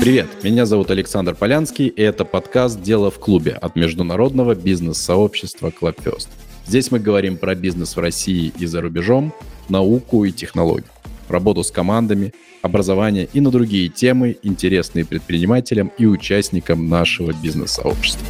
Привет, 0.00 0.28
меня 0.42 0.64
зовут 0.64 0.90
Александр 0.90 1.34
Полянский, 1.34 1.86
и 1.86 2.00
это 2.00 2.24
подкаст 2.24 2.80
«Дело 2.80 3.10
в 3.10 3.18
клубе» 3.18 3.52
от 3.52 3.76
международного 3.76 4.54
бизнес-сообщества 4.54 5.70
Clubfest. 5.70 6.28
Здесь 6.66 6.90
мы 6.90 6.98
говорим 7.00 7.36
про 7.36 7.54
бизнес 7.54 7.96
в 7.96 8.00
России 8.00 8.50
и 8.58 8.64
за 8.64 8.80
рубежом, 8.80 9.34
науку 9.68 10.24
и 10.24 10.32
технологии, 10.32 10.86
работу 11.28 11.62
с 11.62 11.70
командами, 11.70 12.32
образование 12.62 13.28
и 13.30 13.42
на 13.42 13.50
другие 13.50 13.90
темы, 13.90 14.38
интересные 14.42 15.04
предпринимателям 15.04 15.92
и 15.98 16.06
участникам 16.06 16.88
нашего 16.88 17.34
бизнес-сообщества. 17.34 18.26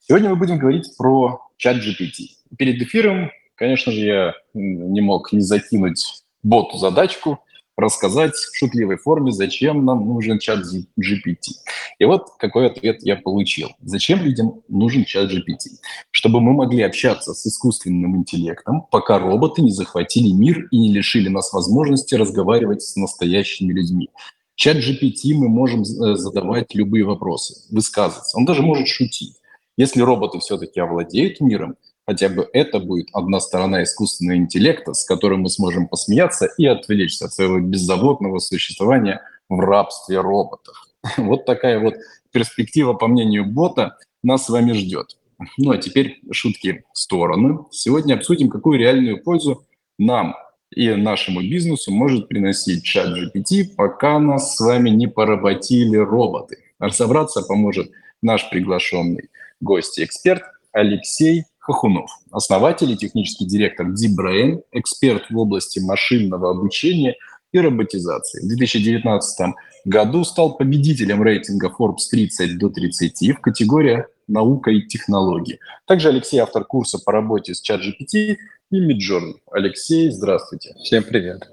Сегодня 0.00 0.28
мы 0.28 0.34
будем 0.34 0.58
говорить 0.58 0.90
про 0.98 1.40
чат 1.56 1.76
GPT. 1.76 2.30
Перед 2.58 2.82
эфиром, 2.82 3.30
конечно 3.54 3.92
же, 3.92 4.00
я 4.00 4.34
не 4.54 5.00
мог 5.00 5.32
не 5.32 5.40
закинуть 5.40 6.24
боту 6.42 6.78
задачку 6.78 7.38
рассказать 7.80 8.34
в 8.34 8.56
шутливой 8.56 8.96
форме, 8.96 9.32
зачем 9.32 9.84
нам 9.84 10.06
нужен 10.06 10.38
чат 10.38 10.60
GPT. 10.98 11.54
И 11.98 12.04
вот 12.04 12.28
какой 12.38 12.66
ответ 12.66 12.98
я 13.02 13.16
получил. 13.16 13.70
Зачем 13.82 14.22
людям 14.22 14.62
нужен 14.68 15.04
чат 15.04 15.30
GPT? 15.30 15.78
Чтобы 16.10 16.40
мы 16.40 16.52
могли 16.52 16.82
общаться 16.82 17.34
с 17.34 17.46
искусственным 17.46 18.16
интеллектом, 18.16 18.86
пока 18.90 19.18
роботы 19.18 19.62
не 19.62 19.72
захватили 19.72 20.32
мир 20.32 20.68
и 20.70 20.78
не 20.78 20.92
лишили 20.92 21.28
нас 21.28 21.52
возможности 21.52 22.14
разговаривать 22.14 22.82
с 22.82 22.96
настоящими 22.96 23.72
людьми. 23.72 24.10
Чат 24.54 24.76
GPT 24.76 25.34
мы 25.34 25.48
можем 25.48 25.82
э, 25.82 26.16
задавать 26.16 26.74
любые 26.74 27.04
вопросы, 27.04 27.66
высказываться. 27.74 28.36
Он 28.36 28.44
даже 28.44 28.62
может 28.62 28.88
шутить. 28.88 29.36
Если 29.78 30.02
роботы 30.02 30.38
все-таки 30.40 30.78
овладеют 30.78 31.40
миром, 31.40 31.76
хотя 32.10 32.28
бы 32.28 32.48
это 32.52 32.80
будет 32.80 33.08
одна 33.12 33.38
сторона 33.38 33.84
искусственного 33.84 34.36
интеллекта, 34.36 34.94
с 34.94 35.04
которым 35.04 35.42
мы 35.42 35.48
сможем 35.48 35.86
посмеяться 35.86 36.48
и 36.58 36.66
отвлечься 36.66 37.26
от 37.26 37.34
своего 37.34 37.60
беззаботного 37.60 38.40
существования 38.40 39.22
в 39.48 39.60
рабстве 39.60 40.20
роботов. 40.20 40.74
Вот 41.18 41.44
такая 41.46 41.78
вот 41.78 41.94
перспектива, 42.32 42.94
по 42.94 43.06
мнению 43.06 43.46
бота, 43.46 43.96
нас 44.24 44.46
с 44.46 44.48
вами 44.48 44.72
ждет. 44.72 45.18
Ну 45.56 45.70
а 45.70 45.78
теперь 45.78 46.20
шутки 46.32 46.82
в 46.92 46.98
сторону. 46.98 47.68
Сегодня 47.70 48.14
обсудим, 48.14 48.50
какую 48.50 48.80
реальную 48.80 49.22
пользу 49.22 49.64
нам 49.96 50.34
и 50.74 50.90
нашему 50.90 51.42
бизнесу 51.42 51.92
может 51.92 52.26
приносить 52.26 52.82
чат 52.82 53.16
GPT, 53.16 53.76
пока 53.76 54.18
нас 54.18 54.56
с 54.56 54.60
вами 54.60 54.90
не 54.90 55.06
поработили 55.06 55.96
роботы. 55.96 56.56
Разобраться 56.80 57.42
поможет 57.42 57.92
наш 58.20 58.50
приглашенный 58.50 59.30
гость 59.60 60.00
и 60.00 60.04
эксперт 60.04 60.42
Алексей 60.72 61.44
Хохунов, 61.70 62.10
основатель 62.32 62.90
и 62.90 62.96
технический 62.96 63.46
директор 63.46 63.86
DeepBrain, 63.86 64.62
эксперт 64.72 65.30
в 65.30 65.38
области 65.38 65.78
машинного 65.78 66.50
обучения 66.50 67.14
и 67.52 67.60
роботизации. 67.60 68.42
В 68.42 68.48
2019 68.48 69.54
году 69.84 70.24
стал 70.24 70.56
победителем 70.56 71.22
рейтинга 71.22 71.68
Forbes 71.68 72.08
30 72.10 72.58
до 72.58 72.70
30 72.70 73.36
в 73.36 73.40
категории 73.40 74.04
«Наука 74.26 74.72
и 74.72 74.82
технологии». 74.82 75.60
Также 75.86 76.08
Алексей 76.08 76.38
автор 76.38 76.64
курса 76.64 76.98
по 76.98 77.12
работе 77.12 77.54
с 77.54 77.62
ChatGPT 77.62 78.36
и 78.72 78.80
Midjourney. 78.80 79.34
Алексей, 79.52 80.10
здравствуйте. 80.10 80.74
Всем 80.82 81.04
привет. 81.04 81.48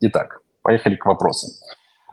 Итак, 0.00 0.40
поехали 0.62 0.96
к 0.96 1.04
вопросам. 1.04 1.50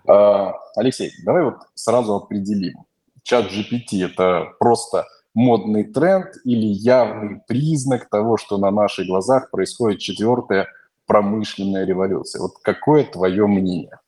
А, 0.06 0.54
Алексей, 0.76 1.12
давай 1.24 1.44
вот 1.44 1.56
сразу 1.76 2.16
определим. 2.16 2.86
Чат 3.24 3.46
GPT– 3.52 4.04
это 4.06 4.54
просто 4.60 5.06
модный 5.34 5.84
тренд 5.84 6.28
или 6.44 6.66
явный 6.66 7.42
признак 7.48 8.10
того, 8.10 8.38
что 8.38 8.58
на 8.58 8.72
наших 8.72 9.08
глазах 9.08 9.50
происходит 9.52 10.00
четвертая 10.00 10.68
промышленная 11.08 11.86
революция? 11.86 12.42
Вот 12.42 12.54
какое 12.62 13.04
твое 13.04 13.48
мнение? 13.48 14.00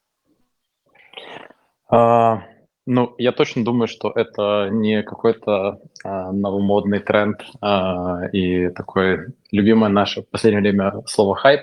А, 1.89 2.43
ну, 2.85 3.15
я 3.17 3.31
точно 3.31 3.63
думаю, 3.63 3.87
что 3.87 4.11
это 4.13 4.69
не 4.71 5.03
какой-то 5.03 5.79
а, 6.03 6.31
новомодный 6.31 6.99
тренд 6.99 7.41
а, 7.61 8.25
и 8.31 8.69
такое 8.69 9.33
любимое 9.51 9.89
наше 9.89 10.21
в 10.21 10.29
последнее 10.29 10.61
время 10.61 11.03
слово 11.05 11.35
«хайп». 11.35 11.61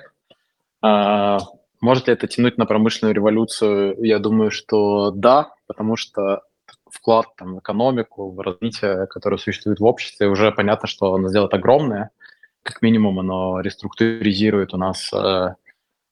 А, 0.83 1.39
может 1.81 2.07
ли 2.07 2.15
это 2.15 2.27
тянуть 2.27 2.59
на 2.59 2.67
промышленную 2.67 3.15
революцию? 3.15 3.97
Я 4.03 4.19
думаю, 4.19 4.51
что 4.51 5.11
да, 5.11 5.53
потому 5.67 5.97
что 5.97 6.43
вклад 6.93 7.27
там, 7.37 7.57
в 7.57 7.59
экономику, 7.61 8.31
в 8.31 8.41
развитие, 8.41 9.07
которое 9.07 9.39
существует 9.39 9.81
в 9.81 9.85
обществе, 9.85 10.29
уже 10.29 10.53
понятно, 10.53 10.89
что 10.89 11.15
оно 11.15 11.29
сделает 11.29 11.55
огромное. 11.55 12.11
Как 12.63 12.83
минимум 12.83 13.19
оно 13.19 13.61
реструктуризирует 13.61 14.75
у 14.75 14.77
нас 14.77 15.11
э, 15.13 15.55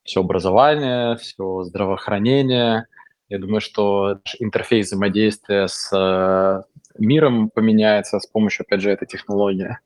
все 0.05 0.21
образование, 0.21 1.17
все 1.17 1.63
здравоохранение. 1.65 2.87
Я 3.29 3.39
думаю, 3.39 3.61
что 3.61 4.21
интерфейс 4.39 4.87
взаимодействия 4.87 5.69
с 5.69 5.91
э, 5.93 6.63
миром 6.99 7.51
поменяется 7.51 8.19
с 8.19 8.27
помощью, 8.27 8.65
опять 8.65 8.81
же, 8.81 8.91
этой 8.91 9.07
технологии. 9.07 9.77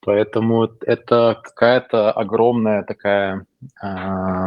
Поэтому 0.00 0.70
это 0.82 1.40
какая-то 1.42 2.12
огромная 2.12 2.84
такая 2.84 3.44
э, 3.82 4.46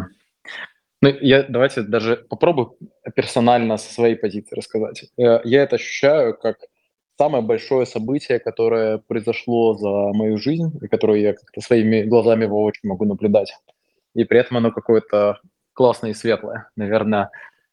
ну, 1.02 1.10
я 1.22 1.44
давайте 1.44 1.82
даже 1.82 2.18
попробую 2.18 2.78
персонально 3.16 3.78
со 3.78 3.94
своей 3.94 4.16
позиции 4.16 4.56
рассказать. 4.56 5.06
Э, 5.18 5.40
я 5.44 5.64
это 5.64 5.78
ощущаю 5.78 6.38
как 6.38 6.58
самое 7.18 7.44
большое 7.44 7.86
событие, 7.86 8.40
которое 8.40 8.98
произошло 8.98 9.76
за 9.76 9.90
мою 10.14 10.38
жизнь, 10.38 10.78
и 10.82 10.88
которое 10.88 11.20
я 11.22 11.34
как-то 11.34 11.62
своими 11.62 12.04
глазами 12.04 12.46
воочию 12.46 12.90
могу 12.90 13.06
наблюдать. 13.06 13.54
И 14.16 14.24
при 14.24 14.40
этом 14.40 14.58
оно 14.58 14.72
какое-то 14.72 15.40
классное 15.74 16.12
и 16.12 16.14
светлое. 16.14 16.70
Наверное, 16.76 17.30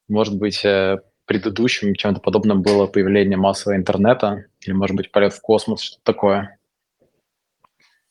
может 0.09 0.37
быть, 0.39 0.65
э, 0.65 0.99
предыдущим 1.27 1.95
чем-то 1.95 2.21
подобным 2.21 2.63
было 2.63 2.87
появление 2.87 3.37
массового 3.37 3.77
интернета, 3.77 4.47
или, 4.61 4.73
может 4.73 4.97
быть, 4.97 5.11
полет 5.11 5.33
в 5.33 5.41
космос, 5.41 5.81
что-то 5.81 6.03
такое. 6.05 6.59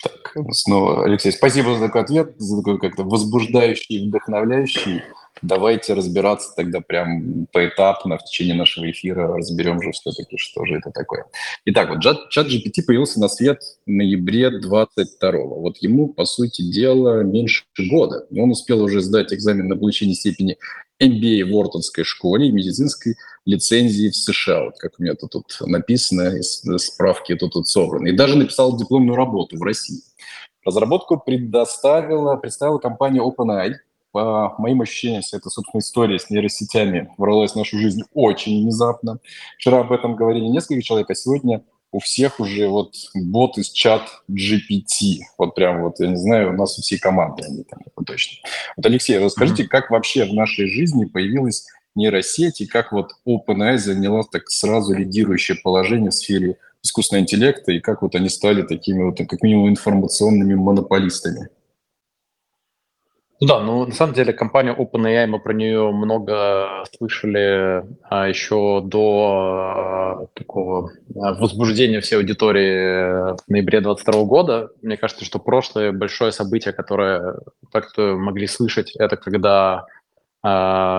Так, 0.03 0.35
снова, 0.51 1.05
Алексей, 1.05 1.31
спасибо 1.31 1.75
за 1.75 1.85
такой 1.85 2.01
ответ, 2.01 2.35
за 2.37 2.57
такой 2.57 2.79
как-то 2.79 3.03
возбуждающий, 3.03 4.07
вдохновляющий. 4.07 5.01
Давайте 5.41 5.93
разбираться 5.93 6.53
тогда 6.55 6.79
прям 6.79 7.47
поэтапно 7.51 8.17
в 8.17 8.23
течение 8.23 8.55
нашего 8.55 8.89
эфира, 8.89 9.35
разберем 9.35 9.81
же 9.81 9.91
все-таки, 9.91 10.37
что 10.37 10.65
же 10.65 10.75
это 10.75 10.91
такое. 10.91 11.25
Итак, 11.65 11.89
вот 11.89 12.01
чат 12.01 12.47
GPT 12.47 12.83
появился 12.85 13.19
на 13.19 13.27
свет 13.27 13.61
в 13.85 13.89
ноябре 13.89 14.49
22-го. 14.49 15.59
Вот 15.59 15.77
ему, 15.77 16.07
по 16.07 16.25
сути 16.25 16.61
дела, 16.61 17.23
меньше 17.23 17.63
года. 17.89 18.25
Он 18.35 18.51
успел 18.51 18.81
уже 18.81 19.01
сдать 19.01 19.33
экзамен 19.33 19.67
на 19.67 19.75
получение 19.75 20.15
степени 20.15 20.57
MBA 21.01 21.45
в 21.45 21.55
Уортонской 21.55 22.03
школе 22.05 22.47
и 22.47 22.51
медицинской 22.51 23.15
лицензии 23.45 24.09
в 24.09 24.15
США, 24.15 24.65
вот 24.65 24.77
как 24.77 24.93
у 24.97 25.03
меня 25.03 25.13
тут, 25.13 25.31
тут 25.31 25.45
написано, 25.61 26.37
из 26.37 26.63
справки 26.77 27.35
тут, 27.35 27.53
тут 27.53 27.67
собраны. 27.67 28.09
И 28.09 28.15
даже 28.15 28.37
написал 28.37 28.75
дипломную 28.77 29.15
работу 29.15 29.57
в 29.57 29.63
России. 29.63 30.01
Разработку 30.65 31.19
предоставила, 31.19 32.35
представила 32.37 32.79
компания 32.79 33.21
OpenAI. 33.21 33.75
По 34.11 34.55
моим 34.57 34.81
ощущениям, 34.81 35.21
вся 35.21 35.37
эта, 35.37 35.49
собственно, 35.49 35.81
история 35.81 36.17
с 36.17 36.29
нейросетями 36.29 37.09
ворвалась 37.17 37.51
в 37.51 37.57
нашу 37.57 37.77
жизнь 37.77 38.01
очень 38.13 38.63
внезапно. 38.63 39.19
Вчера 39.57 39.81
об 39.81 39.91
этом 39.91 40.15
говорили 40.15 40.45
несколько 40.45 40.81
человек, 40.81 41.09
а 41.09 41.15
сегодня 41.15 41.63
у 41.91 41.99
всех 41.99 42.39
уже 42.39 42.67
вот 42.67 42.93
бот 43.13 43.57
из 43.57 43.69
чат 43.69 44.01
GPT. 44.29 45.19
Вот 45.37 45.55
прям 45.55 45.83
вот, 45.83 45.99
я 45.99 46.07
не 46.07 46.17
знаю, 46.17 46.49
у 46.49 46.53
нас 46.53 46.77
у 46.77 46.81
всей 46.81 46.97
команды 46.97 47.43
они 47.45 47.63
там, 47.63 47.79
точно. 48.05 48.37
Вот, 48.75 48.85
Алексей, 48.85 49.17
расскажите, 49.17 49.63
mm-hmm. 49.63 49.67
как 49.67 49.91
вообще 49.91 50.25
в 50.25 50.33
нашей 50.33 50.67
жизни 50.67 51.05
появилась 51.05 51.65
нейросеть 51.95 52.61
и 52.61 52.67
как 52.67 52.91
вот 52.91 53.11
OpenAI 53.27 53.77
заняла 53.77 54.23
так 54.23 54.49
сразу 54.49 54.93
лидирующее 54.93 55.57
положение 55.63 56.11
в 56.11 56.15
сфере 56.15 56.57
искусственного 56.83 57.23
интеллекта 57.23 57.71
и 57.71 57.79
как 57.79 58.01
вот 58.01 58.15
они 58.15 58.29
стали 58.29 58.61
такими 58.61 59.03
вот, 59.03 59.17
как 59.17 59.41
минимум, 59.41 59.69
информационными 59.69 60.55
монополистами? 60.55 61.49
Да, 63.41 63.59
ну 63.59 63.85
на 63.85 63.91
самом 63.91 64.13
деле 64.13 64.31
компания 64.31 64.73
OpenAI, 64.73 65.27
мы 65.27 65.39
про 65.39 65.53
нее 65.53 65.91
много 65.91 66.85
слышали 66.97 67.83
а, 68.03 68.29
еще 68.29 68.81
до 68.81 69.57
а, 69.59 70.27
такого 70.33 70.91
а, 71.15 71.33
возбуждения 71.33 71.99
всей 71.99 72.15
аудитории 72.15 73.35
в 73.35 73.49
ноябре 73.49 73.81
2022 73.81 74.23
года. 74.23 74.69
Мне 74.81 74.95
кажется, 74.95 75.25
что 75.25 75.39
прошлое 75.39 75.91
большое 75.91 76.31
событие, 76.31 76.73
которое 76.73 77.39
так 77.73 77.89
могли 77.97 78.47
слышать, 78.47 78.95
это 78.95 79.17
когда 79.17 79.85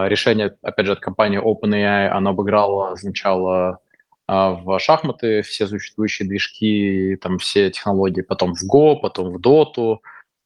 решение, 0.08 0.56
опять 0.62 0.86
же, 0.86 0.92
от 0.92 1.00
компании 1.00 1.40
OpenAI, 1.40 2.08
оно 2.08 2.30
обыграло 2.30 2.96
сначала 2.96 3.78
а, 4.26 4.50
в 4.50 4.78
шахматы 4.80 5.42
все 5.42 5.68
существующие 5.68 6.26
движки, 6.26 7.16
там 7.22 7.38
все 7.38 7.70
технологии, 7.70 8.22
потом 8.22 8.54
в 8.54 8.62
Go, 8.64 8.96
потом 9.00 9.32
в 9.32 9.40
Dota, 9.40 9.98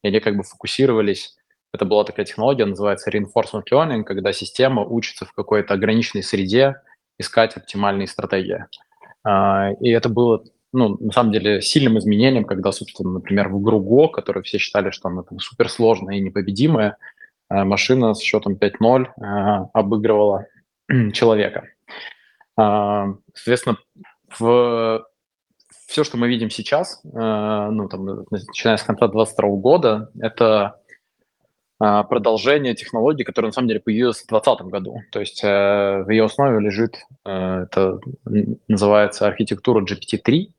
и 0.03 0.07
они 0.09 0.19
как 0.19 0.37
бы 0.37 0.43
фокусировались 0.43 1.35
это 1.73 1.85
была 1.85 2.03
такая 2.03 2.25
технология, 2.25 2.65
называется 2.65 3.09
reinforcement 3.09 3.63
learning, 3.71 4.03
когда 4.03 4.33
система 4.33 4.83
учится 4.83 5.25
в 5.25 5.33
какой-то 5.33 5.73
ограниченной 5.73 6.23
среде 6.23 6.81
искать 7.17 7.55
оптимальные 7.55 8.07
стратегии. 8.07 8.65
А, 9.23 9.71
и 9.79 9.89
это 9.89 10.09
было, 10.09 10.43
ну, 10.73 10.97
на 10.99 11.11
самом 11.11 11.31
деле, 11.31 11.61
сильным 11.61 11.97
изменением, 11.97 12.43
когда, 12.43 12.71
собственно, 12.71 13.11
например, 13.11 13.49
в 13.49 13.61
игру 13.61 13.79
Go, 13.79 14.09
которую 14.09 14.43
все 14.43 14.57
считали, 14.57 14.91
что 14.91 15.07
она 15.07 15.23
там 15.23 15.39
суперсложная 15.39 16.17
и 16.17 16.21
непобедимая, 16.21 16.97
машина 17.51 18.13
с 18.13 18.21
счетом 18.21 18.53
5-0 18.53 19.69
обыгрывала 19.73 20.45
человека. 21.13 21.65
Соответственно, 22.55 23.77
в 24.39 25.05
все, 25.87 26.05
что 26.05 26.15
мы 26.15 26.29
видим 26.29 26.49
сейчас, 26.49 27.01
ну, 27.03 27.89
там, 27.89 28.25
начиная 28.31 28.77
с 28.77 28.83
конца 28.83 29.09
2022 29.09 29.49
года, 29.57 30.09
это 30.21 30.80
продолжение 31.81 32.75
технологии, 32.75 33.23
которая 33.23 33.49
на 33.49 33.53
самом 33.53 33.67
деле 33.67 33.79
появилась 33.79 34.17
в 34.17 34.27
2020 34.27 34.65
году. 34.67 35.01
То 35.11 35.19
есть 35.19 35.43
э, 35.43 36.03
в 36.03 36.09
ее 36.11 36.25
основе 36.25 36.59
лежит, 36.59 36.97
э, 37.25 37.63
это 37.63 37.99
называется 38.67 39.25
архитектура 39.25 39.83
GPT-3. 39.83 40.51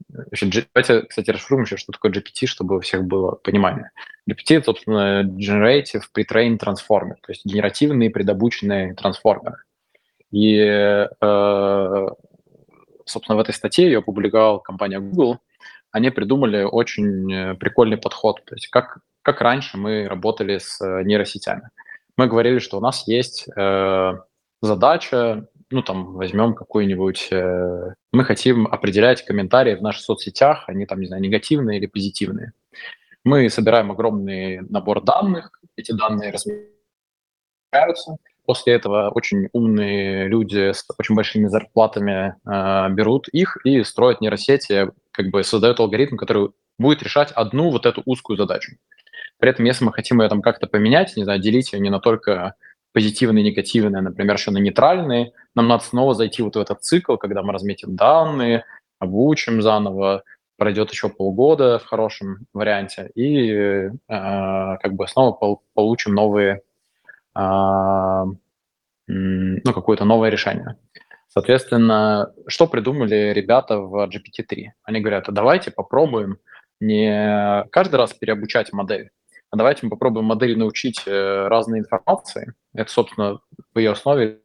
Давайте, 0.74 1.02
кстати, 1.02 1.30
расшифруем 1.30 1.62
еще, 1.62 1.76
что 1.76 1.92
такое 1.92 2.10
GPT, 2.10 2.46
чтобы 2.46 2.76
у 2.76 2.80
всех 2.80 3.04
было 3.04 3.36
понимание. 3.36 3.92
GPT— 4.28 4.46
это, 4.56 4.64
собственно, 4.64 5.22
Generative 5.22 6.02
Pre-trained 6.12 6.58
Transformer, 6.58 7.14
то 7.22 7.30
есть 7.30 7.46
генеративный 7.46 8.10
предобученный 8.10 8.94
трансформер. 8.94 9.64
И, 10.32 10.56
э, 10.58 12.08
собственно, 13.04 13.36
в 13.36 13.40
этой 13.40 13.54
статье 13.54 13.84
ее 13.84 13.98
опубликовала 13.98 14.58
компания 14.58 14.98
Google. 14.98 15.38
Они 15.92 16.10
придумали 16.10 16.64
очень 16.64 17.56
прикольный 17.58 17.98
подход, 17.98 18.42
то 18.44 18.56
есть 18.56 18.66
как 18.68 18.98
как 19.22 19.40
раньше 19.40 19.76
мы 19.76 20.08
работали 20.08 20.58
с 20.58 20.80
э, 20.80 21.02
нейросетями. 21.04 21.70
Мы 22.16 22.26
говорили, 22.26 22.58
что 22.58 22.78
у 22.78 22.80
нас 22.80 23.06
есть 23.08 23.48
э, 23.56 24.12
задача, 24.60 25.48
ну 25.70 25.82
там 25.82 26.14
возьмем 26.14 26.54
какую-нибудь, 26.54 27.28
э, 27.30 27.94
мы 28.12 28.24
хотим 28.24 28.66
определять 28.66 29.24
комментарии 29.24 29.74
в 29.74 29.82
наших 29.82 30.02
соцсетях, 30.02 30.64
они 30.68 30.86
там, 30.86 31.00
не 31.00 31.06
знаю, 31.06 31.22
негативные 31.22 31.78
или 31.78 31.86
позитивные. 31.86 32.52
Мы 33.24 33.48
собираем 33.50 33.90
огромный 33.90 34.60
набор 34.60 35.02
данных, 35.02 35.50
эти 35.76 35.92
данные 35.92 36.32
размещаются, 36.32 38.16
После 38.44 38.74
этого 38.74 39.10
очень 39.10 39.48
умные 39.52 40.26
люди 40.26 40.72
с 40.72 40.84
очень 40.98 41.14
большими 41.14 41.46
зарплатами 41.46 42.34
э, 42.44 42.88
берут 42.90 43.28
их 43.28 43.56
и 43.64 43.84
строят 43.84 44.20
нейросети, 44.20 44.90
как 45.12 45.30
бы 45.30 45.44
создают 45.44 45.78
алгоритм, 45.78 46.16
который 46.16 46.50
будет 46.76 47.02
решать 47.02 47.30
одну 47.32 47.70
вот 47.70 47.86
эту 47.86 48.02
узкую 48.04 48.36
задачу. 48.36 48.72
При 49.42 49.50
этом, 49.50 49.64
если 49.64 49.84
мы 49.84 49.92
хотим 49.92 50.22
ее 50.22 50.28
там 50.28 50.40
как-то 50.40 50.68
поменять, 50.68 51.16
не 51.16 51.24
знаю, 51.24 51.40
делить 51.40 51.72
ее 51.72 51.80
не 51.80 51.90
на 51.90 51.98
только 51.98 52.54
позитивные, 52.92 53.42
негативные, 53.42 54.00
например, 54.00 54.36
еще 54.36 54.52
на 54.52 54.58
нейтральные, 54.58 55.32
нам 55.56 55.66
надо 55.66 55.82
снова 55.82 56.14
зайти 56.14 56.42
вот 56.42 56.54
в 56.54 56.60
этот 56.60 56.84
цикл, 56.84 57.16
когда 57.16 57.42
мы 57.42 57.52
разметим 57.52 57.96
данные, 57.96 58.64
обучим 59.00 59.60
заново, 59.60 60.22
пройдет 60.56 60.92
еще 60.92 61.08
полгода 61.08 61.80
в 61.80 61.86
хорошем 61.86 62.46
варианте, 62.52 63.10
и 63.16 63.50
э, 63.50 63.90
как 64.06 64.92
бы 64.92 65.08
снова 65.08 65.32
пол, 65.32 65.62
получим 65.74 66.14
новые, 66.14 66.62
э, 67.36 68.24
ну, 69.08 69.72
какое-то 69.74 70.04
новое 70.04 70.30
решение. 70.30 70.76
Соответственно, 71.26 72.32
что 72.46 72.68
придумали 72.68 73.32
ребята 73.34 73.78
в 73.78 74.08
GPT-3? 74.08 74.66
Они 74.84 75.00
говорят, 75.00 75.28
а 75.28 75.32
давайте 75.32 75.72
попробуем 75.72 76.38
не 76.78 77.64
каждый 77.72 77.96
раз 77.96 78.12
переобучать 78.12 78.72
модель, 78.72 79.10
а 79.52 79.56
давайте 79.56 79.80
мы 79.82 79.90
попробуем 79.90 80.24
модели 80.24 80.54
научить 80.54 81.02
э, 81.06 81.46
разной 81.46 81.80
информации. 81.80 82.54
Это, 82.72 82.90
собственно, 82.90 83.38
в 83.74 83.78
ее 83.78 83.92
основе 83.92 84.40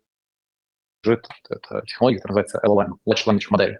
лежит 1.03 1.25
эта 1.49 1.81
технология, 1.87 2.19
которая 2.19 2.43
называется 2.43 2.61
LLM, 2.65 2.97
Large 3.07 3.25
Language 3.25 3.57
Model. 3.57 3.75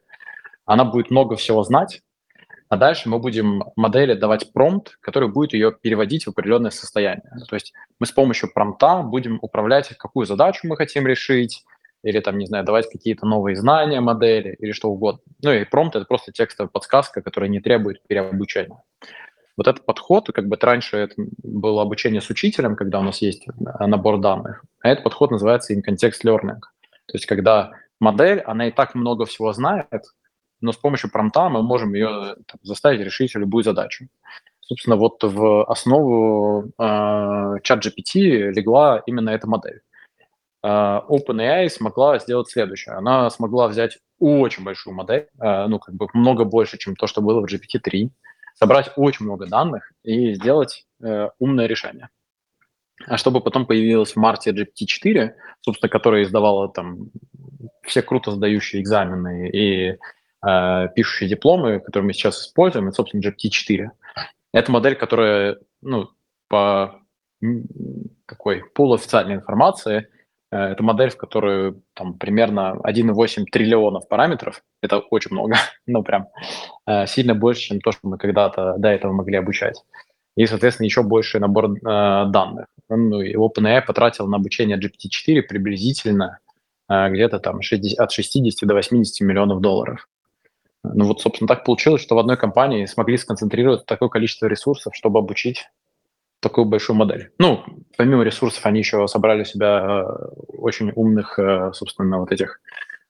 Она 0.65 0.85
будет 0.85 1.11
много 1.11 1.35
всего 1.35 1.63
знать, 1.63 2.01
а 2.69 2.77
дальше 2.77 3.09
мы 3.09 3.19
будем 3.19 3.65
модели 3.75 4.13
давать 4.13 4.53
промпт, 4.53 4.97
который 5.01 5.27
будет 5.27 5.51
ее 5.51 5.73
переводить 5.73 6.25
в 6.25 6.29
определенное 6.29 6.71
состояние. 6.71 7.29
То 7.49 7.55
есть 7.55 7.73
мы 7.99 8.05
с 8.05 8.11
помощью 8.13 8.51
промпта 8.53 9.01
будем 9.03 9.39
управлять, 9.41 9.89
какую 9.97 10.25
задачу 10.25 10.65
мы 10.65 10.77
хотим 10.77 11.05
решить, 11.05 11.65
или 12.03 12.21
там, 12.21 12.37
не 12.37 12.45
знаю, 12.45 12.63
давать 12.63 12.89
какие-то 12.89 13.25
новые 13.25 13.57
знания 13.57 13.99
модели, 13.99 14.55
или 14.59 14.71
что 14.71 14.89
угодно. 14.89 15.21
Ну 15.43 15.51
и 15.51 15.65
промпт— 15.65 15.95
это 15.97 16.05
просто 16.05 16.31
текстовая 16.31 16.69
подсказка, 16.69 17.21
которая 17.21 17.49
не 17.49 17.59
требует 17.59 18.01
переобучения. 18.07 18.81
Вот 19.57 19.67
этот 19.67 19.85
подход, 19.85 20.29
как 20.33 20.47
бы 20.47 20.57
раньше 20.61 20.97
это 20.97 21.15
было 21.17 21.81
обучение 21.81 22.21
с 22.21 22.29
учителем, 22.29 22.75
когда 22.75 22.99
у 22.99 23.03
нас 23.03 23.21
есть 23.21 23.47
э, 23.47 23.85
набор 23.85 24.19
данных, 24.19 24.63
а 24.81 24.89
этот 24.89 25.03
подход 25.03 25.31
называется 25.31 25.73
in-context 25.73 26.23
learning. 26.23 26.59
То 27.07 27.13
есть 27.13 27.25
когда 27.25 27.71
модель, 27.99 28.39
она 28.41 28.67
и 28.67 28.71
так 28.71 28.93
много 28.93 29.25
всего 29.25 29.51
знает, 29.53 30.03
но 30.61 30.71
с 30.71 30.77
помощью 30.77 31.11
промпта 31.11 31.49
мы 31.49 31.63
можем 31.63 31.93
ее 31.93 32.35
там, 32.45 32.59
заставить 32.61 33.01
решить 33.01 33.33
любую 33.35 33.63
задачу. 33.63 34.07
Собственно, 34.61 34.95
вот 34.95 35.23
в 35.23 35.63
основу 35.65 36.71
э, 36.77 36.83
ChatGPT 36.83 38.51
легла 38.51 39.01
именно 39.05 39.29
эта 39.29 39.47
модель. 39.47 39.81
Э, 40.61 41.01
OpenAI 41.07 41.69
смогла 41.69 42.19
сделать 42.19 42.49
следующее. 42.49 42.95
Она 42.95 43.29
смогла 43.29 43.69
взять 43.69 43.99
очень 44.19 44.63
большую 44.63 44.93
модель, 44.93 45.27
э, 45.39 45.67
ну, 45.67 45.79
как 45.79 45.95
бы 45.95 46.07
много 46.13 46.43
больше, 46.43 46.77
чем 46.77 46.95
то, 46.95 47.07
что 47.07 47.21
было 47.21 47.39
в 47.39 47.45
GPT-3, 47.45 48.09
собрать 48.59 48.91
очень 48.95 49.25
много 49.25 49.45
данных 49.45 49.91
и 50.03 50.33
сделать 50.33 50.85
э, 51.03 51.29
умное 51.39 51.67
решение. 51.67 52.09
А 53.05 53.17
чтобы 53.17 53.41
потом 53.41 53.65
появилась 53.67 54.13
в 54.13 54.15
марте 54.15 54.51
GPT-4, 54.51 55.33
собственно, 55.61 55.89
которая 55.89 56.23
издавала 56.23 56.67
там 56.69 57.11
все 57.83 58.01
круто 58.01 58.31
сдающие 58.31 58.81
экзамены 58.81 59.49
и 59.49 59.97
э, 60.45 60.87
пишущие 60.95 61.29
дипломы, 61.29 61.79
которые 61.79 62.07
мы 62.07 62.13
сейчас 62.13 62.41
используем, 62.41 62.87
это, 62.87 62.95
собственно, 62.95 63.21
GPT-4. 63.21 63.89
Это 64.53 64.71
модель, 64.71 64.95
которая, 64.95 65.57
ну, 65.81 66.09
по 66.47 66.99
такой 68.25 68.63
полуофициальной 68.73 69.35
информации, 69.35 69.97
э, 69.97 70.16
это 70.55 70.81
модель, 70.81 71.09
в 71.09 71.17
которую 71.17 71.83
там 71.93 72.17
примерно 72.17 72.79
1,8 72.83 73.45
триллионов 73.51 74.07
параметров. 74.07 74.63
Это 74.81 74.99
очень 74.99 75.31
много, 75.31 75.55
ну 75.87 76.03
прям 76.03 76.27
э, 76.85 77.05
сильно 77.07 77.35
больше, 77.35 77.61
чем 77.61 77.81
то, 77.81 77.91
что 77.91 78.07
мы 78.07 78.17
когда-то 78.17 78.75
до 78.77 78.89
этого 78.89 79.11
могли 79.11 79.37
обучать. 79.37 79.83
И, 80.35 80.45
соответственно, 80.45 80.85
еще 80.85 81.03
больше 81.03 81.39
набор 81.39 81.71
э, 81.71 81.79
данных. 81.81 82.67
Ну, 82.89 83.21
и 83.21 83.35
OpenAI 83.35 83.81
потратил 83.81 84.27
на 84.27 84.37
обучение 84.37 84.77
GPT-4 84.77 85.41
приблизительно 85.41 86.39
э, 86.89 87.09
где-то 87.09 87.39
там 87.39 87.61
60, 87.61 87.99
от 87.99 88.11
60 88.11 88.67
до 88.67 88.75
80 88.75 89.19
миллионов 89.21 89.61
долларов. 89.61 90.07
Ну 90.83 91.05
вот, 91.05 91.21
собственно, 91.21 91.47
так 91.47 91.65
получилось, 91.65 92.01
что 92.01 92.15
в 92.15 92.19
одной 92.19 92.37
компании 92.37 92.85
смогли 92.85 93.17
сконцентрировать 93.17 93.85
такое 93.85 94.09
количество 94.09 94.45
ресурсов, 94.45 94.95
чтобы 94.95 95.19
обучить 95.19 95.67
такую 96.39 96.65
большую 96.65 96.95
модель. 96.97 97.31
Ну, 97.39 97.63
помимо 97.97 98.23
ресурсов, 98.23 98.65
они 98.65 98.79
еще 98.79 99.07
собрали 99.07 99.41
у 99.41 99.45
себя 99.45 99.79
э, 99.79 100.03
очень 100.57 100.91
умных, 100.95 101.39
э, 101.39 101.71
собственно, 101.73 102.19
вот 102.19 102.31
этих 102.31 102.59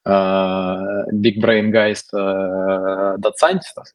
э, 0.05 0.09
big 0.09 1.41
brain 1.41 1.71
guys, 1.71 2.03
data 2.13 3.31
scientists, 3.41 3.93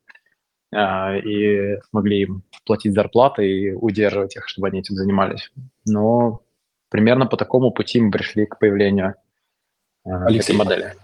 и 0.75 1.79
смогли 1.91 2.23
им 2.23 2.43
платить 2.65 2.95
зарплаты 2.95 3.47
и 3.47 3.73
удерживать 3.73 4.37
их, 4.37 4.49
чтобы 4.49 4.69
они 4.69 4.81
этим 4.81 4.95
занимались. 4.95 5.51
Но 5.85 6.43
примерно 6.89 7.27
по 7.27 7.37
такому 7.37 7.73
пути 7.73 8.01
мы 8.01 8.11
пришли 8.11 8.47
к 8.47 8.59
появлению 8.59 9.15
Алексей, 10.05 10.55
этой 10.55 10.59
модели. 10.59 10.95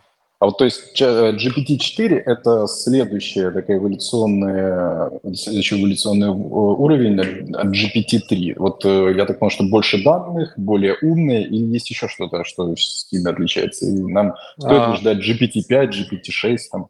А 0.40 0.47
вот 0.47 0.59
то 0.59 0.64
есть 0.64 1.00
GPT-4– 1.00 2.14
это 2.26 2.68
следующая 2.68 3.50
такая 3.50 3.78
эволюционная, 3.78 5.11
следующий 5.35 5.80
эволюционный 5.80 6.28
уровень 6.28 7.18
от 7.54 7.75
GPT-3. 7.75 8.54
Вот 8.57 8.85
э, 8.85 9.14
я 9.16 9.25
так 9.25 9.40
понимаю, 9.40 9.50
что 9.50 9.64
больше 9.64 10.04
данных, 10.04 10.54
более 10.57 10.97
умные, 11.02 11.45
или 11.45 11.64
есть 11.73 11.90
еще 11.90 12.07
что-то, 12.07 12.45
что 12.45 12.73
сильно 12.76 13.30
отличается? 13.30 13.87
И 13.87 13.90
нам 13.90 14.37
стоит 14.59 14.80
а... 14.80 14.97
ждать 14.97 15.18
GPT-5, 15.18 15.90
GPT-6 15.90 16.59
там? 16.71 16.87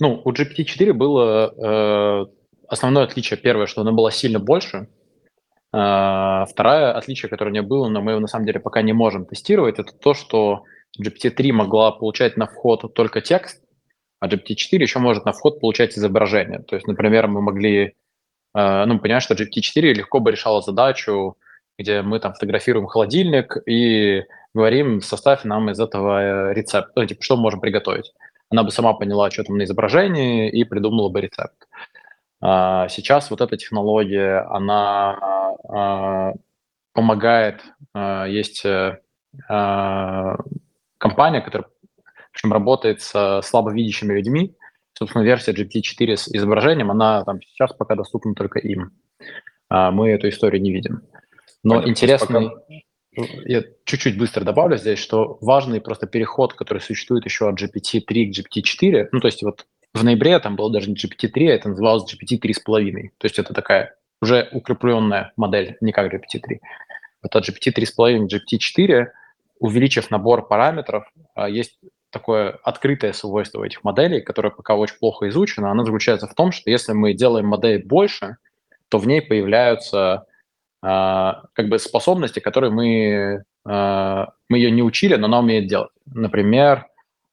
Ну, 0.00 0.22
у 0.24 0.32
GPT-4 0.32 0.94
было 0.94 1.52
э, 1.54 2.26
основное 2.68 3.04
отличие. 3.04 3.38
Первое, 3.38 3.66
что 3.66 3.82
оно 3.82 3.92
было 3.92 4.10
сильно 4.10 4.38
больше. 4.38 4.88
Э, 5.74 6.46
второе 6.48 6.92
отличие, 6.96 7.28
которое 7.28 7.50
у 7.50 7.52
нее 7.52 7.62
было, 7.62 7.88
но 7.88 8.00
мы 8.00 8.12
его 8.12 8.20
на 8.20 8.28
самом 8.28 8.46
деле 8.46 8.60
пока 8.60 8.80
не 8.80 8.94
можем 8.94 9.26
тестировать, 9.26 9.78
это 9.78 9.92
то, 9.92 10.14
что 10.14 10.64
GPT-3 11.00 11.52
могла 11.52 11.92
получать 11.92 12.36
на 12.36 12.46
вход 12.46 12.94
только 12.94 13.20
текст, 13.20 13.62
а 14.20 14.28
GPT-4 14.28 14.78
еще 14.78 14.98
может 14.98 15.24
на 15.24 15.32
вход 15.32 15.60
получать 15.60 15.96
изображение. 15.96 16.60
То 16.60 16.76
есть, 16.76 16.86
например, 16.86 17.26
мы 17.28 17.40
могли, 17.40 17.94
э, 18.54 18.84
ну, 18.84 18.98
понять, 18.98 19.22
что 19.22 19.34
GPT-4 19.34 19.94
легко 19.94 20.20
бы 20.20 20.30
решала 20.30 20.62
задачу, 20.62 21.36
где 21.78 22.02
мы 22.02 22.20
там 22.20 22.34
фотографируем 22.34 22.86
холодильник 22.86 23.56
и 23.66 24.24
говорим, 24.54 25.00
составь 25.00 25.44
нам 25.44 25.70
из 25.70 25.80
этого 25.80 26.50
э, 26.50 26.54
рецепт, 26.54 26.92
ну, 26.94 27.06
типа, 27.06 27.22
что 27.22 27.36
мы 27.36 27.42
можем 27.42 27.60
приготовить. 27.60 28.12
Она 28.50 28.64
бы 28.64 28.70
сама 28.70 28.92
поняла, 28.92 29.30
что 29.30 29.44
там 29.44 29.56
на 29.56 29.64
изображении, 29.64 30.50
и 30.50 30.64
придумала 30.64 31.08
бы 31.08 31.22
рецепт. 31.22 31.68
А 32.42 32.88
сейчас 32.88 33.30
вот 33.30 33.40
эта 33.40 33.56
технология, 33.56 34.40
она 34.50 35.16
а, 35.68 36.32
помогает, 36.92 37.62
а, 37.94 38.26
есть 38.26 38.66
компания, 41.02 41.40
которая 41.40 41.68
причем 42.32 42.52
работает 42.52 43.02
с 43.02 43.40
слабовидящими 43.42 44.14
людьми. 44.14 44.56
Собственно, 44.94 45.22
версия 45.22 45.52
GPT-4 45.52 46.16
с 46.16 46.28
изображением, 46.28 46.90
она 46.90 47.24
там 47.24 47.42
сейчас 47.42 47.72
пока 47.72 47.96
доступна 47.96 48.34
только 48.34 48.58
им. 48.60 48.92
А 49.68 49.90
мы 49.90 50.10
эту 50.10 50.28
историю 50.28 50.62
не 50.62 50.72
видим. 50.72 51.02
Но 51.64 51.74
Понятно, 51.74 51.90
интересный... 51.90 52.50
Пока, 52.50 52.62
я 53.44 53.62
чуть-чуть 53.84 54.16
быстро 54.16 54.44
добавлю 54.44 54.78
здесь, 54.78 54.98
что 54.98 55.38
важный 55.42 55.80
просто 55.80 56.06
переход, 56.06 56.54
который 56.54 56.78
существует 56.78 57.24
еще 57.26 57.48
от 57.48 57.60
GPT-3 57.60 58.32
к 58.32 58.38
GPT-4, 58.38 59.08
ну, 59.12 59.20
то 59.20 59.26
есть 59.26 59.42
вот 59.42 59.66
в 59.92 60.02
ноябре 60.02 60.38
там 60.38 60.56
было 60.56 60.70
даже 60.70 60.88
не 60.88 60.94
GPT-3, 60.94 61.48
а 61.48 61.54
это 61.54 61.68
называлось 61.68 62.04
GPT 62.04 62.38
3.5. 62.40 63.08
То 63.18 63.26
есть 63.26 63.38
это 63.38 63.52
такая 63.52 63.94
уже 64.22 64.48
укрепленная 64.52 65.32
модель, 65.36 65.76
не 65.82 65.92
как 65.92 66.12
GPT-3. 66.12 66.60
Вот 67.22 67.36
от 67.36 67.48
GPT 67.48 67.74
3.5 67.76 68.28
к 68.28 68.32
GPT-4, 68.32 69.06
увеличив 69.62 70.10
набор 70.10 70.48
параметров, 70.48 71.04
а, 71.34 71.48
есть 71.48 71.78
такое 72.10 72.58
открытое 72.64 73.12
свойство 73.12 73.64
этих 73.64 73.84
моделей, 73.84 74.20
которое 74.20 74.50
пока 74.50 74.74
очень 74.74 74.98
плохо 74.98 75.28
изучено, 75.28 75.70
оно 75.70 75.84
заключается 75.84 76.26
в 76.26 76.34
том, 76.34 76.50
что 76.50 76.68
если 76.68 76.92
мы 76.92 77.14
делаем 77.14 77.46
модель 77.46 77.86
больше, 77.86 78.36
то 78.88 78.98
в 78.98 79.06
ней 79.06 79.22
появляются 79.22 80.26
э, 80.82 80.86
как 80.86 81.68
бы 81.68 81.78
способности, 81.78 82.40
которые 82.40 82.70
мы, 82.70 83.44
э, 83.64 84.26
мы 84.48 84.58
ее 84.58 84.70
не 84.70 84.82
учили, 84.82 85.14
но 85.14 85.26
она 85.26 85.38
умеет 85.38 85.68
делать. 85.68 85.92
Например, 86.04 86.88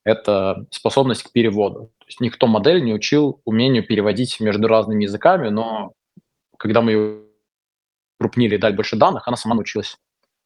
это 0.05 0.65
способность 0.69 1.23
к 1.23 1.31
переводу. 1.31 1.91
То 1.97 2.05
есть 2.05 2.21
никто 2.21 2.47
модель 2.47 2.81
не 2.81 2.93
учил 2.93 3.41
умению 3.43 3.85
переводить 3.85 4.39
между 4.39 4.67
разными 4.69 5.03
языками, 5.03 5.49
но 5.49 5.91
когда 6.57 6.81
мы 6.81 6.91
ее 6.91 7.23
крупнили 8.19 8.55
и 8.55 8.59
дали 8.59 8.75
больше 8.75 8.95
данных, 8.95 9.27
она 9.27 9.35
сама 9.35 9.55
научилась 9.55 9.97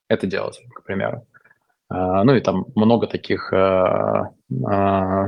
это 0.07 0.25
делать, 0.25 0.59
к 0.73 0.83
примеру. 0.83 1.27
А, 1.89 2.23
ну 2.23 2.35
и 2.35 2.41
там 2.41 2.65
много 2.75 3.07
таких 3.07 3.51
а, 3.53 4.31
а, 4.65 5.27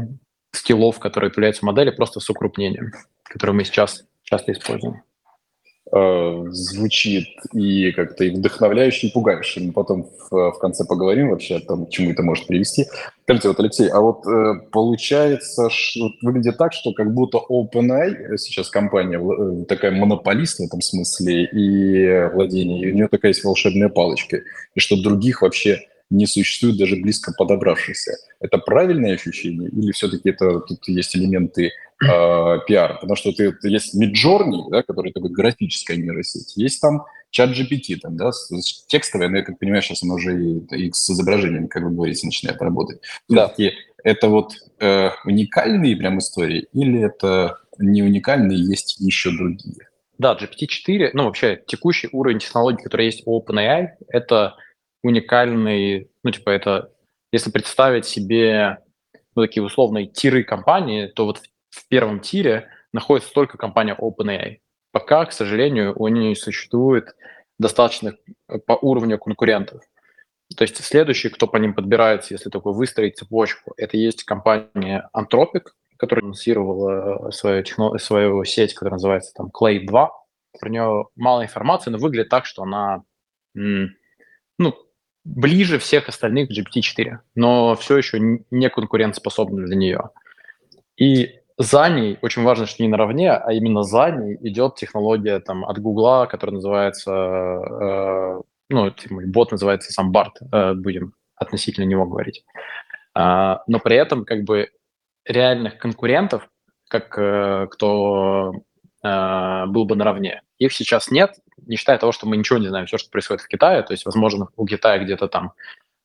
скиллов, 0.51 0.99
которые 0.99 1.31
появляются 1.31 1.61
в 1.61 1.65
модели 1.65 1.91
просто 1.91 2.19
с 2.19 2.29
укрупнением, 2.29 2.91
которые 3.23 3.55
мы 3.55 3.63
сейчас 3.63 4.03
часто 4.23 4.51
используем. 4.51 5.03
Э, 5.93 6.45
звучит 6.49 7.27
и 7.53 7.91
как-то 7.91 8.23
и 8.23 8.31
вдохновляюще, 8.31 9.07
и 9.07 9.11
пугающе. 9.11 9.61
Мы 9.61 9.71
потом 9.71 10.09
в, 10.31 10.51
в 10.51 10.57
конце 10.59 10.83
поговорим 10.83 11.29
вообще 11.29 11.57
о 11.57 11.59
том, 11.59 11.85
к 11.85 11.91
чему 11.91 12.09
это 12.09 12.23
может 12.23 12.47
привести. 12.47 12.85
Скажите, 13.23 13.49
вот, 13.49 13.59
Алексей, 13.59 13.87
а 13.89 13.99
вот 14.01 14.25
э, 14.25 14.61
получается, 14.71 15.69
что, 15.69 16.09
выглядит 16.23 16.57
так, 16.57 16.73
что 16.73 16.91
как 16.91 17.13
будто 17.13 17.37
OpenAI, 17.37 18.35
сейчас 18.37 18.71
компания 18.71 19.19
э, 19.19 19.65
такая 19.65 19.91
монополист 19.91 20.57
в 20.57 20.63
этом 20.63 20.81
смысле 20.81 21.45
и 21.45 22.29
владение, 22.33 22.81
и 22.81 22.91
у 22.91 22.95
нее 22.95 23.07
такая 23.07 23.29
есть 23.29 23.43
волшебная 23.43 23.89
палочка, 23.89 24.41
и 24.73 24.79
что 24.79 24.99
других 24.99 25.43
вообще 25.43 25.81
не 26.15 26.25
существует 26.27 26.77
даже 26.77 26.95
близко 26.95 27.33
подобравшихся. 27.37 28.13
Это 28.39 28.57
правильное 28.57 29.15
ощущение 29.15 29.69
или 29.69 29.91
все-таки 29.91 30.29
это 30.29 30.59
тут 30.61 30.87
есть 30.87 31.15
элементы 31.15 31.71
э, 32.03 32.59
пиар, 32.67 32.99
потому 32.99 33.15
что 33.15 33.31
ты, 33.31 33.51
ты 33.51 33.69
есть 33.69 33.95
Midjourney, 33.95 34.69
да, 34.71 34.83
который 34.83 35.11
такой 35.11 35.31
графическая 35.31 35.97
нейросеть, 35.97 36.55
есть 36.55 36.81
там 36.81 37.05
чат 37.31 37.49
GPT, 37.49 37.97
там, 38.01 38.15
да, 38.15 38.31
текстовая, 38.87 39.29
но 39.29 39.37
я 39.37 39.43
как 39.43 39.59
понимаю, 39.59 39.81
сейчас 39.81 40.03
оно 40.03 40.15
уже 40.15 40.41
и, 40.41 40.87
и 40.87 40.91
с 40.91 41.09
изображением, 41.09 41.67
как 41.67 41.83
вы 41.83 41.91
говорите, 41.91 42.25
начинает 42.25 42.61
работать. 42.61 43.01
Да. 43.27 43.53
И 43.57 43.73
это 44.03 44.29
вот 44.29 44.53
э, 44.79 45.09
уникальные 45.25 45.97
прям 45.97 46.19
истории 46.19 46.67
или 46.71 47.01
это 47.01 47.57
не 47.77 48.03
уникальные, 48.03 48.57
есть 48.57 48.99
еще 48.99 49.31
другие? 49.31 49.89
Да, 50.17 50.37
GPT-4, 50.39 51.09
ну 51.13 51.25
вообще 51.25 51.61
текущий 51.67 52.07
уровень 52.11 52.39
технологий, 52.39 52.81
который 52.81 53.07
есть 53.07 53.23
у 53.25 53.37
OpenAI, 53.37 53.89
это 54.07 54.55
уникальный, 55.05 56.09
ну 56.23 56.31
типа 56.31 56.49
это, 56.49 56.91
если 57.31 57.51
представить 57.51 58.05
себе 58.05 58.79
ну, 59.35 59.43
такие 59.43 59.63
условные 59.63 60.07
тиры 60.07 60.43
компании, 60.43 61.07
то 61.07 61.25
вот 61.25 61.41
в 61.69 61.87
первом 61.87 62.19
тире 62.19 62.69
находится 62.91 63.31
только 63.33 63.57
компания 63.57 63.95
OpenAI. 63.95 64.57
Пока, 64.91 65.25
к 65.25 65.33
сожалению, 65.33 65.93
у 65.95 66.07
нее 66.07 66.29
не 66.29 66.35
существует 66.35 67.15
достаточно 67.59 68.15
э, 68.47 68.57
по 68.59 68.73
уровню 68.73 69.19
конкурентов. 69.19 69.81
То 70.57 70.63
есть 70.63 70.83
следующий, 70.83 71.29
кто 71.29 71.47
по 71.47 71.57
ним 71.57 71.73
подбирается, 71.73 72.33
если 72.33 72.49
такой 72.49 72.73
выстроить 72.73 73.17
цепочку, 73.17 73.73
это 73.77 73.97
есть 73.97 74.23
компания 74.23 75.09
Anthropic, 75.15 75.65
которая 75.97 76.23
анонсировала 76.23 77.29
свою, 77.31 77.63
техно... 77.63 77.97
свою 77.97 78.43
сеть, 78.45 78.73
которая 78.73 78.93
называется 78.93 79.33
там 79.35 79.47
Clay 79.47 79.85
2. 79.85 80.11
Про 80.59 80.69
нее 80.69 81.05
мало 81.15 81.43
информации, 81.43 81.89
но 81.89 81.97
выглядит 81.97 82.29
так, 82.29 82.45
что 82.45 82.63
она 82.63 83.03
ну, 84.57 84.73
ближе 85.25 85.79
всех 85.79 86.07
остальных 86.07 86.49
к 86.49 86.51
GPT-4, 86.51 87.17
но 87.35 87.75
все 87.75 87.97
еще 87.97 88.19
не 88.51 88.69
конкурентоспособна 88.69 89.65
для 89.65 89.75
нее. 89.75 90.09
И 90.97 91.39
за 91.57 91.89
ней, 91.89 92.17
очень 92.21 92.43
важно, 92.43 92.67
что 92.67 92.83
не 92.83 92.89
наравне, 92.89 93.31
а 93.31 93.51
именно 93.51 93.83
за 93.83 94.11
ней 94.11 94.37
идет 94.41 94.75
технология 94.75 95.39
там, 95.39 95.65
от 95.65 95.79
Гугла, 95.79 96.27
которая 96.27 96.55
называется, 96.55 97.11
э, 97.11 98.41
ну, 98.69 98.89
типа, 98.91 99.21
бот 99.25 99.51
называется 99.51 99.91
сам 99.91 100.11
Барт, 100.11 100.37
э, 100.51 100.73
будем 100.73 101.13
относительно 101.35 101.85
него 101.85 102.05
говорить. 102.05 102.45
А, 103.13 103.63
но 103.67 103.79
при 103.79 103.95
этом 103.95 104.25
как 104.25 104.43
бы 104.43 104.69
реальных 105.25 105.77
конкурентов, 105.77 106.49
как 106.89 107.17
э, 107.17 107.67
кто 107.71 108.53
э, 109.03 109.65
был 109.67 109.85
бы 109.85 109.95
наравне, 109.95 110.41
их 110.59 110.71
сейчас 110.73 111.09
нет, 111.09 111.35
не 111.65 111.75
считая 111.75 111.97
того, 111.97 112.11
что 112.11 112.27
мы 112.27 112.37
ничего 112.37 112.59
не 112.59 112.67
знаем, 112.67 112.85
все, 112.85 112.97
что 112.97 113.09
происходит 113.09 113.41
в 113.41 113.47
Китае, 113.47 113.81
то 113.83 113.93
есть, 113.93 114.05
возможно, 114.05 114.49
у 114.55 114.65
Китая 114.65 115.03
где-то 115.03 115.27
там 115.27 115.53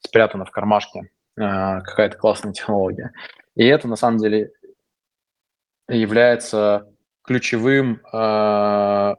спрятана 0.01 0.45
в 0.45 0.51
кармашке 0.51 1.11
э, 1.37 1.81
какая-то 1.81 2.17
классная 2.17 2.53
технология. 2.53 3.13
И 3.55 3.65
это, 3.65 3.89
на 3.89 3.97
самом 3.97 4.19
деле, 4.19 4.53
является 5.89 6.89
ключевым 7.23 8.01
э, 8.13 9.15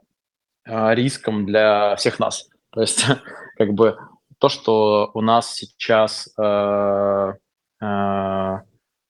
э, 0.66 0.96
риском 0.96 1.46
для 1.46 1.96
всех 1.96 2.20
нас. 2.20 2.50
То 2.72 2.82
есть, 2.82 3.06
как 3.58 3.74
бы 3.74 3.98
то, 4.40 4.50
что 4.50 5.12
у 5.14 5.22
нас 5.22 5.54
сейчас 5.54 6.28
э, 6.38 7.34
э, 7.82 8.60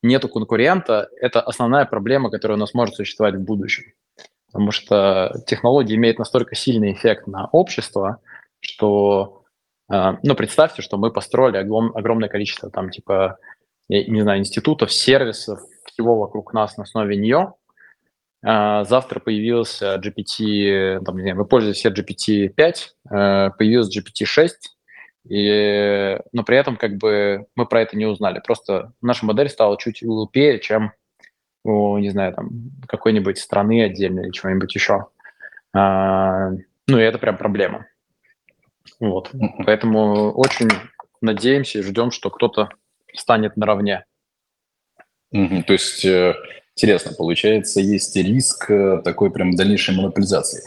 нету 0.04 0.30
конкурента, 0.30 1.10
это 1.22 1.42
основная 1.42 1.86
проблема, 1.86 2.30
которая 2.30 2.58
у 2.58 2.60
нас 2.60 2.74
может 2.74 2.96
существовать 2.96 3.36
в 3.36 3.44
будущем. 3.44 3.94
Потому 4.52 4.72
что 4.72 5.34
технология 5.48 5.96
имеет 5.96 6.20
настолько 6.20 6.56
сильный 6.56 6.94
эффект 6.94 7.28
на 7.28 7.48
общество, 7.52 8.20
что, 8.60 9.44
э, 9.92 10.14
ну, 10.24 10.36
представьте, 10.36 10.82
что 10.82 10.98
мы 10.98 11.12
построили 11.12 11.58
огром, 11.58 11.92
огромное 11.96 12.30
количество 12.30 12.70
там, 12.70 12.90
типа, 12.90 13.38
я 13.88 14.06
не 14.06 14.22
знаю, 14.22 14.40
институтов, 14.40 14.92
сервисов, 14.92 15.60
всего 15.86 16.18
вокруг 16.18 16.54
нас 16.54 16.78
на 16.78 16.84
основе 16.84 17.16
нее. 17.16 17.54
А, 18.44 18.84
завтра 18.86 19.20
появился 19.20 20.02
GPT, 20.04 21.04
там, 21.04 21.16
не 21.16 21.22
знаю, 21.22 21.38
вы 21.38 21.46
пользуетесь 21.46 21.80
все 21.80 21.90
GPT-5, 21.90 22.76
э, 23.12 23.50
появился 23.58 24.00
GPT-6, 24.00 24.50
и, 25.30 26.20
но 26.32 26.44
при 26.44 26.58
этом 26.58 26.78
как 26.78 26.98
бы 26.98 27.46
мы 27.56 27.66
про 27.68 27.82
это 27.82 27.96
не 27.96 28.06
узнали. 28.06 28.42
Просто 28.44 28.94
наша 29.02 29.26
модель 29.26 29.50
стала 29.50 29.78
чуть 29.78 30.04
глупее, 30.04 30.60
чем 30.60 30.94
у, 31.64 31.98
не 31.98 32.10
знаю, 32.10 32.34
там, 32.34 32.50
какой-нибудь 32.88 33.38
страны 33.38 33.84
отдельной 33.84 34.24
или 34.24 34.32
чего-нибудь 34.32 34.74
еще. 34.74 35.08
А, 35.74 36.52
ну, 36.88 36.98
и 36.98 37.02
это 37.02 37.18
прям 37.18 37.38
проблема. 37.38 37.88
Вот. 39.00 39.32
Поэтому 39.66 40.32
очень 40.32 40.70
надеемся 41.22 41.80
и 41.80 41.84
ждем, 41.84 42.12
что 42.12 42.30
кто-то 42.30 42.70
станет 43.14 43.58
наравне. 43.58 44.06
То 45.32 45.74
есть 45.74 46.04
э, 46.04 46.36
интересно, 46.76 47.14
получается, 47.18 47.80
есть 47.80 48.16
риск 48.18 48.70
э, 48.70 49.02
такой 49.04 49.32
прям 49.32 49.56
дальнейшей 49.56 49.96
монополизации. 49.96 50.64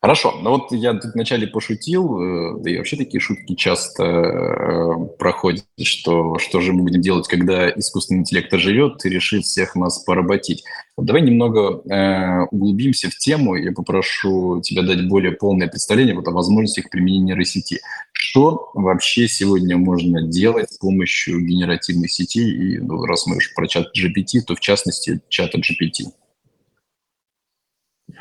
Хорошо, 0.00 0.38
ну 0.42 0.50
вот 0.50 0.70
я 0.70 0.94
тут 0.94 1.14
вначале 1.14 1.48
пошутил, 1.48 2.20
э, 2.20 2.62
да 2.62 2.70
и 2.70 2.76
вообще 2.76 2.96
такие 2.96 3.20
шутки 3.20 3.56
часто 3.56 4.04
э, 4.04 5.06
проходят, 5.18 5.64
что 5.82 6.38
что 6.38 6.60
же 6.60 6.72
мы 6.72 6.84
будем 6.84 7.00
делать, 7.00 7.26
когда 7.26 7.68
искусственный 7.68 8.20
интеллект 8.20 8.52
оживет 8.54 9.04
и 9.04 9.08
решит 9.08 9.42
всех 9.42 9.74
нас 9.74 9.98
поработить. 10.04 10.62
Вот 10.96 11.06
давай 11.06 11.22
немного 11.22 11.82
э, 11.92 12.46
углубимся 12.52 13.10
в 13.10 13.16
тему, 13.16 13.56
я 13.56 13.72
попрошу 13.72 14.60
тебя 14.60 14.82
дать 14.82 15.08
более 15.08 15.32
полное 15.32 15.66
представление 15.66 16.14
вот 16.14 16.28
о 16.28 16.32
возможностях 16.32 16.90
применения 16.90 17.32
нейросети. 17.32 17.80
Что 18.12 18.70
вообще 18.74 19.26
сегодня 19.26 19.78
можно 19.78 20.22
делать 20.22 20.70
с 20.70 20.78
помощью 20.78 21.44
генеративных 21.44 22.12
сетей, 22.12 22.48
и 22.48 22.78
ну, 22.78 23.04
раз 23.04 23.26
мы 23.26 23.38
уж 23.38 23.52
про 23.52 23.66
чат 23.66 23.88
GPT, 23.98 24.42
то 24.46 24.54
в 24.54 24.60
частности 24.60 25.20
чата 25.28 25.58
GPT? 25.58 26.12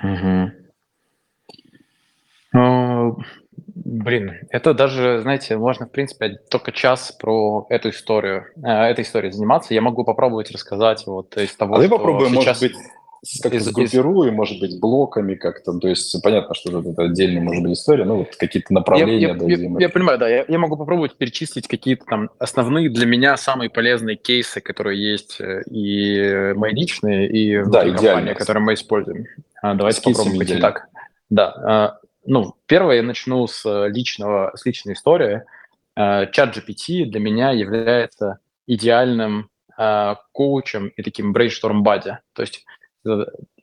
Угу. 0.01 0.66
Ну, 2.57 3.17
блин, 3.65 4.33
это 4.49 4.73
даже, 4.73 5.21
знаете, 5.21 5.57
можно, 5.57 5.85
в 5.85 5.91
принципе, 5.91 6.39
только 6.49 6.71
час 6.71 7.11
про 7.11 7.67
эту 7.69 7.89
историю, 7.89 8.45
э, 8.63 8.67
этой 8.67 9.03
историей 9.03 9.31
заниматься. 9.31 9.73
Я 9.73 9.81
могу 9.81 10.03
попробовать 10.03 10.51
рассказать 10.51 11.05
вот 11.05 11.37
из 11.37 11.55
того, 11.55 11.75
а 11.75 11.81
что 11.81 11.89
попробуем, 11.89 12.33
сейчас... 12.33 12.61
может 12.61 12.77
быть, 12.77 12.87
как-то 13.41 13.57
из, 13.57 13.65
сгруппируем, 13.65 14.33
из... 14.33 14.37
может 14.37 14.59
быть, 14.59 14.79
блоками 14.79 15.35
как-то. 15.35 15.77
То 15.77 15.87
есть 15.87 16.19
понятно, 16.23 16.55
что 16.55 16.79
это 16.79 17.03
отдельная, 17.03 17.41
может 17.41 17.63
быть, 17.63 17.73
история, 17.73 18.05
ну 18.05 18.17
вот 18.17 18.35
какие-то 18.35 18.73
направления 18.73 19.19
я, 19.19 19.35
я, 19.35 19.57
Я, 19.57 19.79
я 19.79 19.89
понимаю, 19.89 20.17
да. 20.17 20.27
Я, 20.27 20.45
я 20.47 20.57
могу 20.57 20.77
попробовать 20.77 21.15
перечислить 21.15 21.67
какие-то 21.67 22.05
там 22.05 22.29
основные 22.39 22.89
для 22.89 23.05
меня 23.05 23.37
самые 23.37 23.69
полезные 23.69 24.15
кейсы, 24.15 24.61
которые 24.61 25.11
есть 25.11 25.39
э, 25.39 25.61
и 25.69 26.53
мои 26.55 26.73
личные, 26.73 27.29
и 27.29 27.63
да, 27.63 27.83
компании, 27.85 28.33
которые 28.33 28.63
мы 28.63 28.73
используем. 28.73 29.25
А, 29.61 29.75
давайте 29.75 30.01
попробуем 30.01 30.37
пойти 30.37 30.57
так. 30.57 30.87
Да, 31.29 31.53
а, 31.63 31.97
ну, 32.27 32.55
первое 32.65 32.97
я 32.97 33.03
начну 33.03 33.47
с 33.47 33.65
э, 33.65 33.89
личного, 33.89 34.51
с 34.55 34.65
личной 34.65 34.93
истории. 34.93 35.43
чат 35.95 36.55
GPT 36.55 37.05
для 37.05 37.19
меня 37.19 37.51
является 37.51 38.39
идеальным 38.67 39.49
коучем 40.31 40.87
и 40.87 41.03
таким 41.03 41.35
brainstorm 41.35 41.81
бади. 41.81 42.17
То 42.33 42.41
есть 42.41 42.65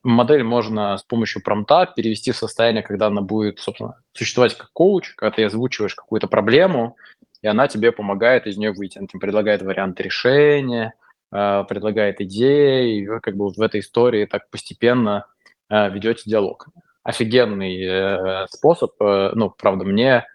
модель 0.04 0.44
можно 0.44 0.96
с 0.96 1.02
помощью 1.02 1.42
промта 1.42 1.86
перевести 1.86 2.30
в 2.30 2.36
состояние, 2.36 2.82
когда 2.82 3.06
она 3.08 3.22
будет, 3.22 3.58
собственно, 3.58 4.00
существовать 4.12 4.56
как 4.56 4.70
коуч, 4.72 5.14
когда 5.16 5.34
ты 5.34 5.44
озвучиваешь 5.44 5.94
какую-то 5.94 6.28
проблему, 6.28 6.96
и 7.42 7.46
она 7.46 7.66
тебе 7.68 7.90
помогает 7.90 8.46
из 8.46 8.56
нее 8.56 8.72
выйти. 8.72 8.98
Она 8.98 9.06
тебе 9.06 9.20
предлагает 9.20 9.62
варианты 9.62 10.02
решения, 10.02 10.94
э, 11.32 11.64
предлагает 11.68 12.20
идеи, 12.20 12.98
и 12.98 13.08
вы 13.08 13.20
как 13.20 13.36
бы 13.36 13.50
в 13.50 13.60
этой 13.60 13.80
истории 13.80 14.26
так 14.26 14.48
постепенно 14.50 15.26
э, 15.68 15.90
ведете 15.90 16.22
диалог. 16.26 16.68
Офигенный 17.04 17.80
э, 17.80 18.46
способ, 18.50 18.92
ну, 18.98 19.50
правда, 19.50 19.84
мне 19.84 20.26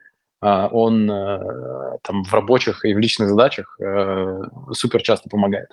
он 0.41 1.07
там 2.01 2.23
в 2.23 2.33
рабочих 2.33 2.85
и 2.85 2.93
в 2.93 2.97
личных 2.97 3.27
задачах 3.27 3.77
супер 4.71 5.01
часто 5.01 5.27
помогает. 5.29 5.67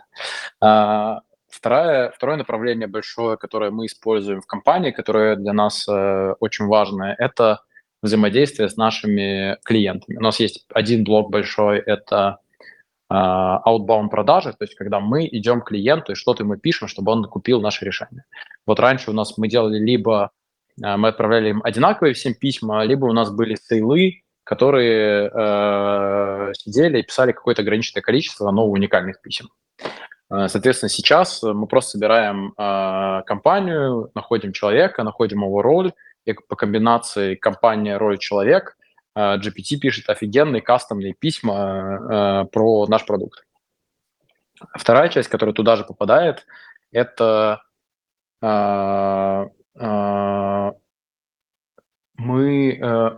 А, 0.60 1.20
Второе, 1.56 2.10
второе 2.10 2.36
направление 2.36 2.86
большое, 2.86 3.38
которое 3.38 3.70
мы 3.70 3.86
используем 3.86 4.42
в 4.42 4.46
компании, 4.46 4.90
которое 4.90 5.36
для 5.36 5.54
нас 5.54 5.88
э, 5.88 6.34
очень 6.38 6.66
важное, 6.66 7.14
это 7.18 7.60
взаимодействие 8.02 8.68
с 8.68 8.76
нашими 8.76 9.56
клиентами. 9.64 10.18
У 10.18 10.20
нас 10.20 10.38
есть 10.38 10.66
один 10.74 11.02
блок 11.02 11.30
большой, 11.30 11.78
это 11.78 12.40
э, 13.10 13.14
outbound 13.14 14.10
продажи, 14.10 14.52
то 14.52 14.64
есть 14.64 14.74
когда 14.74 15.00
мы 15.00 15.26
идем 15.26 15.62
к 15.62 15.68
клиенту 15.68 16.12
и 16.12 16.14
что-то 16.14 16.42
ему 16.42 16.56
пишем, 16.56 16.88
чтобы 16.88 17.12
он 17.12 17.24
купил 17.24 17.62
наше 17.62 17.86
решение. 17.86 18.24
Вот 18.66 18.78
раньше 18.78 19.10
у 19.10 19.14
нас 19.14 19.38
мы 19.38 19.48
делали 19.48 19.78
либо 19.78 20.32
э, 20.32 20.35
мы 20.78 21.08
отправляли 21.08 21.50
им 21.50 21.62
одинаковые 21.64 22.14
всем 22.14 22.34
письма, 22.34 22.84
либо 22.84 23.06
у 23.06 23.12
нас 23.12 23.30
были 23.30 23.54
сейлы, 23.54 24.22
которые 24.46 25.28
э, 25.28 26.52
сидели 26.54 27.00
и 27.00 27.02
писали 27.02 27.32
какое-то 27.32 27.62
ограниченное 27.62 28.00
количество, 28.00 28.48
но 28.52 28.64
уникальных 28.68 29.20
писем. 29.20 29.50
Э, 30.30 30.46
соответственно, 30.46 30.88
сейчас 30.88 31.42
мы 31.42 31.66
просто 31.66 31.92
собираем 31.92 32.54
э, 32.56 33.22
компанию, 33.26 34.12
находим 34.14 34.52
человека, 34.52 35.02
находим 35.02 35.42
его 35.42 35.62
роль, 35.62 35.92
и 36.26 36.32
по 36.32 36.54
комбинации 36.54 37.34
компания, 37.34 37.96
роль, 37.96 38.18
человек 38.18 38.76
э, 39.16 39.36
GPT 39.38 39.78
пишет 39.78 40.08
офигенные 40.08 40.62
кастомные 40.62 41.14
письма 41.14 42.44
э, 42.44 42.44
про 42.52 42.86
наш 42.86 43.04
продукт. 43.04 43.44
Вторая 44.74 45.08
часть, 45.08 45.28
которая 45.28 45.54
туда 45.54 45.74
же 45.74 45.82
попадает, 45.82 46.46
это 46.92 47.62
мы 52.18 52.78
э, 52.80 53.10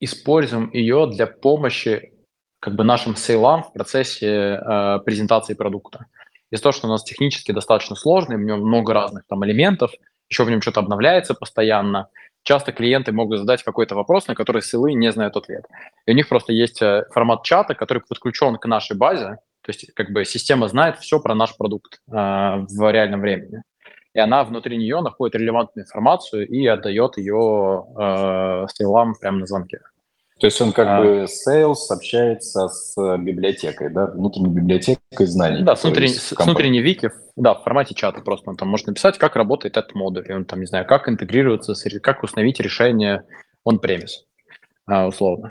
используем 0.00 0.70
ее 0.72 1.06
для 1.06 1.26
помощи 1.26 2.12
как 2.58 2.74
бы 2.74 2.84
нашим 2.84 3.16
сейлам 3.16 3.62
в 3.62 3.72
процессе 3.72 4.26
э, 4.28 4.98
презентации 5.04 5.54
продукта. 5.54 6.06
Из-за 6.50 6.62
того, 6.64 6.72
что 6.72 6.88
у 6.88 6.90
нас 6.90 7.04
технически 7.04 7.52
достаточно 7.52 7.96
сложный, 7.96 8.36
в 8.36 8.40
нем 8.40 8.60
много 8.60 8.92
разных 8.92 9.24
там 9.28 9.44
элементов, 9.44 9.92
еще 10.28 10.44
в 10.44 10.50
нем 10.50 10.60
что-то 10.60 10.80
обновляется 10.80 11.34
постоянно, 11.34 12.08
часто 12.42 12.72
клиенты 12.72 13.12
могут 13.12 13.38
задать 13.38 13.62
какой-то 13.62 13.94
вопрос, 13.94 14.26
на 14.26 14.34
который 14.34 14.62
ссылы 14.62 14.94
не 14.94 15.10
знают 15.12 15.36
ответ. 15.36 15.64
И 16.06 16.12
у 16.12 16.14
них 16.14 16.28
просто 16.28 16.52
есть 16.52 16.82
э, 16.82 17.04
формат 17.12 17.44
чата, 17.44 17.74
который 17.74 18.02
подключен 18.06 18.56
к 18.56 18.66
нашей 18.66 18.96
базе, 18.96 19.38
то 19.62 19.68
есть 19.68 19.92
как 19.94 20.10
бы 20.10 20.24
система 20.24 20.68
знает 20.68 20.98
все 20.98 21.20
про 21.20 21.34
наш 21.34 21.56
продукт 21.56 22.00
э, 22.08 22.12
в 22.12 22.92
реальном 22.92 23.20
времени. 23.20 23.62
И 24.14 24.18
она 24.18 24.42
внутри 24.44 24.76
нее 24.76 25.00
находит 25.00 25.36
релевантную 25.36 25.84
информацию 25.84 26.48
и 26.48 26.66
отдает 26.66 27.16
ее 27.16 27.86
э, 27.96 28.66
ссылам 28.68 29.14
прямо 29.14 29.38
на 29.38 29.46
звонке. 29.46 29.80
То 30.40 30.46
есть 30.46 30.60
он 30.62 30.72
как 30.72 30.88
а, 30.88 31.02
бы 31.02 31.26
sales 31.26 31.90
общается 31.90 32.68
с 32.68 32.96
библиотекой, 33.18 33.90
да, 33.90 34.06
внутренней 34.06 34.48
библиотекой 34.48 35.26
знаний. 35.26 35.62
Да, 35.62 35.76
с, 35.76 35.84
внутренней, 35.84 36.14
с 36.14 36.32
внутренней 36.32 36.80
вики, 36.80 37.10
да, 37.36 37.54
в 37.54 37.62
формате 37.62 37.94
чата 37.94 38.22
просто 38.22 38.48
он 38.48 38.56
там 38.56 38.68
может 38.68 38.86
написать, 38.86 39.18
как 39.18 39.36
работает 39.36 39.76
этот 39.76 39.94
модуль, 39.94 40.24
и 40.26 40.32
он 40.32 40.46
там, 40.46 40.60
не 40.60 40.66
знаю, 40.66 40.86
как 40.86 41.10
интегрироваться, 41.10 41.74
как 42.00 42.22
установить 42.22 42.58
решение 42.58 43.24
on-premise, 43.68 44.24
а, 44.86 45.06
условно. 45.06 45.50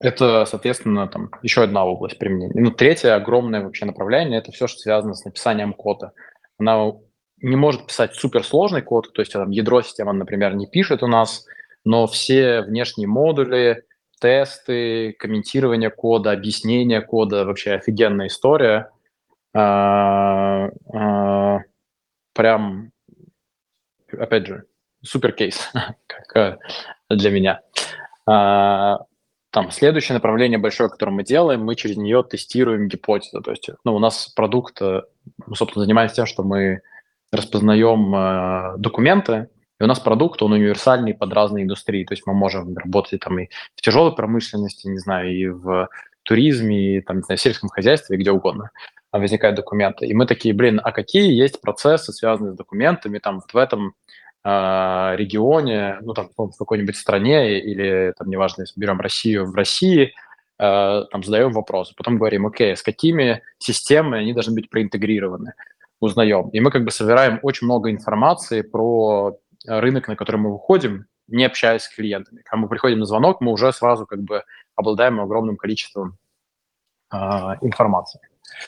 А, 0.00 0.06
это, 0.06 0.44
соответственно, 0.46 1.08
там 1.08 1.30
еще 1.42 1.62
одна 1.62 1.84
область 1.84 2.18
применения. 2.18 2.60
Ну, 2.60 2.70
третье 2.70 3.14
огромное 3.14 3.62
вообще 3.62 3.84
направление– 3.84 4.38
это 4.40 4.52
все, 4.52 4.66
что 4.66 4.78
связано 4.78 5.14
с 5.14 5.24
написанием 5.24 5.72
кода. 5.72 6.12
Она 6.58 6.92
не 7.38 7.56
может 7.56 7.86
писать 7.86 8.14
суперсложный 8.14 8.82
код, 8.82 9.12
то 9.12 9.22
есть 9.22 9.32
там 9.32 9.50
ядро 9.50 9.82
системы, 9.82 10.12
например, 10.12 10.54
не 10.54 10.66
пишет 10.66 11.02
у 11.02 11.06
нас, 11.06 11.46
но 11.84 12.06
все 12.06 12.62
внешние 12.62 13.08
модули, 13.08 13.84
тесты, 14.20 15.14
комментирование 15.18 15.90
кода, 15.90 16.32
объяснение 16.32 17.00
кода, 17.00 17.44
вообще 17.46 17.72
офигенная 17.72 18.26
история. 18.26 18.90
А, 19.54 20.68
а, 20.92 21.60
прям, 22.34 22.92
опять 24.12 24.46
же, 24.46 24.64
супер 25.02 25.32
кейс 25.32 25.72
э, 26.34 26.56
для 27.08 27.30
меня. 27.30 27.62
Там 29.50 29.70
следующее 29.70 30.14
направление 30.14 30.58
большое, 30.58 30.88
которое 30.88 31.12
мы 31.12 31.24
делаем, 31.24 31.64
мы 31.64 31.74
через 31.74 31.96
нее 31.96 32.22
тестируем 32.22 32.88
гипотезы. 32.88 33.40
То 33.40 33.50
есть, 33.50 33.68
ну, 33.84 33.94
у 33.96 33.98
нас 33.98 34.28
продукт, 34.28 34.80
э, 34.80 35.02
мы, 35.46 35.56
собственно, 35.56 35.84
занимаемся 35.84 36.16
тем, 36.16 36.26
что 36.26 36.44
мы 36.44 36.82
распознаем 37.32 38.14
э, 38.14 38.78
документы, 38.78 39.48
и 39.80 39.82
у 39.82 39.86
нас 39.86 39.98
продукт, 39.98 40.42
он 40.42 40.52
универсальный 40.52 41.14
под 41.14 41.32
разные 41.32 41.64
индустрии. 41.64 42.04
То 42.04 42.12
есть 42.12 42.26
мы 42.26 42.34
можем 42.34 42.76
работать 42.76 43.20
там 43.20 43.38
и 43.40 43.48
в 43.74 43.80
тяжелой 43.80 44.14
промышленности, 44.14 44.86
не 44.86 44.98
знаю, 44.98 45.34
и 45.34 45.48
в 45.48 45.88
туризме, 46.22 46.98
и 46.98 47.00
там, 47.00 47.16
не 47.16 47.22
знаю, 47.22 47.38
в 47.38 47.40
сельском 47.40 47.70
хозяйстве, 47.70 48.18
где 48.18 48.30
угодно 48.30 48.70
возникают 49.10 49.56
документы. 49.56 50.06
И 50.06 50.14
мы 50.14 50.26
такие, 50.26 50.54
блин, 50.54 50.80
а 50.84 50.92
какие 50.92 51.32
есть 51.32 51.60
процессы, 51.60 52.12
связанные 52.12 52.52
с 52.52 52.56
документами 52.56 53.18
там 53.18 53.36
вот 53.36 53.52
в 53.52 53.56
этом 53.56 53.94
регионе, 54.42 55.98
ну 56.00 56.14
там 56.14 56.30
в 56.36 56.56
какой-нибудь 56.56 56.96
стране 56.96 57.60
или 57.60 58.14
там 58.16 58.28
неважно, 58.30 58.62
если 58.62 58.80
берем 58.80 59.00
Россию 59.00 59.50
в 59.50 59.54
России, 59.54 60.14
э, 60.58 61.04
там 61.10 61.22
задаем 61.22 61.52
вопросы, 61.52 61.94
потом 61.96 62.16
говорим, 62.16 62.46
окей, 62.46 62.74
с 62.74 62.82
какими 62.82 63.42
системами 63.58 64.20
они 64.20 64.32
должны 64.32 64.54
быть 64.54 64.70
проинтегрированы 64.70 65.52
узнаем. 66.00 66.48
И 66.48 66.60
мы 66.60 66.70
как 66.70 66.84
бы 66.84 66.90
собираем 66.90 67.38
очень 67.42 67.66
много 67.66 67.90
информации 67.90 68.62
про 68.62 69.36
рынок, 69.66 70.08
на 70.08 70.16
который 70.16 70.36
мы 70.36 70.52
выходим, 70.52 71.04
не 71.28 71.44
общаясь 71.44 71.82
с 71.82 71.94
клиентами. 71.94 72.42
Когда 72.42 72.62
мы 72.62 72.68
приходим 72.68 72.98
на 72.98 73.04
звонок, 73.04 73.40
мы 73.40 73.52
уже 73.52 73.72
сразу 73.72 74.06
как 74.06 74.20
бы 74.22 74.42
обладаем 74.74 75.20
огромным 75.20 75.56
количеством 75.56 76.16
э, 77.12 77.16
информации. 77.60 78.20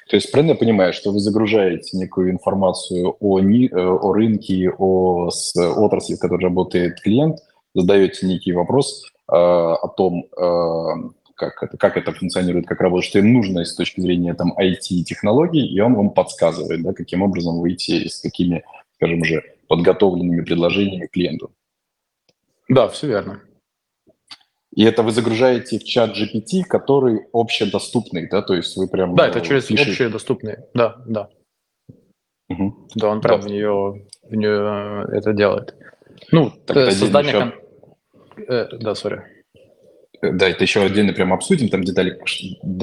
То 0.09 0.16
есть 0.16 0.31
правильно 0.31 0.53
я 0.53 0.59
понимаю, 0.59 0.92
что 0.92 1.11
вы 1.11 1.21
загружаете 1.21 1.97
некую 1.97 2.31
информацию 2.31 3.16
о, 3.21 3.40
ни, 3.40 3.66
э, 3.66 3.77
о 3.77 4.12
рынке, 4.12 4.71
о 4.77 5.31
с 5.31 5.55
отрасли, 5.57 6.14
в 6.16 6.18
которой 6.18 6.45
работает 6.45 7.01
клиент, 7.01 7.38
задаете 7.75 8.27
некий 8.27 8.53
вопрос 8.53 9.05
э, 9.05 9.35
о 9.35 9.88
том, 9.97 10.27
э, 10.37 11.11
как 11.35 11.62
это, 11.62 11.77
как 11.77 11.97
это 11.97 12.12
функционирует, 12.12 12.66
как 12.66 12.81
работает, 12.81 13.09
что 13.09 13.18
им 13.18 13.33
нужно 13.33 13.64
с 13.64 13.75
точки 13.75 14.01
зрения 14.01 14.35
там 14.35 14.55
IT-технологий, 14.59 15.66
и 15.66 15.81
он 15.81 15.95
вам 15.95 16.11
подсказывает, 16.11 16.83
да, 16.83 16.92
каким 16.92 17.23
образом 17.23 17.59
выйти 17.61 18.09
с 18.09 18.21
какими, 18.21 18.64
скажем 18.97 19.25
же, 19.25 19.42
подготовленными 19.68 20.42
предложениями 20.42 21.07
клиенту. 21.07 21.51
Да, 22.68 22.88
все 22.88 23.07
верно. 23.07 23.40
И 24.75 24.85
это 24.85 25.03
вы 25.03 25.11
загружаете 25.13 25.79
в 25.79 25.85
чат 25.85 26.17
GPT, 26.17 26.63
который 26.67 27.27
общедоступный, 27.33 28.29
да, 28.29 28.41
то 28.41 28.55
есть 28.55 28.77
вы 28.77 28.89
прям... 28.89 29.15
Да, 29.15 29.29
это 29.29 29.41
э, 29.41 29.43
через 29.43 29.67
пишете... 29.67 29.91
общедоступный, 29.91 30.57
да, 30.73 30.97
да. 31.07 31.29
Угу. 32.49 32.89
Да, 32.95 33.09
он 33.09 33.21
прям 33.21 33.41
да. 33.41 33.47
в 33.47 33.51
нее, 33.51 34.07
в 34.23 34.35
нее 34.35 35.07
это 35.13 35.35
делает. 35.35 35.75
Ну, 36.31 36.51
так, 36.67 36.77
э, 36.77 36.91
создание... 36.91 37.33
Еще... 37.33 37.41
Кон... 37.41 38.45
Э, 38.49 38.69
да, 38.79 38.95
сори. 38.95 39.23
Да, 40.23 40.49
это 40.49 40.63
еще 40.63 40.83
отдельно 40.83 41.13
прям 41.13 41.35
обсудим, 41.35 41.69
там 41.69 41.85
детали. 41.85 42.19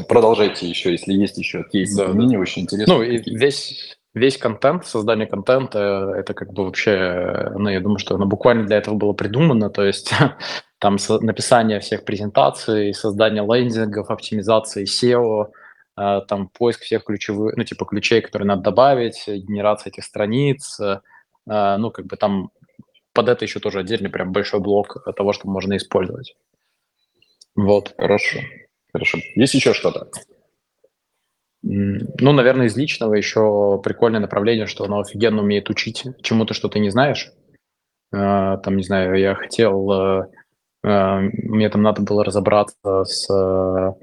Продолжайте 0.07 0.67
еще, 0.67 0.91
если 0.91 1.13
есть 1.13 1.37
еще 1.37 1.63
кейсы 1.71 1.97
да, 1.97 2.05
применения, 2.05 2.35
да. 2.35 2.41
очень 2.41 2.63
интересно. 2.63 2.95
Ну, 2.95 3.01
и 3.01 3.17
весь, 3.33 3.97
весь 4.13 4.37
контент, 4.37 4.85
создание 4.85 5.25
контента, 5.25 6.13
это 6.15 6.35
как 6.35 6.53
бы 6.53 6.65
вообще, 6.65 7.51
ну, 7.57 7.69
я 7.69 7.79
думаю, 7.79 7.97
что 7.97 8.15
оно 8.15 8.27
буквально 8.27 8.65
для 8.67 8.77
этого 8.77 8.95
было 8.95 9.13
придумано, 9.13 9.69
то 9.69 9.83
есть 9.85 10.11
там 10.79 10.97
написание 11.21 11.79
всех 11.79 12.05
презентаций, 12.05 12.93
создание 12.93 13.43
лендингов, 13.43 14.09
оптимизации 14.09 14.85
SEO, 14.85 15.51
э, 15.97 16.21
там 16.27 16.47
поиск 16.47 16.81
всех 16.81 17.03
ключевых, 17.03 17.55
ну, 17.57 17.63
типа 17.63 17.85
ключей, 17.85 18.21
которые 18.21 18.47
надо 18.47 18.63
добавить, 18.63 19.25
генерация 19.27 19.91
этих 19.91 20.03
страниц, 20.03 20.79
э, 20.79 20.99
ну, 21.45 21.91
как 21.91 22.05
бы 22.05 22.15
там 22.15 22.51
под 23.13 23.29
это 23.29 23.45
еще 23.45 23.59
тоже 23.59 23.79
отдельный 23.79 24.09
прям 24.09 24.31
большой 24.31 24.59
блок 24.59 25.03
того, 25.15 25.33
что 25.33 25.49
можно 25.49 25.75
использовать. 25.77 26.35
Вот. 27.55 27.93
Хорошо. 27.97 28.39
Хорошо. 28.93 29.17
Есть 29.35 29.53
еще 29.53 29.73
что-то? 29.73 30.09
Ну, 31.61 32.31
наверное, 32.31 32.67
из 32.67 32.77
личного 32.77 33.15
еще 33.15 33.81
прикольное 33.83 34.21
направление, 34.21 34.65
что 34.65 34.85
оно 34.85 34.99
офигенно 34.99 35.41
умеет 35.41 35.69
учить 35.69 36.05
чему-то, 36.21 36.53
что 36.53 36.69
ты 36.69 36.79
не 36.79 36.89
знаешь. 36.89 37.31
Там, 38.11 38.77
не 38.77 38.83
знаю, 38.83 39.19
я 39.19 39.35
хотел 39.35 39.91
э, 39.91 40.21
э, 40.23 40.27
мне 40.83 41.69
там 41.69 41.81
надо 41.81 42.01
было 42.01 42.23
разобраться 42.23 43.03
с 43.03 43.95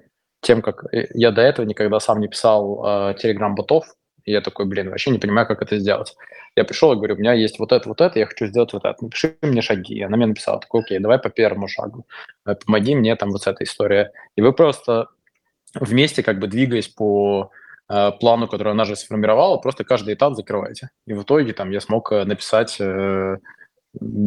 тем, 0.42 0.62
как... 0.62 0.84
Я 0.92 1.30
до 1.32 1.42
этого 1.42 1.64
никогда 1.66 2.00
сам 2.00 2.20
не 2.20 2.28
писал 2.28 3.14
Telegram-ботов, 3.14 3.84
и 4.24 4.32
я 4.32 4.40
такой, 4.40 4.66
блин, 4.66 4.90
вообще 4.90 5.10
не 5.10 5.18
понимаю, 5.18 5.46
как 5.46 5.62
это 5.62 5.78
сделать. 5.78 6.14
Я 6.56 6.64
пришел 6.64 6.92
и 6.92 6.96
говорю, 6.96 7.14
у 7.14 7.18
меня 7.18 7.32
есть 7.32 7.58
вот 7.58 7.72
это, 7.72 7.88
вот 7.88 8.00
это, 8.00 8.18
я 8.18 8.26
хочу 8.26 8.46
сделать 8.46 8.72
вот 8.72 8.84
это. 8.84 8.96
Напиши 9.00 9.36
мне 9.42 9.62
шаги. 9.62 9.94
И 9.94 10.02
она 10.02 10.16
мне 10.16 10.26
написала, 10.26 10.58
такой, 10.58 10.80
окей, 10.80 10.98
давай 10.98 11.18
по 11.18 11.30
первому 11.30 11.68
шагу. 11.68 12.06
Помоги 12.64 12.94
мне 12.94 13.14
там 13.14 13.30
вот 13.30 13.42
с 13.42 13.46
этой 13.46 13.64
историей. 13.64 14.06
И 14.36 14.42
вы 14.42 14.52
просто 14.52 15.08
вместе 15.74 16.22
как 16.22 16.38
бы 16.38 16.46
двигаясь 16.46 16.88
по 16.88 17.50
э, 17.88 18.10
плану, 18.18 18.48
который 18.48 18.72
она 18.72 18.84
же 18.84 18.96
сформировала, 18.96 19.58
просто 19.58 19.84
каждый 19.84 20.14
этап 20.14 20.34
закрываете. 20.34 20.90
И 21.06 21.12
в 21.12 21.22
итоге 21.22 21.52
там 21.52 21.70
я 21.70 21.80
смог 21.80 22.10
э, 22.10 22.24
написать 22.24 22.76
э, 22.80 23.36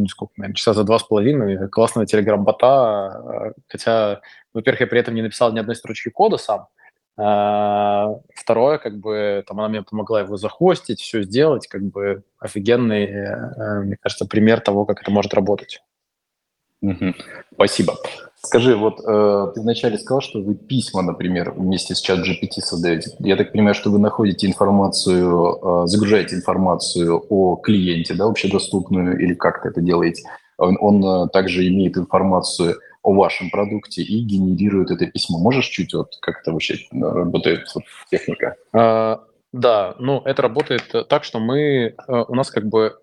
сколько, 0.10 0.34
наверное, 0.38 0.56
часа 0.56 0.74
за 0.74 0.84
два 0.84 1.00
с 1.00 1.04
половиной 1.04 1.70
классного 1.70 2.06
телеграм-бота, 2.06 3.54
э, 3.56 3.62
хотя, 3.68 4.22
во-первых, 4.54 4.82
я 4.82 4.88
при 4.88 5.00
этом 5.00 5.16
не 5.16 5.22
написал 5.22 5.52
ни 5.52 5.60
одной 5.60 5.76
строчки 5.76 6.10
кода 6.10 6.38
сам, 6.38 6.68
а, 7.22 8.16
второе, 8.34 8.78
как 8.78 8.98
бы, 8.98 9.44
там 9.46 9.60
она 9.60 9.68
мне 9.68 9.82
помогла 9.82 10.22
его 10.22 10.38
захостить, 10.38 11.02
все 11.02 11.22
сделать, 11.24 11.68
как 11.68 11.82
бы 11.84 12.24
офигенный, 12.40 13.06
э, 13.06 13.82
мне 13.82 13.98
кажется, 14.00 14.26
пример 14.26 14.62
того, 14.62 14.86
как 14.86 15.02
это 15.02 15.12
может 15.12 15.34
работать. 15.34 15.84
Спасибо. 17.54 17.96
Скажи, 18.42 18.76
вот 18.76 19.02
э, 19.06 19.52
ты 19.54 19.62
вначале 19.62 19.98
сказал, 19.98 20.22
что 20.22 20.40
вы 20.40 20.56
письма, 20.56 21.02
например, 21.02 21.52
вместе 21.52 21.94
с 21.94 22.00
чат 22.00 22.20
GPT 22.20 22.62
создаете. 22.62 23.12
Я 23.20 23.36
так 23.36 23.52
понимаю, 23.52 23.76
что 23.76 23.90
вы 23.90 24.00
находите 24.00 24.48
информацию, 24.48 25.84
э, 25.84 25.88
загружаете 25.88 26.38
информацию 26.38 27.22
о 27.30 27.58
клиенте, 27.58 28.14
да, 28.14 28.26
общедоступную, 28.26 29.20
или 29.20 29.34
как 29.34 29.66
это 29.66 29.82
делаете? 29.82 30.24
Он, 30.58 30.78
он 30.80 31.04
э, 31.04 31.28
также 31.30 31.68
имеет 31.68 31.98
информацию 31.98 32.80
о 33.02 33.14
вашем 33.14 33.50
продукте 33.50 34.02
и 34.02 34.22
генерирует 34.22 34.92
это 34.92 35.06
письмо. 35.08 35.40
Можешь 35.40 35.68
чуть 35.68 35.94
вот 35.94 36.18
как 36.22 36.42
это 36.42 36.52
вообще 36.52 36.76
э, 36.76 37.00
работает 37.00 37.68
вот, 37.74 37.84
техника? 38.10 38.56
А, 38.74 39.22
да, 39.52 39.96
ну 40.00 40.22
это 40.26 40.42
работает 40.42 40.94
так, 41.10 41.24
что 41.24 41.40
мы, 41.40 41.60
э, 41.60 41.94
у 42.08 42.36
нас 42.36 42.52
как 42.52 42.68
бы 42.68 42.98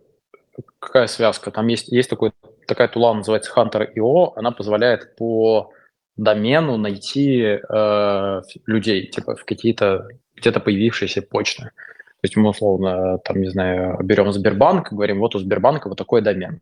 какая 0.78 1.06
связка? 1.06 1.50
Там 1.50 1.66
есть, 1.66 1.88
есть 1.88 2.10
такой 2.10 2.32
такая 2.66 2.88
тула 2.88 3.14
называется 3.14 3.52
Hunter.io, 3.54 4.32
она 4.36 4.50
позволяет 4.50 5.16
по 5.16 5.72
домену 6.16 6.76
найти 6.76 7.58
э, 7.68 8.42
людей, 8.66 9.06
типа 9.06 9.36
в 9.36 9.44
какие-то 9.44 10.08
где-то 10.34 10.60
появившиеся 10.60 11.22
почты. 11.22 11.64
То 11.64 12.22
есть 12.22 12.36
мы 12.36 12.50
условно, 12.50 13.18
там, 13.18 13.40
не 13.40 13.48
знаю, 13.48 13.98
берем 14.02 14.32
Сбербанк, 14.32 14.92
говорим, 14.92 15.18
вот 15.18 15.34
у 15.34 15.38
Сбербанка 15.38 15.88
вот 15.88 15.98
такой 15.98 16.22
домен. 16.22 16.60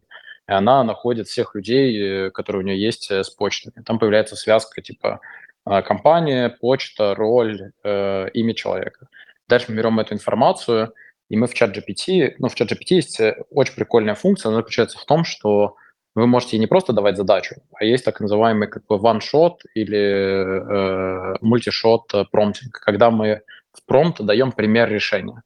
И 0.48 0.52
она 0.52 0.84
находит 0.84 1.28
всех 1.28 1.54
людей, 1.54 2.26
э, 2.26 2.30
которые 2.30 2.62
у 2.62 2.66
нее 2.66 2.80
есть 2.80 3.10
э, 3.10 3.22
с 3.22 3.30
почтами. 3.30 3.82
Там 3.84 3.98
появляется 3.98 4.36
связка 4.36 4.82
типа 4.82 5.20
э, 5.66 5.82
компания, 5.82 6.50
почта, 6.60 7.14
роль, 7.14 7.72
э, 7.82 8.28
имя 8.34 8.54
человека. 8.54 9.08
Дальше 9.48 9.66
мы 9.68 9.76
берем 9.76 10.00
эту 10.00 10.14
информацию, 10.14 10.92
и 11.30 11.36
мы 11.36 11.46
в 11.46 11.54
чат 11.54 11.76
GPT, 11.76 12.34
ну, 12.38 12.48
в 12.48 12.54
чат 12.54 12.72
GPT 12.72 12.96
есть 12.96 13.20
очень 13.50 13.74
прикольная 13.74 14.14
функция, 14.14 14.50
она 14.50 14.58
заключается 14.58 14.98
в 14.98 15.04
том, 15.04 15.24
что 15.24 15.76
вы 16.14 16.26
можете 16.26 16.58
не 16.58 16.66
просто 16.66 16.92
давать 16.92 17.16
задачу, 17.16 17.56
а 17.74 17.84
есть 17.84 18.04
так 18.04 18.20
называемый 18.20 18.68
как 18.68 18.86
бы 18.86 18.96
one-shot 18.96 19.56
или 19.74 19.98
э, 19.98 21.36
multi-shot 21.42 22.26
промптинг, 22.30 22.78
когда 22.80 23.10
мы 23.10 23.42
в 23.72 23.84
промпт 23.84 24.20
даем 24.20 24.52
пример 24.52 24.88
решения. 24.88 25.42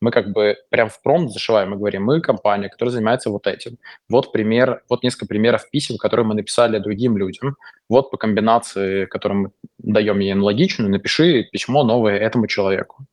Мы 0.00 0.10
как 0.10 0.32
бы 0.32 0.56
прям 0.70 0.88
в 0.88 1.00
промпт 1.00 1.32
зашиваем 1.32 1.74
и 1.74 1.76
говорим, 1.76 2.04
мы 2.04 2.20
компания, 2.20 2.68
которая 2.68 2.92
занимается 2.92 3.30
вот 3.30 3.46
этим. 3.46 3.78
Вот 4.08 4.32
пример, 4.32 4.82
вот 4.88 5.04
несколько 5.04 5.26
примеров 5.26 5.70
писем, 5.70 5.96
которые 5.96 6.26
мы 6.26 6.34
написали 6.34 6.78
другим 6.78 7.16
людям. 7.16 7.56
Вот 7.88 8.10
по 8.10 8.16
комбинации, 8.16 9.06
которую 9.06 9.40
мы 9.40 9.50
даем 9.78 10.18
ей 10.18 10.32
аналогичную, 10.32 10.90
напиши 10.90 11.44
письмо 11.44 11.84
новое 11.84 12.18
этому 12.18 12.48
человеку. 12.48 13.06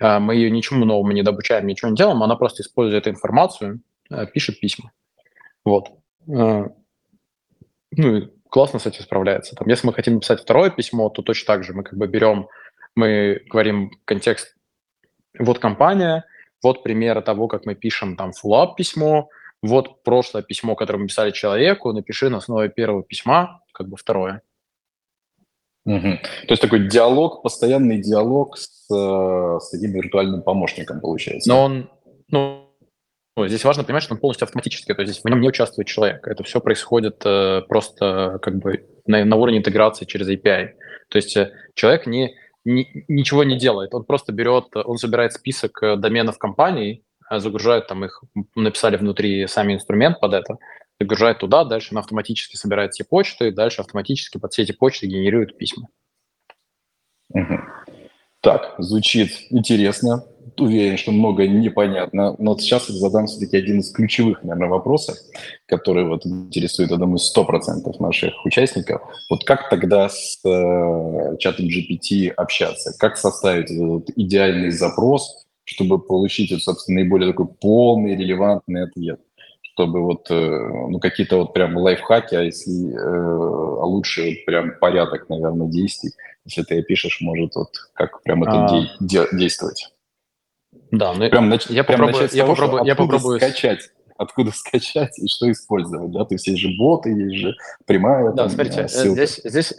А 0.00 0.18
мы 0.18 0.34
ее 0.34 0.50
ничему 0.50 0.84
новому 0.84 1.12
не 1.12 1.22
добучаем, 1.22 1.66
ничего 1.66 1.90
не 1.90 1.96
делаем, 1.96 2.22
она 2.22 2.34
просто 2.34 2.62
использует 2.62 3.02
эту 3.02 3.10
информацию, 3.10 3.80
э, 4.10 4.26
пишет 4.26 4.58
письма. 4.58 4.90
Вот. 5.64 6.01
А, 6.28 6.66
ну, 7.90 8.30
классно 8.48 8.78
с 8.78 8.86
этим 8.86 9.02
справляется. 9.02 9.56
Там, 9.56 9.68
если 9.68 9.86
мы 9.86 9.92
хотим 9.92 10.14
написать 10.14 10.40
второе 10.40 10.70
письмо, 10.70 11.08
то 11.08 11.22
точно 11.22 11.46
так 11.46 11.64
же 11.64 11.72
мы 11.72 11.82
как 11.82 11.98
бы 11.98 12.06
берем, 12.06 12.48
мы 12.94 13.42
говорим 13.48 13.90
контекст, 14.04 14.56
вот 15.38 15.58
компания, 15.58 16.24
вот 16.62 16.82
примеры 16.82 17.22
того, 17.22 17.48
как 17.48 17.66
мы 17.66 17.74
пишем 17.74 18.16
там 18.16 18.32
фуллап 18.32 18.76
письмо, 18.76 19.28
вот 19.62 20.02
прошлое 20.02 20.42
письмо, 20.42 20.74
которое 20.74 20.98
мы 20.98 21.06
писали 21.06 21.30
человеку, 21.30 21.92
напиши 21.92 22.28
на 22.28 22.38
основе 22.38 22.68
первого 22.68 23.02
письма, 23.02 23.62
как 23.72 23.88
бы 23.88 23.96
второе. 23.96 24.42
Угу. 25.84 26.00
То 26.02 26.50
есть 26.50 26.62
такой 26.62 26.88
диалог, 26.88 27.42
постоянный 27.42 28.00
диалог 28.00 28.56
с, 28.56 28.88
э, 28.92 29.58
с 29.60 29.70
таким 29.70 29.92
виртуальным 29.92 30.42
помощником 30.42 31.00
получается. 31.00 31.48
Но 31.48 31.64
он, 31.64 31.90
ну, 32.28 32.71
ну, 33.36 33.48
здесь 33.48 33.64
важно 33.64 33.82
понимать, 33.82 34.02
что 34.02 34.14
он 34.14 34.20
полностью 34.20 34.44
автоматический, 34.44 34.92
то 34.92 35.00
есть 35.00 35.12
здесь 35.12 35.24
в 35.24 35.28
нем 35.28 35.40
не 35.40 35.48
участвует 35.48 35.88
человек. 35.88 36.26
Это 36.26 36.42
все 36.44 36.60
происходит 36.60 37.22
э, 37.24 37.62
просто 37.66 38.38
как 38.42 38.56
бы 38.56 38.86
на, 39.06 39.24
на 39.24 39.36
уровне 39.36 39.58
интеграции 39.58 40.04
через 40.04 40.28
API. 40.28 40.72
То 41.08 41.16
есть 41.16 41.36
э, 41.36 41.50
человек 41.74 42.06
не, 42.06 42.34
не, 42.64 43.06
ничего 43.08 43.42
не 43.44 43.58
делает, 43.58 43.94
он 43.94 44.04
просто 44.04 44.32
берет, 44.32 44.76
он 44.76 44.98
собирает 44.98 45.32
список 45.32 45.82
э, 45.82 45.96
доменов 45.96 46.36
компаний, 46.36 47.04
э, 47.30 47.38
загружает 47.38 47.86
там 47.86 48.04
их, 48.04 48.22
написали 48.54 48.96
внутри 48.96 49.46
сами 49.46 49.74
инструмент 49.74 50.20
под 50.20 50.34
это, 50.34 50.58
загружает 51.00 51.38
туда, 51.38 51.64
дальше 51.64 51.88
он 51.92 51.98
автоматически 51.98 52.56
собирает 52.56 52.92
все 52.92 53.04
почты, 53.04 53.50
дальше 53.50 53.80
автоматически 53.80 54.36
под 54.36 54.52
все 54.52 54.62
эти 54.62 54.72
почты 54.72 55.06
генерирует 55.06 55.56
письма. 55.56 55.88
Угу. 57.30 57.54
Так, 58.42 58.74
звучит 58.78 59.30
интересно 59.50 60.24
уверен, 60.58 60.96
что 60.96 61.12
много 61.12 61.46
непонятно, 61.46 62.34
но 62.38 62.52
вот 62.52 62.60
сейчас 62.60 62.88
я 62.88 62.96
задам 62.96 63.26
все-таки 63.26 63.56
один 63.56 63.80
из 63.80 63.90
ключевых, 63.90 64.42
наверное, 64.42 64.68
вопросов, 64.68 65.16
который 65.66 66.04
вот 66.04 66.26
интересует, 66.26 66.90
я 66.90 66.96
думаю, 66.96 67.18
100% 67.18 68.00
наших 68.00 68.44
участников. 68.44 69.02
Вот 69.30 69.44
как 69.44 69.70
тогда 69.70 70.08
с 70.08 70.38
э, 70.44 71.36
чатом 71.38 71.66
GPT 71.66 72.28
общаться? 72.30 72.94
Как 72.98 73.16
составить 73.16 73.70
этот 73.70 74.10
идеальный 74.16 74.70
запрос, 74.70 75.46
чтобы 75.64 75.98
получить, 75.98 76.50
собственно, 76.62 77.00
наиболее 77.00 77.30
такой 77.30 77.46
полный, 77.46 78.16
релевантный 78.16 78.84
ответ? 78.84 79.20
Чтобы 79.74 80.02
вот, 80.02 80.30
э, 80.30 80.34
ну, 80.34 80.98
какие-то 80.98 81.38
вот 81.38 81.54
прям 81.54 81.76
лайфхаки, 81.76 82.34
а 82.34 82.42
если, 82.42 82.92
э, 82.92 82.98
а 82.98 83.84
лучше 83.84 84.22
вот 84.22 84.44
прям 84.44 84.78
порядок, 84.78 85.28
наверное, 85.28 85.68
действий, 85.68 86.12
если 86.44 86.62
ты 86.62 86.82
пишешь, 86.82 87.20
может 87.20 87.54
вот 87.54 87.70
как 87.94 88.22
прям 88.22 88.42
это 88.42 88.66
а... 88.66 88.86
де- 89.00 89.28
действовать. 89.32 89.92
Да, 90.90 91.14
ну 91.14 91.28
прям 91.30 91.48
нач... 91.48 91.66
я 91.68 91.84
прям 91.84 92.00
попробую, 92.00 92.28
я 92.32 92.42
того, 92.42 92.54
попробую, 92.54 92.84
я 92.84 92.94
попробую 92.94 93.40
скачать, 93.40 93.90
откуда 94.16 94.50
скачать 94.54 95.18
и 95.18 95.26
что 95.26 95.50
использовать, 95.50 96.10
да, 96.12 96.24
то 96.24 96.34
есть 96.34 96.46
есть 96.46 96.60
же 96.60 96.68
боты, 96.76 97.10
есть 97.10 97.36
же 97.36 97.54
прямая. 97.86 98.30
Да, 98.30 98.44
там, 98.44 98.50
смотрите, 98.50 98.82
э, 98.82 98.88
ссылка. 98.88 99.26
здесь, 99.26 99.40
здесь, 99.42 99.74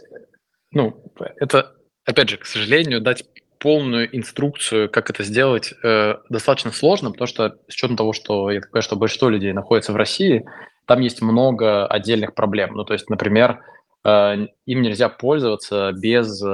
ну, 0.72 0.96
это, 1.36 1.72
опять 2.04 2.30
же, 2.30 2.36
к 2.36 2.46
сожалению, 2.46 3.00
дать 3.00 3.24
полную 3.64 4.14
инструкцию, 4.14 4.90
как 4.90 5.08
это 5.08 5.24
сделать, 5.24 5.72
э, 5.82 6.16
достаточно 6.28 6.70
сложно, 6.70 7.10
потому 7.10 7.26
что 7.26 7.56
с 7.66 7.74
учетом 7.74 7.96
того, 7.96 8.12
что 8.12 8.50
я 8.50 8.60
понимаю, 8.60 8.82
что 8.82 8.96
большинство 8.96 9.30
людей 9.30 9.54
находится 9.54 9.94
в 9.94 9.96
России, 9.96 10.44
там 10.84 11.00
есть 11.00 11.22
много 11.22 11.86
отдельных 11.86 12.34
проблем. 12.34 12.74
Ну, 12.74 12.84
то 12.84 12.92
есть, 12.92 13.08
например, 13.08 13.60
э, 14.04 14.48
им 14.66 14.82
нельзя 14.82 15.08
пользоваться 15.08 15.92
без 15.92 16.44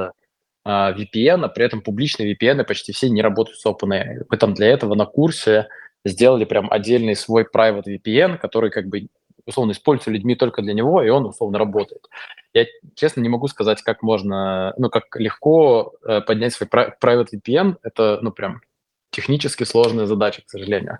а, 0.65 0.93
VPN, 0.93 1.45
а 1.45 1.49
при 1.49 1.65
этом 1.65 1.81
публичные 1.81 2.33
VPN 2.33 2.63
почти 2.63 2.93
все 2.93 3.11
не 3.11 3.23
работают 3.23 3.59
с 3.59 3.67
OpenAI. 3.67 4.27
Мы 4.29 4.37
там 4.37 4.55
для 4.55 4.69
этого 4.69 4.95
на 4.95 5.07
курсе 5.07 5.67
сделали 6.05 6.45
прям 6.45 6.71
отдельный 6.71 7.17
свой 7.17 7.45
private 7.45 7.87
VPN, 7.87 8.39
который 8.39 8.71
как 8.71 8.87
бы 8.87 9.09
условно 9.51 9.73
используется 9.73 10.11
людьми 10.11 10.35
только 10.35 10.63
для 10.63 10.75
него, 10.75 11.03
и 11.03 11.09
он 11.09 11.27
условно 11.27 11.59
работает. 11.59 12.09
Я, 12.53 12.67
честно, 12.95 13.21
не 13.21 13.29
могу 13.29 13.49
сказать, 13.49 13.83
как 13.83 14.03
можно, 14.03 14.75
ну, 14.77 14.91
как 14.91 15.05
легко 15.17 15.93
э, 16.05 16.21
поднять 16.23 16.55
свой 16.55 16.69
private 16.69 17.29
VPN. 17.35 17.77
Это, 17.83 18.19
ну, 18.23 18.33
прям 18.33 18.63
технически 19.11 19.65
сложная 19.65 20.07
задача, 20.07 20.43
к 20.43 20.51
сожалению. 20.51 20.99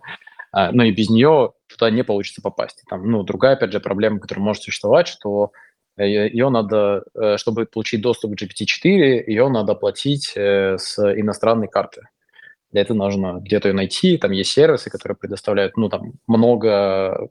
А, 0.53 0.73
но 0.73 0.85
и 0.85 0.93
без 0.93 1.11
нее 1.11 1.53
туда 1.69 1.91
не 1.91 2.05
получится 2.05 2.43
попасть. 2.43 2.83
Там, 2.89 3.11
ну, 3.11 3.23
другая, 3.23 3.55
опять 3.55 3.73
же, 3.73 3.81
проблема, 3.81 4.21
которая 4.21 4.45
может 4.45 4.63
существовать, 4.63 5.09
что 5.09 5.53
ее 5.97 6.49
надо, 6.49 7.05
э, 7.15 7.37
чтобы 7.37 7.67
получить 7.67 8.01
доступ 8.01 8.33
к 8.33 8.43
GPT-4, 8.43 9.25
ее 9.27 9.49
надо 9.49 9.73
оплатить 9.73 10.33
э, 10.35 10.77
с 10.79 10.99
иностранной 10.99 11.69
карты. 11.69 12.03
Для 12.73 12.83
этого 12.83 12.97
нужно 12.97 13.41
где-то 13.41 13.69
ее 13.69 13.75
найти, 13.75 14.17
там 14.17 14.31
есть 14.31 14.53
сервисы, 14.53 14.91
которые 14.91 15.17
предоставляют, 15.17 15.77
ну, 15.77 15.89
там 15.89 16.13
много, 16.27 17.29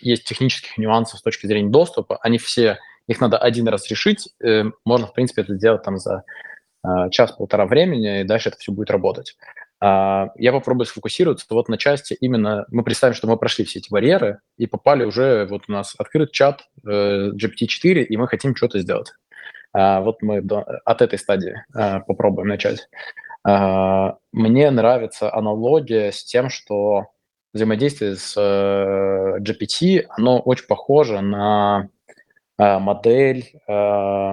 есть 0.00 0.24
технических 0.24 0.76
нюансов 0.78 1.18
с 1.20 1.22
точки 1.22 1.46
зрения 1.46 1.70
доступа, 1.70 2.18
они 2.22 2.38
все, 2.38 2.78
их 3.06 3.20
надо 3.20 3.38
один 3.38 3.68
раз 3.68 3.88
решить, 3.90 4.28
э, 4.42 4.64
можно, 4.84 5.06
в 5.06 5.12
принципе, 5.12 5.42
это 5.42 5.54
сделать 5.54 5.82
там 5.82 5.98
за 5.98 6.24
час-полтора 7.10 7.66
времени, 7.66 8.22
и 8.22 8.24
дальше 8.24 8.48
это 8.48 8.56
все 8.56 8.72
будет 8.72 8.90
работать. 8.90 9.36
А, 9.82 10.28
я 10.36 10.52
попробую 10.52 10.86
сфокусироваться 10.86 11.46
вот 11.50 11.68
на 11.68 11.78
части 11.78 12.14
именно, 12.20 12.66
мы 12.70 12.84
представим, 12.84 13.14
что 13.14 13.26
мы 13.26 13.36
прошли 13.38 13.64
все 13.64 13.78
эти 13.78 13.90
барьеры 13.90 14.40
и 14.58 14.66
попали 14.66 15.04
уже, 15.04 15.46
вот 15.46 15.64
у 15.68 15.72
нас 15.72 15.94
открыт 15.98 16.32
чат 16.32 16.68
э, 16.86 17.30
GPT-4, 17.30 18.02
и 18.02 18.16
мы 18.16 18.28
хотим 18.28 18.54
что-то 18.54 18.78
сделать. 18.78 19.12
А, 19.72 20.02
вот 20.02 20.20
мы 20.22 20.44
от 20.84 21.02
этой 21.02 21.18
стадии 21.18 21.64
попробуем 21.72 22.48
начать. 22.48 22.88
А, 23.42 24.18
мне 24.32 24.70
нравится 24.70 25.32
аналогия 25.34 26.12
с 26.12 26.24
тем, 26.24 26.50
что 26.50 27.06
взаимодействие 27.52 28.16
с 28.16 28.34
э, 28.36 29.38
GPT, 29.40 30.04
оно 30.08 30.40
очень 30.40 30.66
похоже 30.66 31.20
на 31.20 31.88
э, 32.58 32.78
модель 32.78 33.52
э, 33.66 34.32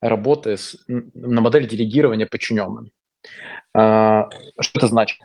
работы, 0.00 0.56
с, 0.56 0.76
на 0.86 1.40
модель 1.40 1.66
делегирования 1.66 2.26
подчиненным. 2.26 2.90
Что 3.72 4.30
это 4.76 4.86
значит? 4.86 5.18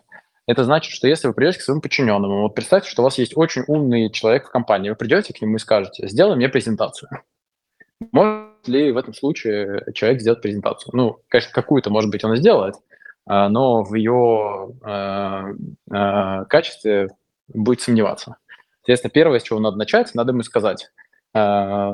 Это 0.48 0.64
значит, 0.64 0.92
что 0.92 1.08
если 1.08 1.28
вы 1.28 1.36
придете 1.36 1.60
к 1.60 1.62
своему 1.62 1.82
подчиненному, 1.82 2.42
вот 2.42 2.56
представьте, 2.56 2.90
что 2.90 3.04
у 3.04 3.06
вас 3.06 3.20
есть 3.20 3.38
очень 3.38 3.64
умный 3.68 4.10
человек 4.12 4.48
в 4.48 4.52
компании, 4.52 4.90
вы 4.90 4.96
придете 4.96 5.32
к 5.32 5.42
нему 5.42 5.58
и 5.58 5.60
скажете, 5.60 6.08
сделай 6.08 6.36
мне 6.36 6.50
презентацию. 6.50 7.10
Может 8.12 8.68
ли 8.68 8.92
в 8.92 8.98
этом 8.98 9.14
случае 9.14 9.84
человек 9.94 10.22
сделать 10.22 10.42
презентацию? 10.42 10.92
Ну, 10.96 11.20
конечно, 11.28 11.54
какую-то, 11.54 11.92
может 11.92 12.10
быть, 12.10 12.24
он 12.24 12.36
сделает, 12.38 12.76
но 13.28 13.84
в 13.84 13.94
ее 13.94 14.74
э, 14.84 16.46
качестве 16.50 17.10
будет 17.54 17.82
сомневаться. 17.82 18.38
Соответственно, 18.82 19.12
первое, 19.12 19.40
с 19.40 19.44
чего 19.44 19.60
надо 19.60 19.78
начать, 19.78 20.14
надо 20.16 20.32
ему 20.32 20.44
сказать, 20.44 20.90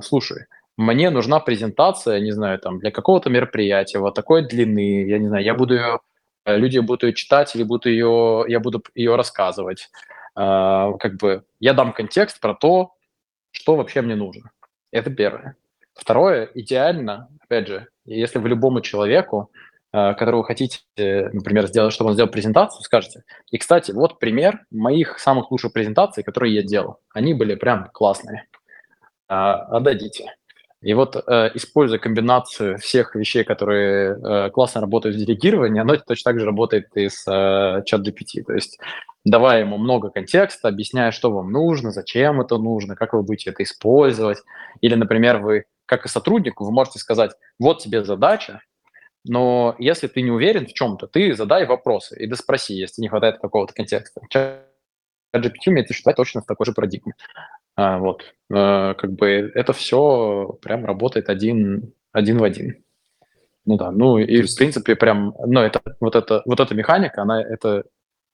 слушай, 0.01 0.45
мне 0.77 1.09
нужна 1.09 1.39
презентация, 1.39 2.19
не 2.19 2.31
знаю, 2.31 2.59
там, 2.59 2.79
для 2.79 2.91
какого-то 2.91 3.29
мероприятия, 3.29 3.99
вот 3.99 4.13
такой 4.13 4.45
длины, 4.45 5.07
я 5.07 5.19
не 5.19 5.27
знаю, 5.27 5.43
я 5.43 5.53
буду 5.53 5.75
ее, 5.75 5.99
э, 6.45 6.57
люди 6.57 6.79
будут 6.79 7.03
ее 7.03 7.13
читать 7.13 7.55
или 7.55 7.63
буду 7.63 7.89
ее, 7.89 8.43
я 8.47 8.59
буду 8.59 8.83
ее 8.93 9.15
рассказывать. 9.15 9.89
А, 10.35 10.91
как 10.93 11.15
бы 11.15 11.45
я 11.61 11.73
дам 11.73 11.93
контекст 11.93 12.41
про 12.41 12.53
то, 12.53 12.93
что 13.51 13.77
вообще 13.77 14.01
мне 14.01 14.15
нужно. 14.15 14.51
Это 14.91 15.09
первое. 15.11 15.55
Второе, 15.93 16.49
идеально, 16.53 17.29
опять 17.41 17.67
же, 17.67 17.87
если 18.03 18.39
вы 18.39 18.49
любому 18.49 18.81
человеку, 18.81 19.51
э, 19.53 19.57
которого 20.17 20.41
вы 20.41 20.45
хотите, 20.45 20.79
например, 20.97 21.67
сделать, 21.67 21.93
чтобы 21.93 22.09
он 22.09 22.13
сделал 22.15 22.29
презентацию, 22.29 22.81
скажете, 22.83 23.23
и, 23.51 23.57
кстати, 23.57 23.91
вот 23.91 24.19
пример 24.19 24.65
моих 24.69 25.19
самых 25.19 25.51
лучших 25.51 25.71
презентаций, 25.71 26.23
которые 26.23 26.53
я 26.53 26.63
делал. 26.63 26.99
Они 27.13 27.33
были 27.33 27.55
прям 27.55 27.89
классные. 27.93 28.47
А, 29.27 29.55
отдадите. 29.77 30.33
И 30.81 30.93
вот, 30.93 31.15
э, 31.15 31.49
используя 31.55 31.97
комбинацию 31.97 32.77
всех 32.77 33.15
вещей, 33.15 33.43
которые 33.43 34.17
э, 34.17 34.49
классно 34.51 34.81
работают 34.81 35.15
в 35.15 35.19
делегировании, 35.19 35.81
оно 35.81 35.97
точно 35.97 36.31
так 36.31 36.39
же 36.39 36.45
работает 36.45 36.95
и 36.95 37.09
с 37.09 37.25
э, 37.27 37.81
чат 37.85 38.07
GPT. 38.07 38.43
То 38.45 38.53
есть 38.53 38.77
давая 39.23 39.61
ему 39.61 39.77
много 39.77 40.11
контекста, 40.11 40.67
объясняя, 40.67 41.09
что 41.09 41.31
вам 41.31 41.51
нужно, 41.51 41.91
зачем 41.91 42.39
это 42.39 42.59
нужно, 42.59 42.95
как 42.95 43.13
вы 43.13 43.23
будете 43.23 43.49
это 43.49 43.63
использовать. 43.63 44.37
Или, 44.81 44.93
например, 44.93 45.39
вы, 45.39 45.65
как 45.87 46.05
и 46.05 46.09
сотруднику, 46.09 46.65
вы 46.65 46.71
можете 46.71 46.99
сказать, 46.99 47.31
вот 47.57 47.79
тебе 47.79 48.03
задача, 48.03 48.61
но 49.27 49.75
если 49.79 50.07
ты 50.07 50.21
не 50.21 50.31
уверен 50.31 50.67
в 50.67 50.73
чем-то, 50.73 51.07
ты 51.07 51.33
задай 51.33 51.65
вопросы 51.65 52.17
и 52.17 52.27
доспроси, 52.27 52.75
если 52.75 53.01
не 53.01 53.09
хватает 53.09 53.39
какого-то 53.39 53.73
контекста. 53.73 54.21
GPT 55.35 55.67
умеет 55.67 55.91
считать 55.91 56.15
точно 56.15 56.41
в 56.41 56.45
такой 56.45 56.65
же 56.65 56.73
парадигме. 56.73 57.13
А, 57.75 57.97
вот. 57.97 58.33
А, 58.53 58.93
как 58.93 59.11
бы 59.13 59.51
это 59.53 59.73
все 59.73 60.57
прям 60.61 60.85
работает 60.85 61.29
один, 61.29 61.93
один 62.11 62.37
в 62.37 62.43
один. 62.43 62.83
Ну 63.65 63.77
да, 63.77 63.91
ну 63.91 64.19
и 64.19 64.43
в 64.43 64.55
принципе 64.55 64.95
прям, 64.95 65.35
ну 65.45 65.59
это 65.59 65.81
вот 65.99 66.15
это 66.15 66.43
вот 66.45 66.59
эта 66.59 66.75
механика, 66.75 67.23
она 67.23 67.41
это 67.41 67.83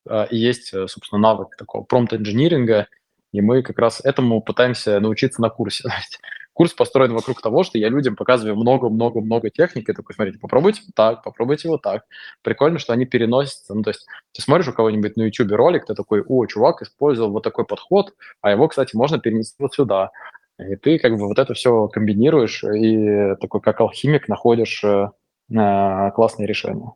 а, 0.07 0.25
и 0.25 0.37
есть, 0.37 0.73
э, 0.73 0.87
собственно, 0.87 1.21
навык 1.21 1.55
такого 1.57 1.83
промпт-инжиниринга, 1.83 2.87
и 3.31 3.41
мы 3.41 3.63
как 3.63 3.79
раз 3.79 4.01
этому 4.03 4.41
пытаемся 4.41 4.99
научиться 4.99 5.41
на 5.41 5.49
курсе. 5.49 5.89
Курс 6.61 6.73
построен 6.73 7.11
вокруг 7.13 7.41
того, 7.41 7.63
что 7.63 7.79
я 7.79 7.89
людям 7.89 8.15
показываю 8.15 8.55
много-много-много 8.55 9.49
техник, 9.49 9.89
и 9.89 9.93
такой, 9.93 10.13
смотрите, 10.13 10.37
попробуйте 10.37 10.83
вот 10.85 10.93
так, 10.93 11.23
попробуйте 11.23 11.67
вот 11.69 11.81
так. 11.81 12.03
Прикольно, 12.43 12.77
что 12.77 12.93
они 12.93 13.07
переносятся. 13.07 13.73
Ну, 13.73 13.81
то 13.81 13.89
есть 13.89 14.05
ты 14.31 14.43
смотришь 14.43 14.67
у 14.67 14.73
кого-нибудь 14.73 15.17
на 15.17 15.23
YouTube 15.23 15.53
ролик, 15.53 15.87
ты 15.87 15.95
такой, 15.95 16.21
о, 16.21 16.45
чувак 16.45 16.83
использовал 16.83 17.31
вот 17.31 17.41
такой 17.41 17.65
подход, 17.65 18.13
а 18.41 18.51
его, 18.51 18.67
кстати, 18.67 18.95
можно 18.95 19.17
перенести 19.17 19.55
вот 19.57 19.73
сюда. 19.73 20.11
И 20.59 20.75
ты 20.75 20.99
как 20.99 21.13
бы 21.13 21.25
вот 21.25 21.39
это 21.39 21.55
все 21.55 21.87
комбинируешь 21.87 22.63
и 22.63 23.33
такой 23.41 23.59
как 23.59 23.81
алхимик 23.81 24.27
находишь 24.27 24.83
э, 24.83 25.09
классные 25.49 26.47
решения. 26.47 26.93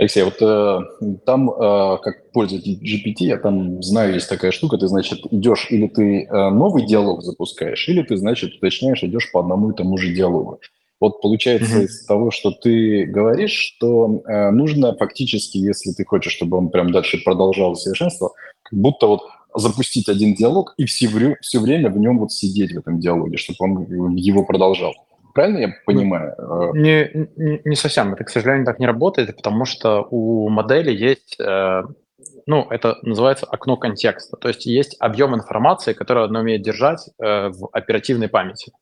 Алексей, 0.00 0.22
вот 0.22 0.40
э, 0.40 0.80
там, 1.26 1.50
э, 1.50 1.98
как 2.02 2.32
пользователь 2.32 2.78
GPT, 2.82 3.26
я 3.26 3.36
там 3.36 3.82
знаю, 3.82 4.14
есть 4.14 4.30
такая 4.30 4.50
штука, 4.50 4.78
ты, 4.78 4.88
значит, 4.88 5.20
идешь, 5.30 5.66
или 5.68 5.88
ты 5.88 6.24
э, 6.24 6.50
новый 6.50 6.86
диалог 6.86 7.22
запускаешь, 7.22 7.86
или 7.86 8.02
ты, 8.02 8.16
значит, 8.16 8.54
уточняешь, 8.54 9.04
идешь 9.04 9.30
по 9.30 9.40
одному 9.40 9.70
и 9.70 9.76
тому 9.76 9.98
же 9.98 10.12
диалогу. 10.14 10.58
Вот 11.00 11.20
получается 11.20 11.80
mm-hmm. 11.80 11.84
из 11.84 12.06
того, 12.06 12.30
что 12.30 12.50
ты 12.50 13.04
говоришь, 13.04 13.52
что 13.52 14.22
э, 14.26 14.50
нужно 14.50 14.96
фактически, 14.96 15.58
если 15.58 15.92
ты 15.92 16.06
хочешь, 16.06 16.32
чтобы 16.32 16.56
он 16.56 16.70
прям 16.70 16.92
дальше 16.92 17.18
продолжал 17.22 17.76
совершенство, 17.76 18.32
как 18.62 18.78
будто 18.78 19.06
вот 19.06 19.20
запустить 19.54 20.08
один 20.08 20.34
диалог 20.34 20.72
и 20.78 20.86
все, 20.86 21.36
все 21.42 21.60
время 21.60 21.90
в 21.90 21.98
нем 21.98 22.20
вот 22.20 22.32
сидеть 22.32 22.72
в 22.72 22.78
этом 22.78 23.00
диалоге, 23.00 23.36
чтобы 23.36 23.56
он 23.60 24.16
его 24.16 24.44
продолжал. 24.44 24.94
Правильно 25.40 25.58
я 25.58 25.74
понимаю? 25.86 26.34
Э, 26.36 26.70
не, 26.74 27.10
не, 27.36 27.62
не 27.64 27.74
совсем. 27.74 28.12
Это, 28.12 28.24
к 28.24 28.28
сожалению, 28.28 28.66
так 28.66 28.78
не 28.78 28.84
работает, 28.84 29.34
потому 29.34 29.64
что 29.64 30.06
у 30.10 30.50
модели 30.50 30.92
есть, 30.92 31.40
э, 31.40 31.82
ну, 32.44 32.66
это 32.68 32.98
называется 33.00 33.46
окно 33.46 33.78
контекста. 33.78 34.36
То 34.36 34.48
есть 34.48 34.66
есть 34.66 34.96
объем 35.00 35.34
информации, 35.34 35.94
который 35.94 36.24
оно 36.24 36.40
умеет 36.40 36.60
держать 36.60 37.08
э, 37.18 37.48
в 37.48 37.70
оперативной 37.72 38.28
памяти. 38.28 38.72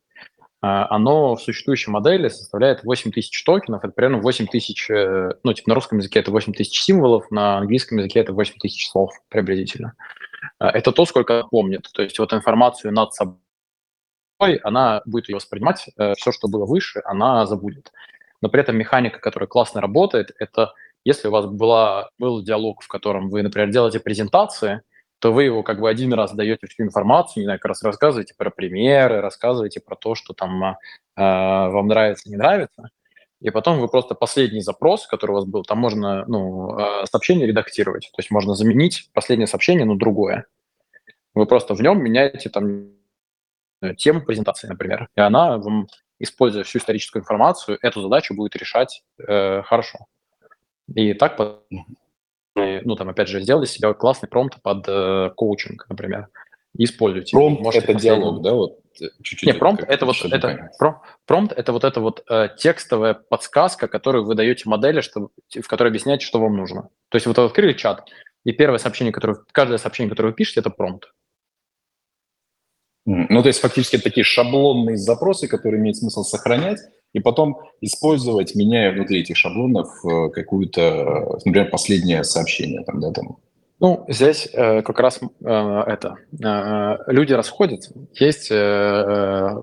Оно 0.61 1.37
в 1.37 1.41
существующей 1.41 1.93
модели 1.93 2.27
составляет 2.27 2.83
8 2.83 3.13
тысяч 3.13 3.45
токенов, 3.45 3.85
это 3.85 3.93
примерно 3.93 4.19
8 4.19 4.49
тысяч, 4.49 4.89
ну, 4.89 5.53
типа 5.53 5.69
на 5.69 5.75
русском 5.77 5.99
языке 5.99 6.19
это 6.19 6.33
8 6.33 6.53
тысяч 6.53 6.83
символов, 6.83 7.31
на 7.31 7.59
английском 7.59 7.99
языке 7.99 8.19
это 8.19 8.33
8 8.33 8.55
тысяч 8.59 8.91
слов 8.91 9.13
приблизительно. 9.29 9.95
Это 10.59 10.91
то, 10.91 11.05
сколько 11.05 11.45
помнит. 11.45 11.89
То 11.95 12.03
есть 12.03 12.19
вот 12.19 12.33
информацию 12.33 12.93
над 12.93 13.15
собой 13.15 13.37
она 14.39 15.03
будет 15.05 15.29
ее 15.29 15.37
воспринимать, 15.37 15.89
э, 15.97 16.15
все, 16.15 16.33
что 16.33 16.49
было 16.49 16.65
выше, 16.65 17.03
она 17.05 17.47
забудет. 17.47 17.93
Но 18.41 18.49
при 18.49 18.61
этом 18.61 18.77
механика, 18.77 19.19
которая 19.19 19.49
классно 19.49 19.81
работает, 19.81 20.31
это 20.39 20.75
если 21.05 21.29
у 21.29 21.31
вас 21.31 21.47
была, 21.47 22.11
был 22.19 22.43
диалог, 22.43 22.83
в 22.83 22.89
котором 22.89 23.31
вы, 23.31 23.43
например, 23.43 23.71
делаете 23.71 24.01
презентации, 24.01 24.83
то 25.19 25.33
вы 25.33 25.45
его 25.45 25.65
как 25.65 25.81
бы 25.81 25.91
один 25.91 26.13
раз 26.13 26.33
даете 26.33 26.69
всю 26.69 26.85
информацию, 26.85 27.43
не 27.43 27.47
знаю, 27.47 27.59
как 27.59 27.71
раз 27.71 27.83
рассказываете 27.83 28.35
про 28.37 28.51
примеры, 28.51 29.21
рассказываете 29.21 29.81
про 29.81 29.97
то, 29.97 30.15
что 30.15 30.33
там 30.33 30.63
э, 30.65 30.77
вам 31.17 31.89
нравится, 31.89 32.29
не 32.31 32.37
нравится, 32.37 32.91
и 33.41 33.51
потом 33.51 33.81
вы 33.81 33.89
просто 33.89 34.15
последний 34.15 34.61
запрос, 34.61 35.07
который 35.09 35.33
у 35.33 35.35
вас 35.35 35.45
был, 35.45 35.65
там 35.65 35.79
можно 35.79 36.25
ну, 36.29 36.79
э, 36.79 37.07
сообщение 37.11 37.49
редактировать, 37.49 38.11
то 38.15 38.21
есть 38.21 38.31
можно 38.31 38.55
заменить 38.55 39.11
последнее 39.13 39.49
сообщение 39.49 39.85
на 39.85 39.99
другое. 39.99 40.47
Вы 41.35 41.47
просто 41.47 41.75
в 41.75 41.81
нем 41.81 42.03
меняете 42.03 42.49
там 42.49 42.91
Э, 42.91 42.98
тему 43.97 44.23
презентации, 44.23 44.69
например, 44.69 45.09
и 45.17 45.21
она, 45.21 45.61
используя 46.19 46.65
всю 46.65 46.79
историческую 46.79 47.23
информацию, 47.23 47.79
эту 47.83 48.03
задачу 48.03 48.35
будет 48.35 48.57
решать 48.57 49.03
э, 49.19 49.63
хорошо. 49.63 50.07
И 50.95 51.15
так, 51.15 51.39
ну, 52.55 52.97
там, 52.97 53.09
опять 53.09 53.29
же, 53.29 53.41
сделали 53.41 53.67
себе 53.67 53.93
классный 53.95 54.29
промпт 54.29 54.61
под 54.63 54.89
э, 54.89 55.31
коучинг, 55.37 55.87
например, 55.89 56.29
и 56.77 56.85
используйте. 56.85 57.37
Промпт– 57.37 57.63
это 57.75 57.95
диалог, 57.95 58.43
да? 58.43 58.55
Вот 58.55 58.79
э, 59.01 59.07
чуть-чуть. 59.23 59.47
Нет, 59.47 59.59
промпт– 59.59 59.85
это 59.89 60.07
вот 60.07 60.17
это, 60.25 60.71
промпт– 61.27 61.53
это 61.57 61.73
вот 61.73 61.85
эта 61.85 62.01
вот 62.01 62.25
э, 62.31 62.49
текстовая 62.57 63.15
подсказка, 63.15 63.87
которую 63.89 64.25
вы 64.25 64.35
даете 64.35 64.69
модели, 64.69 65.01
чтобы, 65.01 65.29
в 65.55 65.67
которой 65.69 65.89
объясняете, 65.89 66.27
что 66.27 66.41
вам 66.41 66.57
нужно. 66.57 66.89
То 67.11 67.17
есть 67.17 67.27
вот 67.27 67.39
вы 67.39 67.45
открыли 67.45 67.75
чат, 67.75 68.09
и 68.45 68.53
первое 68.53 68.79
сообщение, 68.79 69.13
которое, 69.13 69.39
каждое 69.53 69.79
сообщение, 69.79 70.11
которое 70.11 70.29
вы 70.31 70.35
пишете, 70.35 70.61
это 70.61 70.71
промпт. 70.71 71.13
Ну, 73.11 73.43
то 73.43 73.49
есть 73.49 73.61
фактически 73.61 73.97
такие 73.97 74.23
шаблонные 74.23 74.99
запросы, 74.99 75.49
которые 75.49 75.81
имеет 75.81 75.97
смысл 75.97 76.25
сохранять, 76.25 76.79
и 77.15 77.21
потом 77.21 77.59
использовать, 77.81 78.55
меняя 78.55 78.93
внутри 78.93 79.21
этих 79.21 79.35
шаблонов 79.35 79.89
э, 80.05 80.29
какую-то, 80.29 81.39
например, 81.47 81.71
последнее 81.71 82.23
сообщение. 82.23 82.85
Там, 82.85 83.01
да, 83.01 83.11
там. 83.13 83.39
Ну, 83.81 84.05
здесь 84.09 84.51
э, 84.53 84.83
как 84.83 85.01
раз 85.01 85.21
э, 85.23 85.83
это. 85.87 86.17
Э, 86.45 87.11
люди 87.11 87.33
расходятся. 87.33 87.95
Есть 88.13 88.51
э, 88.51 88.55
э, 88.55 89.63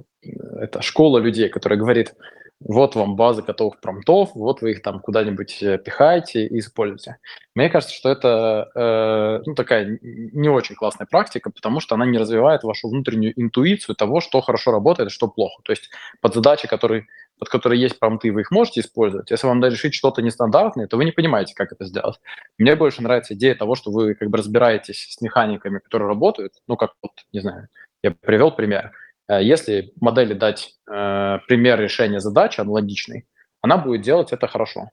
это 0.61 0.81
школа 0.81 1.19
людей, 1.19 1.47
которая 1.49 1.77
говорит, 1.77 2.15
вот 2.61 2.95
вам 2.95 3.15
база 3.15 3.41
готовых 3.41 3.79
промптов, 3.79 4.31
вот 4.33 4.61
вы 4.61 4.71
их 4.71 4.81
там 4.81 4.99
куда-нибудь 4.99 5.61
э, 5.61 5.77
пихаете 5.77 6.45
и 6.45 6.59
используете. 6.59 7.17
Мне 7.53 7.69
кажется, 7.69 7.93
что 7.93 8.09
это 8.09 8.71
э, 8.73 9.43
ну, 9.45 9.55
такая 9.55 9.99
не 10.01 10.49
очень 10.49 10.75
классная 10.75 11.05
практика, 11.05 11.49
потому 11.49 11.79
что 11.79 11.95
она 11.95 12.05
не 12.05 12.17
развивает 12.17 12.63
вашу 12.63 12.89
внутреннюю 12.89 13.39
интуицию 13.39 13.95
того, 13.95 14.21
что 14.21 14.41
хорошо 14.41 14.71
работает, 14.71 15.11
что 15.11 15.27
плохо. 15.27 15.61
То 15.63 15.73
есть 15.73 15.89
под 16.21 16.33
задачи, 16.33 16.67
которые, 16.67 17.07
под 17.39 17.49
которые 17.49 17.81
есть 17.81 17.99
промпты, 17.99 18.31
вы 18.31 18.41
их 18.41 18.51
можете 18.51 18.79
использовать. 18.79 19.31
Если 19.31 19.47
вам 19.47 19.59
даже 19.59 19.75
решить 19.75 19.93
что-то 19.93 20.21
нестандартное, 20.21 20.87
то 20.87 20.95
вы 20.95 21.03
не 21.03 21.11
понимаете, 21.11 21.53
как 21.55 21.73
это 21.73 21.83
сделать. 21.85 22.19
Мне 22.57 22.75
больше 22.75 23.03
нравится 23.03 23.33
идея 23.33 23.55
того, 23.55 23.75
что 23.75 23.91
вы 23.91 24.15
как 24.15 24.29
бы 24.29 24.37
разбираетесь 24.37 25.07
с 25.09 25.21
механиками, 25.21 25.79
которые 25.79 26.07
работают. 26.07 26.53
Ну, 26.67 26.77
как 26.77 26.93
вот, 27.01 27.11
не 27.33 27.41
знаю, 27.41 27.67
я 28.01 28.11
привел 28.11 28.51
пример– 28.51 28.93
если 29.33 29.93
модели 29.99 30.33
дать 30.33 30.75
э, 30.89 31.39
пример 31.47 31.79
решения 31.79 32.19
задачи 32.19 32.61
аналогичный, 32.61 33.27
она 33.61 33.77
будет 33.77 34.01
делать 34.01 34.31
это 34.31 34.47
хорошо. 34.47 34.89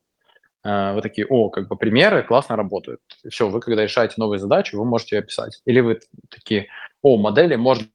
Э, 0.64 0.94
вы 0.94 1.02
такие, 1.02 1.26
о, 1.26 1.50
как 1.50 1.68
бы 1.68 1.76
примеры 1.76 2.22
классно 2.22 2.56
работают. 2.56 3.00
Все, 3.28 3.48
вы 3.48 3.60
когда 3.60 3.82
решаете 3.82 4.14
новые 4.16 4.38
задачи, 4.38 4.74
вы 4.74 4.84
можете 4.84 5.16
ее 5.16 5.20
описать. 5.20 5.60
Или 5.66 5.80
вы 5.80 6.00
такие, 6.30 6.68
о, 7.02 7.16
модели 7.16 7.56
можно 7.56 7.86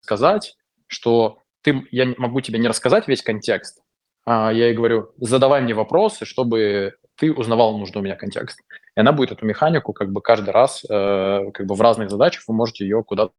сказать, 0.00 0.56
что 0.86 1.42
ты, 1.62 1.86
я 1.90 2.14
могу 2.16 2.40
тебе 2.40 2.58
не 2.58 2.68
рассказать 2.68 3.08
весь 3.08 3.22
контекст, 3.22 3.82
а 4.24 4.52
я 4.52 4.66
ей 4.66 4.74
говорю, 4.74 5.12
задавай 5.18 5.60
мне 5.60 5.74
вопросы, 5.74 6.24
чтобы 6.24 6.94
ты 7.16 7.32
узнавал 7.32 7.76
нужный 7.76 8.00
у 8.00 8.04
меня 8.04 8.16
контекст. 8.16 8.60
И 8.96 9.00
она 9.00 9.12
будет 9.12 9.32
эту 9.32 9.46
механику 9.46 9.92
как 9.92 10.12
бы 10.12 10.20
каждый 10.20 10.50
раз, 10.50 10.84
э, 10.88 11.50
как 11.52 11.66
бы 11.66 11.74
в 11.74 11.80
разных 11.80 12.10
задачах 12.10 12.44
вы 12.46 12.54
можете 12.54 12.84
ее 12.84 13.02
куда-то 13.02 13.32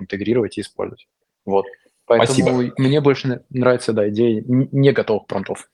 интегрировать 0.00 0.58
и 0.58 0.62
использовать. 0.62 1.06
Вот. 1.44 1.66
Поэтому 2.06 2.26
Спасибо. 2.26 2.72
мне 2.76 3.00
больше 3.00 3.44
нравится, 3.50 3.92
да, 3.92 4.08
идея 4.08 4.42
не 4.46 4.92
готовых 4.92 5.26
промптов. 5.26 5.70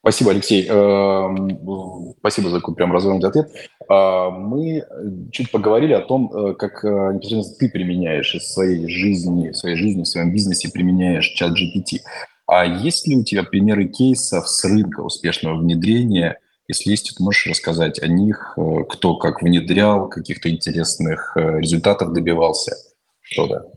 Спасибо, 0.00 0.30
Алексей. 0.30 0.64
Эм, 0.68 2.14
спасибо 2.20 2.48
за 2.48 2.60
такой 2.60 2.76
прям 2.76 2.92
развернутый 2.92 3.28
ответ. 3.28 3.48
А, 3.88 4.30
мы 4.30 4.84
чуть 5.32 5.50
поговорили 5.50 5.94
о 5.94 6.00
том, 6.00 6.32
э, 6.32 6.54
как 6.54 6.84
э, 6.84 6.88
непосредственно 7.14 7.58
ты 7.58 7.68
применяешь 7.68 8.32
из 8.32 8.52
своей 8.52 8.88
жизни, 8.88 9.50
в 9.50 9.56
своей 9.56 9.74
жизни, 9.74 10.04
в 10.04 10.06
своем 10.06 10.32
бизнесе 10.32 10.70
применяешь 10.70 11.26
чат 11.30 11.50
GPT. 11.50 12.02
А 12.46 12.64
есть 12.64 13.08
ли 13.08 13.16
у 13.16 13.24
тебя 13.24 13.42
примеры 13.42 13.88
кейсов 13.88 14.48
с 14.48 14.64
рынка 14.64 15.00
успешного 15.00 15.58
внедрения 15.58 16.38
если 16.68 16.90
есть, 16.90 17.16
то 17.16 17.22
можешь 17.22 17.46
рассказать 17.46 18.02
о 18.02 18.08
них, 18.08 18.54
э, 18.56 18.84
кто 18.88 19.16
как 19.16 19.42
внедрял, 19.42 20.08
каких-то 20.08 20.50
интересных 20.50 21.36
э, 21.36 21.60
результатов 21.60 22.12
добивался, 22.12 22.74
что-то. 23.22 23.70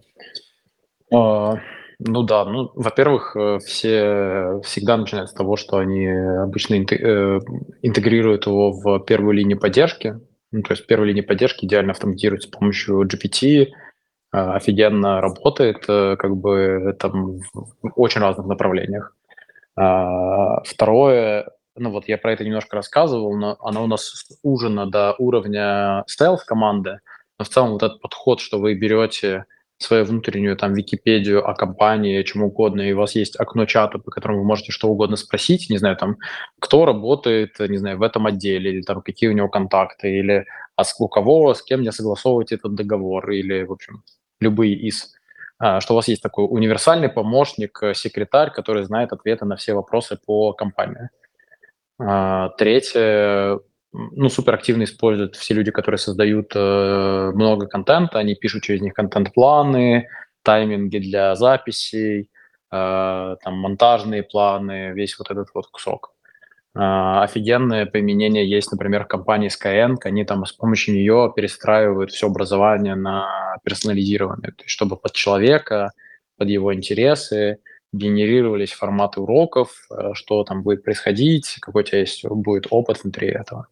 А, 1.14 1.60
ну 2.00 2.24
да, 2.24 2.46
ну, 2.46 2.72
во-первых, 2.74 3.36
э, 3.36 3.60
все 3.60 4.60
всегда 4.64 4.98
начинают 4.98 5.30
с 5.30 5.34
того, 5.34 5.56
что 5.56 5.78
они 5.78 6.08
обычно 6.08 6.76
интегрируют 6.76 8.48
его 8.48 8.72
в 8.72 9.00
первую 9.02 9.34
линию 9.34 9.60
поддержки. 9.60 10.20
Ну, 10.52 10.64
то 10.64 10.72
есть 10.74 10.88
первая 10.88 11.10
линия 11.10 11.24
поддержки 11.24 11.66
идеально 11.66 11.92
автоматируется 11.92 12.48
с 12.48 12.52
помощью 12.52 13.04
GPT, 13.04 13.68
офигенно 14.32 15.22
работает, 15.22 15.86
как 15.86 16.38
бы 16.38 16.96
там 17.00 17.40
в 17.54 17.92
очень 17.96 18.22
разных 18.22 18.48
направлениях. 18.48 19.16
А, 19.76 20.62
второе, 20.64 21.50
ну 21.80 21.92
вот 21.92 22.08
я 22.08 22.18
про 22.18 22.34
это 22.34 22.44
немножко 22.44 22.76
рассказывал, 22.76 23.36
но 23.38 23.58
она 23.62 23.82
у 23.82 23.88
нас 23.88 24.28
ужина 24.44 24.90
до 24.90 25.16
уровня 25.18 26.04
стелс-команды, 26.08 27.00
но 27.38 27.46
в 27.46 27.50
целом 27.50 27.72
вот 27.72 27.84
этот 27.84 28.02
подход, 28.02 28.40
что 28.40 28.60
вы 28.60 28.74
берете 28.74 29.46
свою 29.78 30.04
внутреннюю 30.04 30.58
там 30.58 30.74
Википедию 30.74 31.48
о 31.48 31.56
компании, 31.56 32.22
чем 32.24 32.44
угодно, 32.44 32.82
и 32.82 32.92
у 32.92 32.98
вас 32.98 33.16
есть 33.16 33.40
окно 33.40 33.66
чата, 33.66 33.98
по 33.98 34.12
которому 34.12 34.40
вы 34.40 34.46
можете 34.46 34.74
что 34.74 34.90
угодно 34.90 35.16
спросить, 35.16 35.70
не 35.70 35.78
знаю, 35.78 35.96
там, 35.96 36.18
кто 36.60 36.86
работает, 36.86 37.58
не 37.60 37.78
знаю, 37.78 37.98
в 37.98 38.04
этом 38.04 38.28
отделе, 38.28 38.72
или 38.72 38.82
там, 38.82 39.02
какие 39.02 39.30
у 39.30 39.34
него 39.34 39.48
контакты, 39.48 40.20
или 40.20 40.46
а 40.76 40.84
с, 40.84 40.96
у 41.00 41.08
кого, 41.08 41.54
с 41.54 41.64
кем 41.64 41.80
мне 41.80 41.94
согласовывать 41.94 42.52
этот 42.52 42.76
договор, 42.76 43.32
или, 43.32 43.64
в 43.64 43.72
общем, 43.72 44.04
любые 44.42 44.76
из 44.76 45.14
а, 45.62 45.82
что 45.82 45.94
у 45.94 45.98
вас 45.98 46.08
есть 46.08 46.24
такой 46.24 46.46
универсальный 46.50 47.10
помощник, 47.10 47.84
э, 47.84 47.94
секретарь, 47.94 48.50
который 48.50 48.84
знает 48.86 49.12
ответы 49.12 49.44
на 49.44 49.58
все 49.58 49.74
вопросы 49.74 50.18
по 50.26 50.54
компании. 50.54 51.10
А, 52.00 52.50
третье, 52.58 53.60
ну, 53.92 54.30
суперактивно 54.30 54.84
используют 54.84 55.36
все 55.36 55.54
люди, 55.54 55.72
которые 55.72 56.00
создают 56.00 56.52
э, 56.56 57.32
много 57.34 57.68
контента, 57.68 58.20
они 58.20 58.36
пишут 58.36 58.64
через 58.64 58.82
них 58.82 58.94
контент-планы, 58.94 60.08
тайминги 60.44 61.00
для 61.00 61.36
записей, 61.36 62.30
э, 62.72 63.36
там, 63.44 63.54
монтажные 63.60 64.24
планы, 64.24 64.94
весь 64.94 65.18
вот 65.20 65.30
этот 65.32 65.50
вот 65.54 65.68
кусок. 65.68 66.14
Uh, 66.78 67.24
офигенное 67.24 67.88
применение 67.88 68.48
есть, 68.48 68.72
например, 68.72 69.04
в 69.04 69.08
компании 69.08 69.50
Skyeng. 69.50 69.98
Они 70.04 70.24
там 70.24 70.46
с 70.46 70.54
помощью 70.54 70.94
нее 70.94 71.34
перестраивают 71.36 72.12
все 72.12 72.28
образование 72.28 72.94
на 72.94 73.58
персонализированное, 73.64 74.52
то 74.52 74.64
есть 74.64 74.70
чтобы 74.70 74.96
под 74.96 75.14
человека, 75.14 75.92
под 76.38 76.48
его 76.48 76.74
интересы, 76.74 77.58
генерировались 77.92 78.72
форматы 78.72 79.22
уроков, 79.22 79.88
э, 79.92 80.12
что 80.14 80.44
там 80.44 80.64
будет 80.64 80.84
происходить, 80.84 81.58
какой 81.60 81.84
у 81.84 81.86
тебя 81.86 82.00
есть, 82.00 82.26
будет 82.26 82.68
опыт 82.70 83.04
внутри 83.04 83.30
этого. 83.30 83.68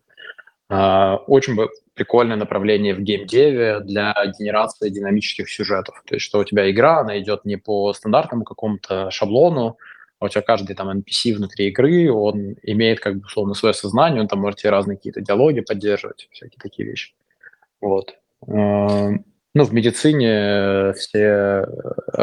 А, 0.70 1.18
очень 1.28 1.58
прикольное 1.94 2.36
направление 2.36 2.94
в 2.94 3.00
геймдеве 3.00 3.80
для 3.80 4.14
генерации 4.38 4.90
динамических 4.90 5.50
сюжетов. 5.50 6.04
То 6.06 6.16
есть, 6.16 6.26
что 6.26 6.40
у 6.40 6.44
тебя 6.44 6.70
игра, 6.70 7.00
она 7.00 7.18
идет 7.20 7.46
не 7.46 7.58
по 7.58 7.94
стандартному 7.94 8.44
какому-то 8.44 9.10
шаблону, 9.12 9.78
а 10.20 10.26
у 10.26 10.30
тебя 10.30 10.42
каждый 10.42 10.76
там 10.76 10.90
NPC 10.90 11.36
внутри 11.36 11.68
игры, 11.68 12.12
он 12.12 12.56
имеет 12.64 13.00
как 13.00 13.18
бы 13.18 13.26
условно 13.26 13.54
свое 13.54 13.74
сознание, 13.74 14.22
он 14.22 14.28
там 14.28 14.40
может 14.40 14.60
тебе 14.60 14.72
разные 14.72 14.98
какие-то 14.98 15.22
диалоги 15.22 15.62
поддерживать, 15.62 16.28
всякие 16.32 16.60
такие 16.60 16.88
вещи. 16.88 17.14
Вот. 17.80 18.16
А, 18.48 19.10
ну, 19.54 19.64
в 19.64 19.74
медицине 19.74 20.94
все, 20.94 21.20
э, 21.20 21.66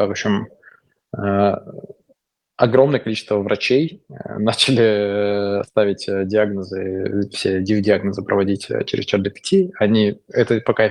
в 0.07 0.11
общем, 0.11 0.49
огромное 2.57 3.01
количество 3.01 3.37
врачей 3.39 4.05
э, 4.09 4.39
начали 4.39 5.61
э, 5.61 5.65
ставить 5.65 6.07
диагнозы, 6.07 7.29
все 7.33 7.61
диагнозы 7.61 8.23
проводить 8.23 8.69
через 8.87 9.05
чат 9.07 9.27
GPT. 9.27 9.73
Они, 9.79 10.21
это 10.29 10.61
пока 10.61 10.91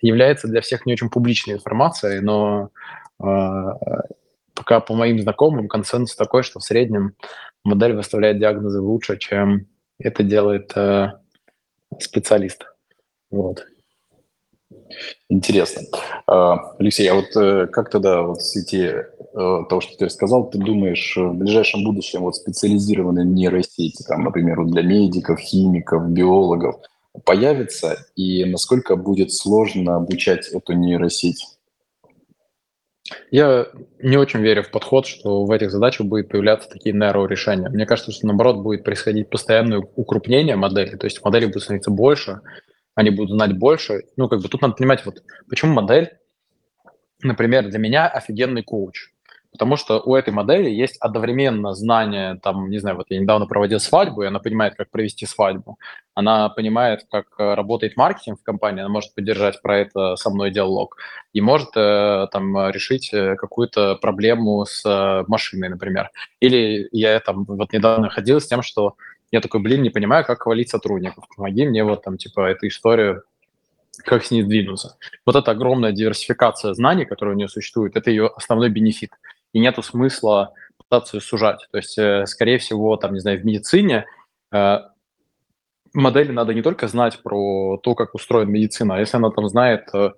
является 0.00 0.48
для 0.48 0.60
всех 0.60 0.86
не 0.86 0.92
очень 0.94 1.10
публичной 1.10 1.54
информацией, 1.54 2.20
но 2.20 2.70
пока 3.18 4.80
по 4.80 4.94
моим 4.94 5.18
знакомым 5.20 5.68
консенсус 5.68 6.16
такой, 6.16 6.42
что 6.42 6.60
в 6.60 6.64
среднем 6.64 7.14
модель 7.64 7.94
выставляет 7.94 8.38
диагнозы 8.38 8.80
лучше, 8.80 9.16
чем 9.16 9.66
это 9.98 10.22
делает 10.22 10.74
специалист. 11.98 12.66
Вот. 13.30 13.64
Интересно. 15.28 15.82
А, 16.26 16.74
Алексей, 16.78 17.08
а 17.08 17.14
вот 17.14 17.36
э, 17.36 17.66
как 17.66 17.90
тогда 17.90 18.22
вот 18.22 18.38
в 18.38 18.44
свете 18.44 19.08
э, 19.18 19.62
того, 19.68 19.80
что 19.80 19.96
ты 19.96 20.06
рассказал, 20.06 20.48
ты 20.48 20.58
думаешь, 20.58 21.16
в 21.16 21.32
ближайшем 21.34 21.84
будущем 21.84 22.20
вот 22.20 22.36
специализированные 22.36 23.24
нейросети, 23.24 24.02
там, 24.06 24.24
например, 24.24 24.64
для 24.64 24.82
медиков, 24.82 25.38
химиков, 25.40 26.08
биологов, 26.08 26.76
появятся, 27.24 28.06
и 28.14 28.44
насколько 28.44 28.96
будет 28.96 29.32
сложно 29.32 29.96
обучать 29.96 30.48
эту 30.48 30.74
нейросеть? 30.74 31.44
Я 33.30 33.66
не 34.00 34.16
очень 34.16 34.40
верю 34.40 34.62
в 34.62 34.70
подход, 34.70 35.06
что 35.06 35.44
в 35.44 35.50
этих 35.50 35.70
задачах 35.70 36.06
будет 36.06 36.28
появляться 36.28 36.68
такие 36.68 36.94
нейро-решения. 36.94 37.68
Мне 37.68 37.86
кажется, 37.86 38.12
что 38.12 38.26
наоборот 38.26 38.58
будет 38.58 38.84
происходить 38.84 39.30
постоянное 39.30 39.78
укрупнение 39.94 40.56
модели, 40.56 40.96
то 40.96 41.06
есть 41.06 41.22
модели 41.24 41.46
будут 41.46 41.62
становиться 41.62 41.90
больше, 41.90 42.40
они 42.96 43.10
будут 43.10 43.30
знать 43.30 43.56
больше. 43.56 44.04
Ну, 44.16 44.28
как 44.28 44.40
бы 44.40 44.48
тут 44.48 44.62
надо 44.62 44.74
понимать, 44.74 45.06
вот 45.06 45.22
почему 45.48 45.74
модель, 45.74 46.18
например, 47.22 47.68
для 47.68 47.78
меня 47.78 48.08
офигенный 48.08 48.62
коуч. 48.62 49.12
Потому 49.52 49.76
что 49.76 50.00
у 50.00 50.14
этой 50.14 50.34
модели 50.34 50.68
есть 50.68 50.98
одновременно 51.00 51.72
знание, 51.72 52.38
там, 52.42 52.68
не 52.68 52.78
знаю, 52.78 52.96
вот 52.96 53.06
я 53.08 53.18
недавно 53.18 53.46
проводил 53.46 53.80
свадьбу, 53.80 54.22
и 54.22 54.26
она 54.26 54.38
понимает, 54.38 54.74
как 54.74 54.90
провести 54.90 55.24
свадьбу. 55.24 55.78
Она 56.14 56.50
понимает, 56.50 57.06
как 57.10 57.26
э, 57.38 57.54
работает 57.54 57.96
маркетинг 57.96 58.40
в 58.40 58.42
компании, 58.42 58.80
она 58.80 58.90
может 58.90 59.14
поддержать 59.14 59.62
про 59.62 59.78
это 59.78 60.16
со 60.16 60.28
мной 60.28 60.50
диалог. 60.50 60.98
И 61.32 61.40
может 61.40 61.70
э, 61.74 62.26
там 62.32 62.68
решить 62.70 63.14
э, 63.14 63.36
какую-то 63.36 63.96
проблему 63.96 64.66
с 64.66 65.24
машиной, 65.26 65.70
например. 65.70 66.10
Или 66.40 66.88
я 66.92 67.18
там 67.20 67.44
вот 67.44 67.72
недавно 67.72 68.10
ходил 68.10 68.42
с 68.42 68.46
тем, 68.46 68.60
что 68.60 68.96
я 69.36 69.40
такой, 69.42 69.60
блин, 69.60 69.82
не 69.82 69.90
понимаю, 69.90 70.24
как 70.24 70.42
хвалить 70.42 70.70
сотрудников. 70.70 71.24
Помоги 71.36 71.66
мне 71.66 71.84
вот 71.84 72.02
там, 72.02 72.16
типа, 72.16 72.48
эту 72.50 72.68
историю, 72.68 73.22
как 74.04 74.24
с 74.24 74.30
ней 74.30 74.42
сдвинуться. 74.42 74.96
Вот 75.26 75.36
эта 75.36 75.50
огромная 75.50 75.92
диверсификация 75.92 76.72
знаний, 76.72 77.04
которая 77.04 77.34
у 77.34 77.38
нее 77.38 77.48
существует, 77.48 77.96
это 77.96 78.10
ее 78.10 78.28
основной 78.34 78.70
бенефит. 78.70 79.10
И 79.52 79.58
нету 79.58 79.82
смысла 79.82 80.54
пытаться 80.78 81.18
ее 81.18 81.20
сужать. 81.20 81.66
То 81.70 81.76
есть, 81.76 81.98
э, 81.98 82.24
скорее 82.26 82.58
всего, 82.58 82.96
там, 82.96 83.12
не 83.12 83.20
знаю, 83.20 83.38
в 83.38 83.44
медицине 83.44 84.06
э, 84.52 84.78
модели 85.92 86.32
надо 86.32 86.54
не 86.54 86.62
только 86.62 86.88
знать 86.88 87.22
про 87.22 87.78
то, 87.82 87.94
как 87.94 88.14
устроена 88.14 88.48
медицина, 88.48 88.96
а 88.96 89.00
если 89.00 89.18
она 89.18 89.30
там 89.30 89.48
знает 89.48 89.88
э, 89.92 90.12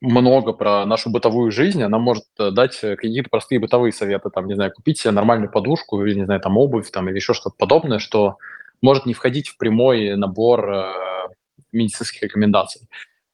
много 0.00 0.52
про 0.52 0.86
нашу 0.86 1.10
бытовую 1.10 1.50
жизнь, 1.50 1.82
она 1.82 1.98
может 1.98 2.24
э, 2.38 2.50
дать 2.52 2.78
какие-то 2.78 3.28
простые 3.30 3.58
бытовые 3.58 3.92
советы, 3.92 4.30
там, 4.30 4.46
не 4.46 4.54
знаю, 4.54 4.72
купить 4.72 4.98
себе 4.98 5.10
нормальную 5.10 5.50
подушку 5.50 6.04
или, 6.04 6.14
не 6.14 6.24
знаю, 6.24 6.40
там, 6.40 6.56
обувь, 6.56 6.90
там, 6.90 7.08
или 7.08 7.16
еще 7.16 7.34
что-то 7.34 7.56
подобное, 7.58 7.98
что 7.98 8.36
может 8.80 9.06
не 9.06 9.14
входить 9.14 9.48
в 9.48 9.56
прямой 9.56 10.14
набор 10.16 10.72
э, 10.72 10.84
медицинских 11.72 12.22
рекомендаций. 12.22 12.82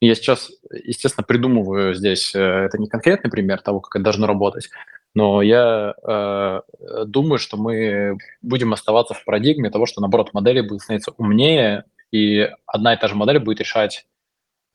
Я 0.01 0.15
сейчас, 0.15 0.51
естественно, 0.71 1.25
придумываю 1.25 1.95
здесь, 1.95 2.35
э, 2.35 2.41
это 2.41 2.79
не 2.79 2.89
конкретный 2.89 3.31
пример 3.31 3.61
того, 3.61 3.81
как 3.81 3.97
это 3.97 4.05
должно 4.05 4.27
работать, 4.27 4.71
но 5.15 5.43
я 5.43 5.95
э, 6.03 6.61
думаю, 7.07 7.39
что 7.39 7.57
мы 7.57 8.17
будем 8.41 8.73
оставаться 8.73 9.15
в 9.15 9.25
парадигме 9.25 9.71
того, 9.71 9.87
что, 9.87 10.01
наоборот, 10.01 10.33
модели 10.33 10.61
будут 10.61 10.83
становиться 10.83 11.13
умнее, 11.17 11.85
и 12.11 12.49
одна 12.67 12.95
и 12.95 12.97
та 12.99 13.09
же 13.09 13.17
модель 13.17 13.39
будет 13.39 13.61
решать 13.61 14.07
э, 14.07 14.18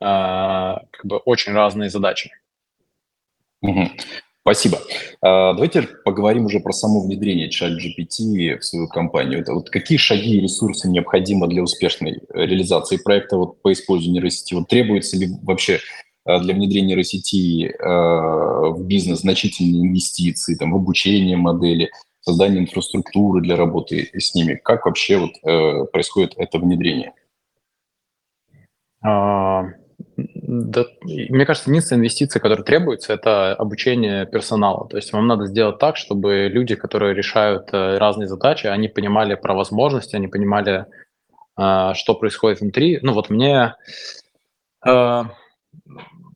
как 0.03 1.05
бы 1.05 1.17
очень 1.17 1.53
разные 1.53 1.89
задачи. 1.89 2.31
Угу. 3.61 3.89
Спасибо. 4.43 4.79
А, 5.21 5.53
давайте 5.53 5.83
поговорим 6.03 6.45
уже 6.45 6.59
про 6.59 6.73
само 6.73 6.99
внедрение 7.01 7.47
ChatGPT 7.47 8.59
в 8.59 8.65
свою 8.65 8.89
компанию. 8.89 9.39
Это 9.39 9.53
вот 9.53 9.69
какие 9.69 9.97
шаги 9.97 10.35
и 10.35 10.41
ресурсы 10.41 10.89
необходимы 10.89 11.47
для 11.47 11.63
успешной 11.63 12.19
реализации 12.33 12.97
проекта 12.97 13.37
вот 13.37 13.61
по 13.61 13.71
использованию 13.71 14.21
нейросети? 14.21 14.53
Вот 14.53 14.67
требуется 14.67 15.15
ли 15.15 15.29
вообще 15.43 15.79
а, 16.25 16.39
для 16.39 16.53
внедрения 16.53 16.89
нейросети 16.89 17.73
а, 17.79 18.71
в 18.71 18.83
бизнес 18.83 19.19
значительные 19.19 19.87
инвестиции 19.87 20.55
там, 20.55 20.73
в 20.73 20.75
обучение 20.75 21.37
модели, 21.37 21.89
создание 22.19 22.63
инфраструктуры 22.63 23.39
для 23.41 23.55
работы 23.55 24.09
с 24.13 24.35
ними? 24.35 24.59
Как 24.61 24.85
вообще 24.85 25.19
вот, 25.19 25.31
э, 25.43 25.85
происходит 25.85 26.33
это 26.35 26.59
внедрение? 26.59 27.13
Да, 30.33 30.85
мне 31.03 31.45
кажется, 31.45 31.69
единственная 31.69 32.01
инвестиция, 32.01 32.39
которая 32.39 32.63
требуется, 32.63 33.13
это 33.13 33.53
обучение 33.53 34.25
персонала. 34.25 34.87
То 34.87 34.97
есть 34.97 35.11
вам 35.13 35.27
надо 35.27 35.45
сделать 35.45 35.79
так, 35.79 35.97
чтобы 35.97 36.47
люди, 36.47 36.75
которые 36.75 37.13
решают 37.13 37.73
э, 37.73 37.97
разные 37.97 38.27
задачи, 38.27 38.67
они 38.67 38.87
понимали 38.87 39.35
про 39.35 39.53
возможности, 39.53 40.15
они 40.15 40.27
понимали, 40.27 40.85
а, 41.55 41.93
что 41.93 42.15
происходит 42.15 42.61
внутри. 42.61 42.99
Ну 43.01 43.13
вот 43.13 43.29
мне 43.29 43.75
а, 44.85 45.25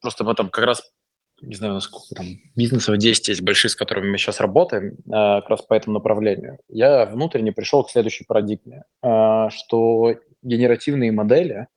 просто 0.02 0.24
в 0.24 0.30
этом 0.30 0.50
как 0.50 0.66
раз 0.66 0.82
не 1.42 1.54
знаю, 1.54 1.80
сколько 1.82 2.16
там 2.16 2.26
бизнесов 2.56 2.98
10 2.98 3.28
есть 3.28 3.42
больших, 3.44 3.70
с 3.70 3.76
которыми 3.76 4.10
мы 4.10 4.18
сейчас 4.18 4.40
работаем, 4.40 4.98
как 5.08 5.48
раз 5.48 5.62
по 5.62 5.76
этому 5.76 5.94
направлению. 5.94 6.58
Я 6.68 7.06
внутренне 7.06 7.52
пришел 7.52 7.84
к 7.84 7.92
следующей 7.92 8.26
парадигме, 8.26 8.86
что 9.04 10.16
генеративные 10.42 11.12
модели 11.12 11.68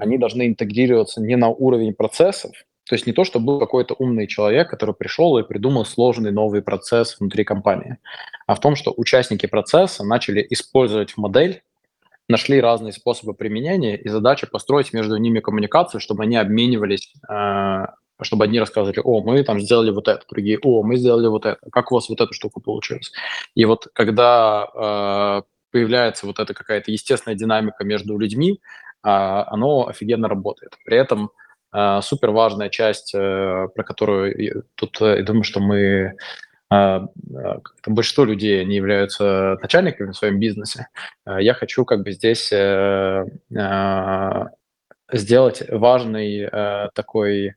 они 0.00 0.18
должны 0.18 0.46
интегрироваться 0.46 1.20
не 1.20 1.36
на 1.36 1.48
уровень 1.48 1.94
процессов, 1.94 2.52
то 2.90 2.94
есть 2.94 3.06
не 3.06 3.12
то, 3.12 3.22
что 3.24 3.38
был 3.38 3.60
какой-то 3.60 3.94
умный 3.98 4.26
человек, 4.26 4.68
который 4.68 4.94
пришел 4.94 5.38
и 5.38 5.44
придумал 5.44 5.84
сложный 5.84 6.32
новый 6.32 6.60
процесс 6.60 7.16
внутри 7.20 7.44
компании, 7.44 7.98
а 8.46 8.54
в 8.54 8.60
том, 8.60 8.74
что 8.74 8.92
участники 8.96 9.46
процесса 9.46 10.04
начали 10.04 10.44
использовать 10.50 11.16
модель, 11.16 11.62
нашли 12.28 12.60
разные 12.60 12.92
способы 12.92 13.34
применения, 13.34 13.96
и 13.96 14.08
задача 14.08 14.46
построить 14.46 14.92
между 14.92 15.16
ними 15.16 15.40
коммуникацию, 15.40 16.00
чтобы 16.00 16.24
они 16.24 16.36
обменивались, 16.36 17.12
э, 17.28 17.86
чтобы 18.22 18.44
одни 18.44 18.58
рассказывали, 18.58 19.00
о, 19.02 19.22
мы 19.22 19.42
там 19.44 19.60
сделали 19.60 19.90
вот 19.90 20.08
это, 20.08 20.24
другие, 20.28 20.58
о, 20.62 20.82
мы 20.82 20.96
сделали 20.96 21.28
вот 21.28 21.46
это, 21.46 21.58
как 21.70 21.92
у 21.92 21.94
вас 21.94 22.08
вот 22.08 22.20
эта 22.20 22.32
штука 22.32 22.60
получилась. 22.60 23.12
И 23.54 23.64
вот 23.64 23.86
когда 23.92 24.66
э, 24.74 25.42
появляется 25.70 26.26
вот 26.26 26.38
эта 26.38 26.54
какая-то 26.54 26.90
естественная 26.90 27.36
динамика 27.36 27.84
между 27.84 28.18
людьми, 28.18 28.60
оно 29.02 29.88
офигенно 29.88 30.28
работает. 30.28 30.76
При 30.84 30.96
этом 30.96 31.30
а, 31.72 32.02
супер 32.02 32.30
важная 32.30 32.68
часть, 32.68 33.14
э, 33.14 33.68
про 33.74 33.84
которую 33.84 34.64
тут 34.74 35.00
э, 35.00 35.18
я 35.18 35.22
думаю, 35.22 35.44
что 35.44 35.60
мы 35.60 36.16
а, 36.68 37.06
большинство 37.86 38.24
людей 38.24 38.64
не 38.64 38.76
являются 38.76 39.56
начальниками 39.62 40.10
в 40.10 40.16
своем 40.16 40.38
бизнесе. 40.38 40.88
Я 41.26 41.54
хочу 41.54 41.84
как 41.84 42.02
бы 42.02 42.12
здесь 42.12 42.52
э, 42.52 43.24
сделать 45.12 45.62
важный 45.68 46.48
такой 46.94 47.54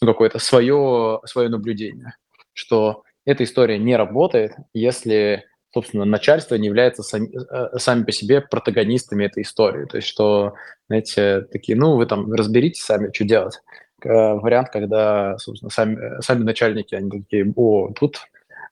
какое-то 0.00 0.38
свое, 0.40 1.20
свое 1.26 1.48
наблюдение, 1.48 2.16
что 2.54 3.04
эта 3.24 3.44
история 3.44 3.78
не 3.78 3.94
работает, 3.94 4.54
если 4.72 5.44
собственно, 5.72 6.04
начальство 6.04 6.54
не 6.56 6.66
является 6.66 7.02
сами, 7.02 7.30
э, 7.34 7.78
сами 7.78 8.04
по 8.04 8.12
себе 8.12 8.40
протагонистами 8.40 9.24
этой 9.24 9.42
истории. 9.42 9.86
То 9.86 9.96
есть, 9.96 10.08
что, 10.08 10.54
знаете, 10.88 11.42
такие, 11.50 11.76
ну, 11.76 11.96
вы 11.96 12.06
там 12.06 12.32
разберитесь 12.32 12.82
сами, 12.82 13.10
что 13.12 13.24
делать. 13.24 13.60
Вариант, 14.04 14.70
когда, 14.70 15.38
собственно, 15.38 15.70
сами, 15.70 16.20
сами 16.20 16.42
начальники, 16.42 16.94
они 16.94 17.22
такие, 17.22 17.52
о, 17.54 17.92
тут 17.92 18.18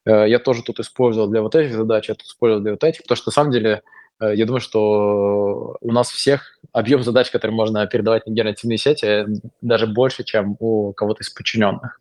э, 0.05 0.29
я 0.29 0.39
тоже 0.41 0.63
тут 0.63 0.81
использовал 0.81 1.29
для 1.29 1.41
вот 1.43 1.55
этих 1.55 1.73
задач, 1.73 2.09
я 2.09 2.15
тут 2.15 2.27
использовал 2.27 2.63
для 2.63 2.73
вот 2.73 2.85
этих, 2.85 3.03
потому 3.03 3.17
что, 3.17 3.29
на 3.29 3.33
самом 3.33 3.53
деле, 3.53 3.83
э, 4.21 4.33
я 4.35 4.45
думаю, 4.45 4.61
что 4.61 5.77
у 5.81 5.93
нас 5.93 6.11
всех 6.11 6.59
объем 6.73 7.03
задач, 7.03 7.31
которые 7.31 7.55
можно 7.55 7.87
передавать 7.87 8.27
на 8.27 8.33
генеративные 8.33 8.79
сети, 8.79 9.25
даже 9.61 9.87
больше, 9.87 10.25
чем 10.25 10.57
у 10.59 10.93
кого-то 10.93 11.23
из 11.23 11.31
подчиненных. 11.31 12.01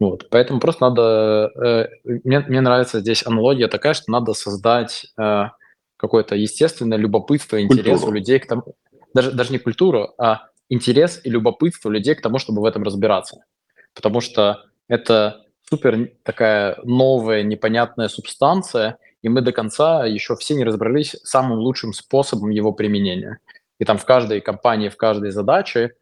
Вот, 0.00 0.28
поэтому 0.30 0.60
просто 0.60 0.88
надо... 0.88 1.50
Э, 1.56 1.88
мне, 2.04 2.40
мне 2.40 2.60
нравится 2.60 3.00
здесь 3.00 3.26
аналогия 3.26 3.66
такая, 3.68 3.94
что 3.94 4.10
надо 4.10 4.32
создать 4.32 5.06
э, 5.18 5.44
какое-то 5.96 6.36
естественное 6.36 6.98
любопытство, 6.98 7.60
интерес 7.60 8.00
культуру. 8.00 8.12
у 8.12 8.14
людей 8.14 8.38
к 8.38 8.46
тому... 8.46 8.62
Даже, 9.12 9.32
даже 9.32 9.52
не 9.52 9.58
культуру, 9.58 10.14
а 10.18 10.48
интерес 10.68 11.20
и 11.24 11.30
любопытство 11.30 11.90
людей 11.90 12.14
к 12.14 12.22
тому, 12.22 12.38
чтобы 12.38 12.62
в 12.62 12.64
этом 12.64 12.82
разбираться. 12.84 13.44
Потому 13.94 14.20
что 14.20 14.64
это 14.86 15.44
супер 15.68 16.12
такая 16.22 16.78
новая, 16.84 17.42
непонятная 17.42 18.08
субстанция, 18.08 18.98
и 19.22 19.28
мы 19.28 19.40
до 19.40 19.52
конца 19.52 20.06
еще 20.06 20.36
все 20.36 20.54
не 20.54 20.64
разобрались 20.64 21.16
самым 21.24 21.58
лучшим 21.58 21.92
способом 21.92 22.50
его 22.50 22.72
применения. 22.72 23.38
И 23.80 23.84
там 23.84 23.98
в 23.98 24.04
каждой 24.04 24.40
компании, 24.40 24.88
в 24.88 24.96
каждой 24.96 25.30
задаче 25.30 25.94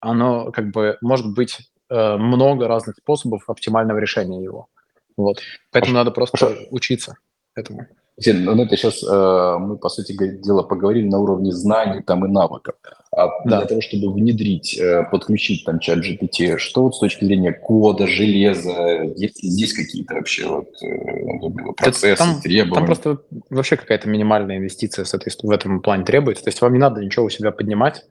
оно 0.00 0.50
как 0.52 0.70
бы 0.70 0.98
может 1.00 1.32
быть 1.34 1.70
Э, 1.90 2.16
много 2.16 2.66
разных 2.66 2.96
способов 2.96 3.48
оптимального 3.48 3.98
решения 3.98 4.42
его. 4.42 4.68
Вот. 5.16 5.38
Поэтому 5.70 5.94
надо 5.94 6.10
просто 6.10 6.56
учиться 6.70 7.16
этому. 7.54 7.86
Ну, 8.16 8.62
это 8.62 8.76
сейчас 8.76 9.02
э, 9.02 9.56
мы, 9.58 9.76
по 9.76 9.88
сути 9.88 10.12
дела, 10.12 10.62
поговорили 10.62 11.08
на 11.08 11.18
уровне 11.18 11.50
знаний 11.50 12.00
там, 12.00 12.24
и 12.24 12.28
навыков. 12.28 12.76
А 13.10 13.26
да. 13.44 13.58
для 13.58 13.66
того, 13.66 13.80
чтобы 13.80 14.12
внедрить, 14.12 14.78
э, 14.78 15.02
подключить 15.10 15.64
там 15.64 15.80
чат 15.80 15.98
GPT, 15.98 16.58
что 16.58 16.84
вот 16.84 16.94
с 16.94 17.00
точки 17.00 17.24
зрения 17.24 17.52
кода, 17.52 18.06
железа, 18.06 19.02
есть 19.16 19.42
ли 19.42 19.50
здесь 19.50 19.72
какие-то 19.72 20.14
вообще 20.14 20.46
вот, 20.46 20.68
э, 20.82 21.72
процессы, 21.76 22.16
там, 22.16 22.40
требования? 22.40 22.74
Там 22.74 22.86
просто 22.86 23.18
вообще 23.50 23.76
какая-то 23.76 24.08
минимальная 24.08 24.58
инвестиция 24.58 25.04
в 25.04 25.50
этом 25.50 25.80
плане 25.80 26.04
требуется. 26.04 26.44
То 26.44 26.48
есть 26.48 26.60
вам 26.60 26.72
не 26.72 26.78
надо 26.78 27.04
ничего 27.04 27.26
у 27.26 27.30
себя 27.30 27.50
поднимать. 27.50 28.04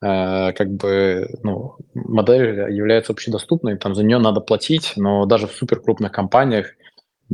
Э, 0.00 0.52
как 0.52 0.70
бы 0.70 1.28
ну, 1.42 1.76
модель 1.94 2.72
является 2.72 3.12
общедоступной, 3.12 3.76
там 3.76 3.94
за 3.94 4.04
нее 4.04 4.18
надо 4.18 4.40
платить, 4.40 4.92
но 4.96 5.26
даже 5.26 5.48
в 5.48 5.52
суперкрупных 5.52 6.12
компаниях 6.12 6.68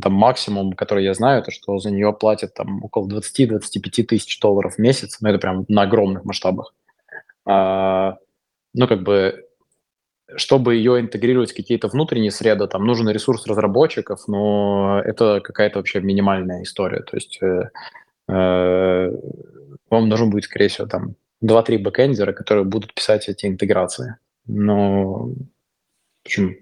там 0.01 0.15
максимум, 0.15 0.73
который 0.73 1.05
я 1.05 1.15
знаю, 1.15 1.43
это 1.43 1.51
что 1.51 1.79
за 1.79 1.91
нее 1.91 2.12
платят 2.12 2.55
там 2.55 2.83
около 2.83 3.07
20-25 3.09 4.05
тысяч 4.05 4.41
долларов 4.41 4.75
в 4.75 4.79
месяц, 4.79 5.19
но 5.21 5.29
ну, 5.29 5.35
это 5.35 5.41
прям 5.41 5.65
на 5.69 5.83
огромных 5.83 6.25
масштабах. 6.25 6.75
А, 7.47 8.17
ну, 8.73 8.89
как 8.89 9.03
бы, 9.03 9.45
чтобы 10.37 10.75
ее 10.75 11.01
интегрировать 11.01 11.53
в 11.53 11.57
какие-то 11.57 11.89
внутренние 11.89 12.33
среды, 12.33 12.67
там 12.67 12.85
нужен 12.85 13.09
ресурс 13.11 13.47
разработчиков, 13.47 14.27
но 14.27 15.01
это 15.05 15.41
какая-то 15.41 15.79
вообще 15.79 16.01
минимальная 16.01 16.62
история. 16.62 17.03
То 17.03 17.17
есть 17.17 17.39
э, 17.41 17.71
э, 18.29 19.11
вам 19.91 20.09
нужен 20.09 20.31
будет, 20.31 20.45
скорее 20.45 20.69
всего, 20.69 20.89
там 20.89 21.15
2-3 21.45 21.78
бэкэндера, 21.78 22.32
которые 22.32 22.64
будут 22.64 22.95
писать 22.95 23.28
эти 23.28 23.47
интеграции. 23.47 24.16
Но 24.47 25.32
общем, 26.24 26.57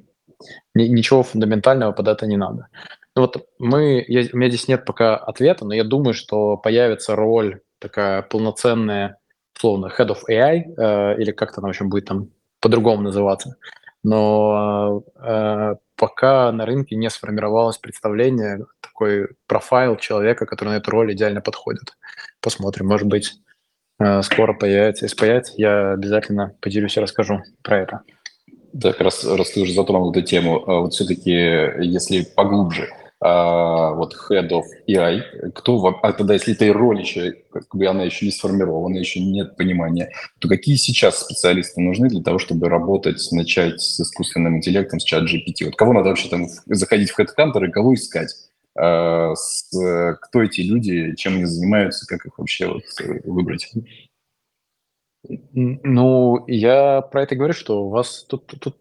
ничего 0.74 1.22
фундаментального 1.22 1.92
под 1.92 2.08
это 2.08 2.26
не 2.26 2.36
надо. 2.36 2.68
Ну 3.14 3.22
вот 3.22 3.46
мы, 3.58 4.04
я, 4.08 4.28
у 4.32 4.36
меня 4.36 4.48
здесь 4.48 4.68
нет 4.68 4.84
пока 4.84 5.16
ответа, 5.16 5.64
но 5.64 5.74
я 5.74 5.84
думаю, 5.84 6.14
что 6.14 6.56
появится 6.56 7.14
роль 7.14 7.60
такая 7.78 8.22
полноценная, 8.22 9.18
условно, 9.56 9.92
head 9.96 10.08
of 10.08 10.18
AI, 10.30 10.62
э, 10.76 11.20
или 11.20 11.32
как-то 11.32 11.60
она, 11.60 11.68
в 11.68 11.70
общем, 11.70 11.90
будет 11.90 12.06
там 12.06 12.30
по-другому 12.60 13.02
называться. 13.02 13.56
Но 14.02 15.04
э, 15.16 15.74
пока 15.96 16.50
на 16.52 16.64
рынке 16.64 16.96
не 16.96 17.10
сформировалось 17.10 17.78
представление, 17.78 18.64
такой 18.80 19.28
профайл 19.46 19.96
человека, 19.96 20.46
который 20.46 20.70
на 20.70 20.76
эту 20.76 20.90
роль 20.90 21.12
идеально 21.12 21.40
подходит. 21.40 21.96
Посмотрим, 22.40 22.86
может 22.86 23.08
быть, 23.08 23.34
скоро 24.22 24.53
появится. 24.53 25.05
Если 25.05 25.16
появится, 25.16 25.55
я 25.57 25.93
обязательно 25.93 26.55
поделюсь 26.61 26.97
и 26.97 27.01
расскажу 27.01 27.43
про 27.62 27.80
это. 27.80 28.01
Да, 28.72 28.93
как 28.93 29.03
раз, 29.03 29.24
раз 29.24 29.51
ты 29.51 29.61
уже 29.61 29.74
затронул 29.74 30.11
эту 30.11 30.22
тему, 30.22 30.62
а 30.66 30.80
вот 30.80 30.95
все-таки, 30.95 31.30
если 31.30 32.22
поглубже, 32.22 32.88
а, 33.24 33.93
вот 33.93 34.16
head 34.28 34.49
of 34.49 34.64
AI, 34.88 35.53
кто, 35.55 35.86
а 36.03 36.12
тогда, 36.12 36.34
если 36.34 36.55
этой 36.55 36.72
роли 36.72 37.03
еще, 37.03 37.34
как 37.53 37.68
бы 37.72 37.86
она 37.86 38.03
еще 38.03 38.26
не 38.26 38.32
сформирована, 38.32 38.97
еще 38.97 39.20
нет 39.20 39.57
понимания, 39.57 40.11
то 40.40 40.49
какие 40.49 40.74
сейчас 40.74 41.20
специалисты 41.20 41.80
нужны 41.80 42.09
для 42.09 42.20
того, 42.20 42.40
чтобы 42.40 42.68
работать, 42.68 43.24
начать 43.30 43.80
с 43.80 44.01
искусственным 44.01 44.57
интеллектом, 44.57 44.99
с 44.99 45.05
чат 45.05 45.22
GPT? 45.22 45.66
Вот 45.66 45.76
кого 45.76 45.93
надо 45.93 46.09
вообще 46.09 46.28
там 46.28 46.49
заходить 46.66 47.11
в 47.11 47.20
HeadHunter 47.20 47.68
и 47.68 47.70
кого 47.70 47.95
искать? 47.95 48.34
А, 48.74 49.34
с, 49.34 49.70
кто 50.22 50.42
эти 50.42 50.62
люди, 50.62 51.14
чем 51.16 51.34
они 51.34 51.44
занимаются, 51.44 52.06
как 52.06 52.24
их 52.26 52.38
вообще 52.38 52.68
вот 52.68 52.84
э, 53.00 53.20
выбрать? 53.24 53.70
Ну, 55.24 56.44
я 56.48 57.00
про 57.00 57.22
это 57.22 57.36
говорю, 57.36 57.52
что 57.52 57.84
у 57.84 57.90
вас 57.90 58.24
тут, 58.24 58.46
тут, 58.60 58.76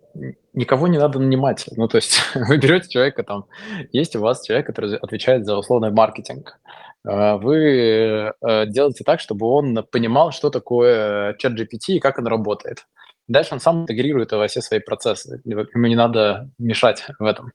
никого 0.53 0.87
не 0.87 0.97
надо 0.97 1.19
нанимать. 1.19 1.65
Ну, 1.75 1.87
то 1.87 1.97
есть 1.97 2.19
вы 2.35 2.57
берете 2.57 2.89
человека 2.89 3.23
там, 3.23 3.45
есть 3.91 4.15
у 4.15 4.21
вас 4.21 4.45
человек, 4.45 4.65
который 4.65 4.97
отвечает 4.97 5.45
за 5.45 5.57
условный 5.57 5.91
маркетинг. 5.91 6.59
А, 7.05 7.37
вы 7.37 8.33
э, 8.41 8.65
делаете 8.67 9.03
так, 9.03 9.19
чтобы 9.19 9.45
он 9.47 9.85
понимал, 9.91 10.31
что 10.31 10.49
такое 10.49 11.35
чат 11.35 11.53
GPT 11.53 11.95
и 11.95 11.99
как 11.99 12.17
он 12.17 12.27
работает. 12.27 12.87
Дальше 13.27 13.53
он 13.53 13.59
сам 13.59 13.83
интегрирует 13.83 14.31
во 14.31 14.47
все 14.47 14.61
свои 14.61 14.79
процессы. 14.79 15.41
Ему 15.45 15.87
не 15.87 15.95
надо 15.95 16.49
мешать 16.57 17.05
в 17.19 17.23
этом. 17.23 17.53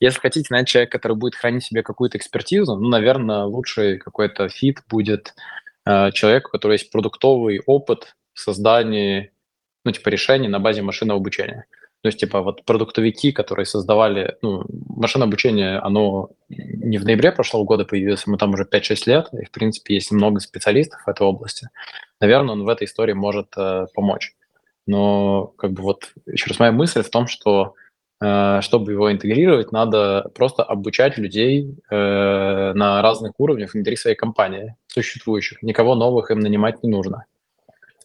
Если 0.00 0.20
хотите 0.20 0.48
найти 0.50 0.72
человека, 0.72 0.98
который 0.98 1.16
будет 1.16 1.34
хранить 1.34 1.64
себе 1.64 1.82
какую-то 1.82 2.18
экспертизу, 2.18 2.76
ну, 2.76 2.88
наверное, 2.88 3.44
лучший 3.44 3.98
какой-то 3.98 4.48
фит 4.48 4.78
будет 4.88 5.34
э, 5.84 6.12
человек, 6.12 6.48
у 6.48 6.50
которого 6.52 6.72
есть 6.72 6.90
продуктовый 6.90 7.60
опыт 7.66 8.14
в 8.32 8.40
создании, 8.40 9.32
ну, 9.84 9.92
типа, 9.92 10.08
решений 10.08 10.48
на 10.48 10.60
базе 10.60 10.82
машинного 10.82 11.18
обучения. 11.20 11.66
То 12.02 12.08
есть, 12.08 12.20
типа, 12.20 12.42
вот 12.42 12.64
продуктовики, 12.64 13.32
которые 13.32 13.66
создавали, 13.66 14.36
ну, 14.40 14.64
машинное 14.88 15.26
обучение, 15.26 15.78
оно 15.78 16.30
не 16.48 16.96
в 16.98 17.04
ноябре 17.04 17.32
прошлого 17.32 17.64
года 17.64 17.84
появилось, 17.84 18.26
мы 18.26 18.38
там 18.38 18.54
уже 18.54 18.64
5-6 18.64 19.02
лет, 19.06 19.28
и, 19.32 19.44
в 19.44 19.50
принципе, 19.50 19.94
есть 19.94 20.12
много 20.12 20.38
специалистов 20.38 21.02
в 21.04 21.08
этой 21.08 21.26
области. 21.26 21.68
Наверное, 22.20 22.52
он 22.52 22.64
в 22.64 22.68
этой 22.68 22.84
истории 22.84 23.14
может 23.14 23.48
э, 23.56 23.86
помочь. 23.94 24.36
Но, 24.88 25.52
как 25.58 25.72
бы, 25.72 25.82
вот, 25.82 26.12
еще 26.24 26.48
раз, 26.48 26.58
моя 26.58 26.72
мысль 26.72 27.02
в 27.02 27.10
том, 27.10 27.26
что 27.26 27.74
э, 28.22 28.60
чтобы 28.62 28.92
его 28.92 29.12
интегрировать, 29.12 29.70
надо 29.70 30.30
просто 30.34 30.62
обучать 30.62 31.18
людей 31.18 31.76
э, 31.90 32.72
на 32.74 33.02
разных 33.02 33.32
уровнях 33.36 33.74
внутри 33.74 33.96
своей 33.96 34.16
компании, 34.16 34.76
существующих. 34.86 35.62
Никого 35.62 35.94
новых 35.94 36.30
им 36.30 36.40
нанимать 36.40 36.82
не 36.82 36.88
нужно. 36.88 37.26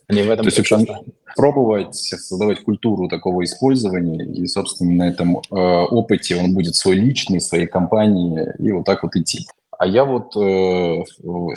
Они 0.10 0.24
в 0.24 0.30
этом 0.30 0.46
То 0.46 0.54
есть 0.54 0.90
пробовать 1.38 1.96
создавать 1.96 2.62
культуру 2.64 3.08
такого 3.08 3.46
использования, 3.46 4.26
и, 4.26 4.46
собственно, 4.48 4.92
на 4.92 5.10
этом 5.10 5.38
э, 5.38 5.42
опыте 5.50 6.36
он 6.36 6.54
будет 6.54 6.76
свой 6.76 6.96
личный, 6.96 7.40
своей 7.40 7.66
компании, 7.66 8.46
и 8.60 8.74
вот 8.74 8.84
так 8.86 9.04
вот 9.04 9.16
идти. 9.16 9.48
А 9.84 9.86
я 9.86 10.06
вот 10.06 10.34
э, 10.38 11.04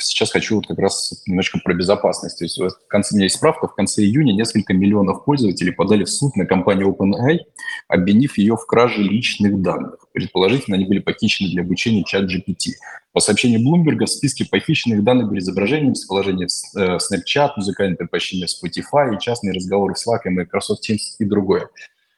сейчас 0.01 0.33
хочу 0.33 0.57
вот 0.57 0.67
как 0.67 0.81
раз 0.81 1.23
немножко 1.29 1.61
про 1.63 1.75
безопасность. 1.75 2.37
То 2.37 2.45
есть 2.45 2.59
в 2.59 2.89
конце, 2.89 3.15
у 3.15 3.17
меня 3.17 3.27
есть 3.27 3.37
справка, 3.37 3.69
в 3.69 3.75
конце 3.77 4.03
июня 4.03 4.33
несколько 4.33 4.75
миллионов 4.75 5.25
пользователей 5.25 5.71
подали 5.71 6.03
в 6.03 6.11
суд 6.11 6.35
на 6.35 6.45
компанию 6.45 6.89
OpenAI, 6.89 7.39
обвинив 7.87 8.37
ее 8.37 8.57
в 8.57 8.67
краже 8.67 9.01
личных 9.01 9.63
данных. 9.63 10.09
Предположительно, 10.13 10.77
они 10.77 10.87
были 10.87 10.99
похищены 10.99 11.51
для 11.51 11.63
обучения 11.63 12.03
чат 12.03 12.25
GPT. 12.25 12.73
По 13.13 13.21
сообщению 13.21 13.61
Bloomberg, 13.61 14.05
в 14.05 14.09
списке 14.09 14.45
похищенных 14.45 15.05
данных 15.05 15.29
были 15.29 15.39
изображения, 15.39 15.91
местоположение 15.91 16.49
э, 16.75 16.97
Snapchat, 16.97 17.51
музыкальное 17.59 17.97
предпочтение 17.97 18.49
Spotify, 18.49 19.17
частные 19.21 19.53
разговоры 19.53 19.95
в 19.95 19.99
Slack, 19.99 20.23
и 20.25 20.31
Microsoft 20.31 20.91
Teams 20.91 21.15
и 21.21 21.25
другое. 21.25 21.69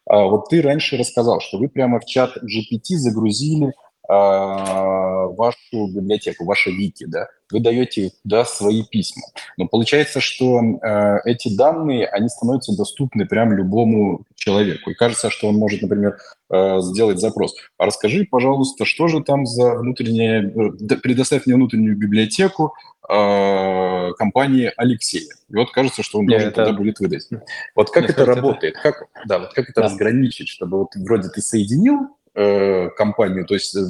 А 0.06 0.24
вот 0.24 0.48
ты 0.48 0.62
раньше 0.62 0.96
рассказал, 0.96 1.40
что 1.42 1.58
вы 1.58 1.68
прямо 1.68 2.00
в 2.00 2.06
чат 2.06 2.38
GPT 2.38 2.96
загрузили 2.96 3.74
вашу 4.08 5.86
библиотеку, 5.88 6.44
ваше 6.44 6.70
вики, 6.70 7.04
да, 7.04 7.28
вы 7.50 7.60
даете 7.60 8.10
туда 8.22 8.44
свои 8.44 8.82
письма. 8.84 9.22
Но 9.56 9.66
получается, 9.66 10.20
что 10.20 10.60
э, 10.60 11.18
эти 11.24 11.54
данные, 11.54 12.06
они 12.06 12.28
становятся 12.28 12.76
доступны 12.76 13.26
прям 13.26 13.52
любому 13.52 14.24
человеку. 14.34 14.90
И 14.90 14.94
кажется, 14.94 15.30
что 15.30 15.48
он 15.48 15.56
может, 15.56 15.82
например, 15.82 16.16
э, 16.50 16.80
сделать 16.80 17.18
запрос. 17.18 17.54
А 17.78 17.86
расскажи, 17.86 18.26
пожалуйста, 18.30 18.84
что 18.84 19.08
же 19.08 19.22
там 19.22 19.46
за 19.46 19.74
внутренняя... 19.74 20.42
Э, 20.42 20.96
предоставь 20.96 21.46
мне 21.46 21.54
внутреннюю 21.54 21.96
библиотеку 21.96 22.74
э, 23.08 24.12
компании 24.18 24.72
Алексея. 24.76 25.34
И 25.48 25.56
вот 25.56 25.70
кажется, 25.72 26.02
что 26.02 26.18
он 26.18 26.26
Нет, 26.26 26.30
должен 26.32 26.48
это... 26.48 26.64
туда 26.66 26.76
будет 26.76 27.00
выдать. 27.00 27.28
Вот 27.74 27.90
как 27.90 28.04
Мне 28.04 28.12
это 28.12 28.24
работает? 28.26 28.76
Это... 28.76 28.92
Как, 28.92 29.08
да, 29.26 29.38
вот 29.38 29.54
как 29.54 29.70
это 29.70 29.80
да. 29.80 29.86
разграничить, 29.86 30.48
чтобы 30.48 30.78
вот 30.78 30.94
вроде 30.96 31.28
ты 31.30 31.40
соединил 31.40 32.08
э, 32.38 32.90
компанию, 32.90 33.44
то 33.46 33.54
есть 33.54 33.74
э, 33.74 33.80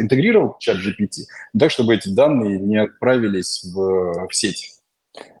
интегрировал 0.00 0.56
чат 0.60 0.76
GPT, 0.76 1.24
так, 1.58 1.70
чтобы 1.70 1.94
эти 1.94 2.08
данные 2.08 2.58
не 2.58 2.76
отправились 2.76 3.64
в, 3.64 4.28
в 4.28 4.34
сеть. 4.34 4.72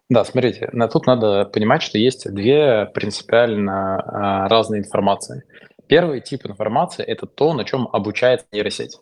Да, 0.08 0.24
смотрите, 0.24 0.68
на 0.72 0.88
тут 0.88 1.06
надо 1.06 1.46
понимать, 1.46 1.82
что 1.82 1.98
есть 1.98 2.32
две 2.32 2.86
принципиально 2.86 3.96
а, 3.96 4.48
разные 4.48 4.82
информации. 4.82 5.42
Первый 5.88 6.20
тип 6.20 6.46
информации– 6.46 7.04
это 7.06 7.26
то, 7.26 7.52
на 7.54 7.64
чем 7.64 7.88
обучается 7.92 8.46
нейросеть. 8.52 8.98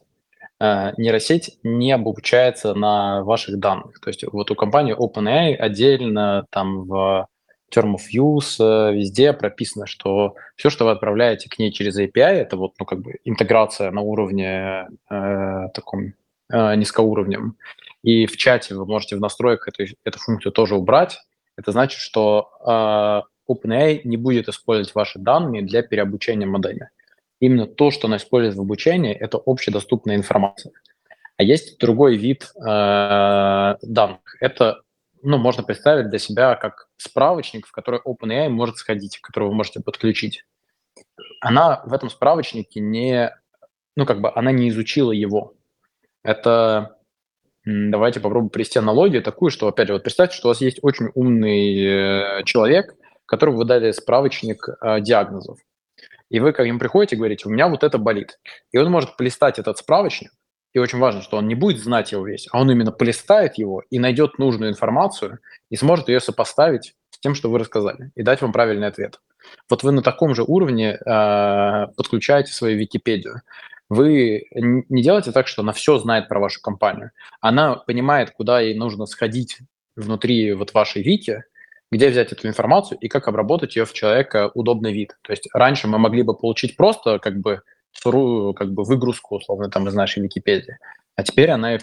А, 0.58 0.92
нейросеть 0.96 1.58
не 1.62 1.92
обучается 1.92 2.74
на 2.74 3.22
ваших 3.22 3.58
данных. 3.58 4.00
То 4.00 4.08
есть 4.08 4.24
вот 4.32 4.50
у 4.50 4.54
компании 4.54 4.96
OpenAI 4.96 5.54
отдельно 5.56 6.46
там 6.50 6.84
в 6.84 7.26
term 7.74 7.94
of 7.94 8.02
use, 8.12 8.56
э, 8.58 8.94
везде 8.94 9.32
прописано, 9.32 9.86
что 9.86 10.36
все, 10.56 10.70
что 10.70 10.84
вы 10.84 10.92
отправляете 10.92 11.48
к 11.48 11.58
ней 11.58 11.72
через 11.72 11.98
API, 11.98 12.34
это 12.34 12.56
вот, 12.56 12.74
ну, 12.78 12.86
как 12.86 13.00
бы 13.00 13.16
интеграция 13.24 13.90
на 13.90 14.00
уровне 14.00 14.88
э, 15.10 15.68
таком 15.74 16.14
э, 16.52 16.74
низкоуровнем. 16.76 17.56
И 18.02 18.26
в 18.26 18.36
чате 18.36 18.74
вы 18.74 18.86
можете 18.86 19.16
в 19.16 19.20
настройках 19.20 19.68
эту, 19.68 19.94
эту 20.04 20.18
функцию 20.18 20.52
тоже 20.52 20.76
убрать. 20.76 21.18
Это 21.56 21.72
значит, 21.72 22.00
что 22.00 22.50
э, 22.66 23.52
OpenAI 23.52 24.02
не 24.04 24.16
будет 24.16 24.48
использовать 24.48 24.94
ваши 24.94 25.18
данные 25.18 25.62
для 25.62 25.82
переобучения 25.82 26.46
модели. 26.46 26.88
Именно 27.40 27.66
то, 27.66 27.90
что 27.90 28.06
она 28.06 28.16
использует 28.16 28.56
в 28.56 28.60
обучении, 28.60 29.12
это 29.12 29.40
общедоступная 29.44 30.16
информация. 30.16 30.72
А 31.36 31.42
есть 31.42 31.78
другой 31.78 32.16
вид 32.16 32.52
э, 32.56 33.76
данных. 33.82 34.20
Это 34.40 34.82
ну, 35.24 35.38
можно 35.38 35.62
представить 35.62 36.10
для 36.10 36.18
себя 36.18 36.54
как 36.54 36.88
справочник, 36.98 37.66
в 37.66 37.72
который 37.72 38.00
OpenAI 38.06 38.48
может 38.50 38.76
сходить, 38.76 39.18
который 39.20 39.48
вы 39.48 39.54
можете 39.54 39.80
подключить. 39.80 40.44
Она 41.40 41.82
в 41.84 41.94
этом 41.94 42.10
справочнике 42.10 42.80
не, 42.80 43.34
ну, 43.96 44.04
как 44.04 44.20
бы 44.20 44.30
она 44.34 44.52
не 44.52 44.68
изучила 44.68 45.12
его. 45.12 45.54
Это, 46.22 46.98
давайте 47.64 48.20
попробуем 48.20 48.50
привести 48.50 48.78
аналогию 48.78 49.22
такую, 49.22 49.50
что, 49.50 49.66
опять 49.66 49.88
же, 49.88 49.94
вот 49.94 50.02
представьте, 50.02 50.36
что 50.36 50.48
у 50.48 50.50
вас 50.50 50.60
есть 50.60 50.78
очень 50.82 51.08
умный 51.14 52.40
э, 52.40 52.44
человек, 52.44 52.94
которому 53.24 53.56
вы 53.56 53.64
дали 53.64 53.92
справочник 53.92 54.68
э, 54.68 55.00
диагнозов. 55.00 55.58
И 56.28 56.38
вы 56.38 56.52
к 56.52 56.62
нему 56.62 56.78
приходите 56.78 57.16
и 57.16 57.18
говорите, 57.18 57.48
у 57.48 57.50
меня 57.50 57.68
вот 57.68 57.82
это 57.82 57.96
болит. 57.96 58.38
И 58.72 58.78
он 58.78 58.90
может 58.90 59.16
полистать 59.16 59.58
этот 59.58 59.78
справочник, 59.78 60.32
и 60.74 60.78
очень 60.78 60.98
важно, 60.98 61.22
что 61.22 61.38
он 61.38 61.46
не 61.46 61.54
будет 61.54 61.78
знать 61.78 62.12
его 62.12 62.26
весь, 62.26 62.48
а 62.50 62.60
он 62.60 62.70
именно 62.70 62.90
полистает 62.90 63.56
его 63.58 63.84
и 63.90 63.98
найдет 63.98 64.38
нужную 64.38 64.72
информацию 64.72 65.38
и 65.70 65.76
сможет 65.76 66.08
ее 66.08 66.20
сопоставить 66.20 66.94
с 67.10 67.18
тем, 67.20 67.34
что 67.34 67.48
вы 67.48 67.60
рассказали, 67.60 68.10
и 68.16 68.22
дать 68.22 68.42
вам 68.42 68.52
правильный 68.52 68.88
ответ. 68.88 69.20
Вот 69.70 69.84
вы 69.84 69.92
на 69.92 70.02
таком 70.02 70.34
же 70.34 70.42
уровне 70.42 70.94
э, 70.94 71.86
подключаете 71.96 72.52
свою 72.52 72.76
Википедию. 72.76 73.42
Вы 73.88 74.46
не 74.52 75.02
делаете 75.02 75.30
так, 75.30 75.46
что 75.46 75.62
она 75.62 75.72
все 75.72 75.98
знает 75.98 76.28
про 76.28 76.40
вашу 76.40 76.60
компанию. 76.60 77.12
Она 77.40 77.76
понимает, 77.76 78.32
куда 78.32 78.60
ей 78.60 78.76
нужно 78.76 79.06
сходить 79.06 79.58
внутри 79.94 80.54
вот 80.54 80.74
вашей 80.74 81.02
Вики, 81.02 81.44
где 81.92 82.08
взять 82.08 82.32
эту 82.32 82.48
информацию 82.48 82.98
и 82.98 83.08
как 83.08 83.28
обработать 83.28 83.76
ее 83.76 83.84
в 83.84 83.92
человека 83.92 84.50
удобный 84.54 84.92
вид. 84.92 85.16
То 85.22 85.32
есть 85.32 85.48
раньше 85.52 85.86
мы 85.86 85.98
могли 85.98 86.22
бы 86.22 86.34
получить 86.36 86.76
просто 86.76 87.20
как 87.20 87.38
бы 87.38 87.60
сырую 87.94 88.54
как 88.54 88.72
бы 88.72 88.84
выгрузку, 88.84 89.36
условно, 89.36 89.70
там 89.70 89.88
из 89.88 89.94
нашей 89.94 90.22
Википедии. 90.22 90.78
А 91.16 91.22
теперь 91.22 91.50
она 91.50 91.78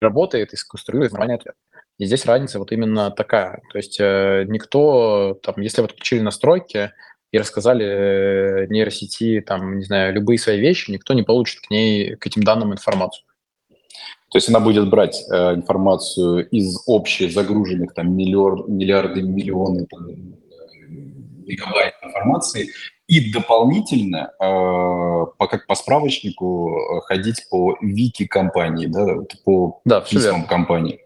работает 0.00 0.52
и 0.52 0.56
сконструирует 0.56 1.12
нормальный 1.12 1.36
ответ. 1.36 1.54
И 1.98 2.04
здесь 2.04 2.26
разница 2.26 2.58
вот 2.58 2.72
именно 2.72 3.10
такая. 3.10 3.62
То 3.72 3.78
есть 3.78 3.98
э, 3.98 4.44
никто, 4.48 5.38
там, 5.42 5.60
если 5.60 5.80
вы 5.80 5.86
отключили 5.86 6.20
настройки 6.20 6.92
и 7.32 7.38
рассказали 7.38 7.86
э, 7.86 8.66
нейросети, 8.68 9.40
там, 9.40 9.78
не 9.78 9.84
знаю, 9.84 10.12
любые 10.12 10.38
свои 10.38 10.60
вещи, 10.60 10.90
никто 10.90 11.14
не 11.14 11.22
получит 11.22 11.60
к 11.60 11.70
ней, 11.70 12.16
к 12.16 12.26
этим 12.26 12.42
данным 12.42 12.72
информацию. 12.72 13.24
То 14.30 14.38
есть 14.38 14.48
она 14.48 14.60
будет 14.60 14.90
брать 14.90 15.24
э, 15.30 15.54
информацию 15.54 16.48
из 16.50 16.82
общей 16.86 17.30
загруженных 17.30 17.94
там 17.94 18.14
миллиард, 18.14 18.68
миллиарды, 18.68 19.22
миллионы 19.22 19.86
там, 19.86 20.06
мегабайт 21.46 21.94
информации 22.02 22.70
и 23.08 23.32
дополнительно, 23.32 24.32
э, 24.40 24.46
по, 25.38 25.46
как 25.48 25.66
по 25.66 25.74
справочнику, 25.74 26.76
э, 26.76 27.00
ходить 27.02 27.46
по 27.50 27.76
вики 27.80 28.26
компании, 28.26 28.86
да, 28.86 29.18
по 29.44 29.80
да, 29.84 30.00
письмам 30.00 30.46
компании. 30.46 31.00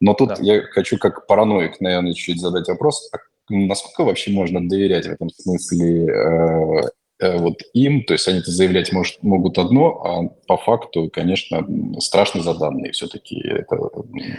Но 0.00 0.14
тут 0.14 0.30
да. 0.30 0.36
я 0.40 0.62
хочу 0.62 0.98
как 0.98 1.26
параноик, 1.26 1.80
наверное, 1.80 2.12
чуть-чуть 2.12 2.40
задать 2.40 2.68
вопрос. 2.68 3.10
А 3.12 3.18
насколько 3.48 4.04
вообще 4.04 4.30
можно 4.32 4.66
доверять 4.66 5.06
в 5.06 5.12
этом 5.12 5.30
смысле 5.30 6.06
э, 6.06 6.82
э, 7.20 7.38
вот 7.38 7.62
им, 7.74 8.04
то 8.04 8.14
есть 8.14 8.26
они 8.28 8.38
это 8.38 8.50
заявлять 8.50 8.92
может, 8.92 9.22
могут 9.22 9.58
одно, 9.58 10.02
а 10.04 10.28
по 10.46 10.56
факту, 10.56 11.10
конечно, 11.12 11.66
страшно 12.00 12.42
за 12.42 12.54
данные 12.54 12.92
все-таки. 12.92 13.40
Это, 13.40 13.76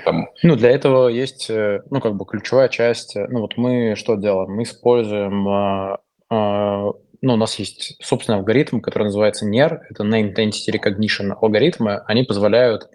там... 0.05 0.29
Ну, 0.43 0.55
для 0.55 0.69
этого 0.69 1.07
есть, 1.07 1.49
э, 1.49 1.81
ну, 1.89 1.99
как 1.99 2.15
бы 2.15 2.25
ключевая 2.25 2.69
часть. 2.69 3.15
Ну, 3.15 3.41
вот 3.41 3.57
мы 3.57 3.95
что 3.95 4.15
делаем? 4.15 4.51
Мы 4.51 4.63
используем, 4.63 5.47
э, 5.47 5.97
ну, 6.31 7.33
у 7.33 7.37
нас 7.37 7.59
есть 7.59 7.97
собственный 8.01 8.39
алгоритм, 8.39 8.79
который 8.79 9.03
называется 9.03 9.47
NER, 9.47 9.79
это 9.89 10.03
Name 10.03 10.33
Entity 10.33 10.71
Recognition 10.71 11.33
алгоритмы, 11.39 11.97
они 12.07 12.23
позволяют 12.23 12.89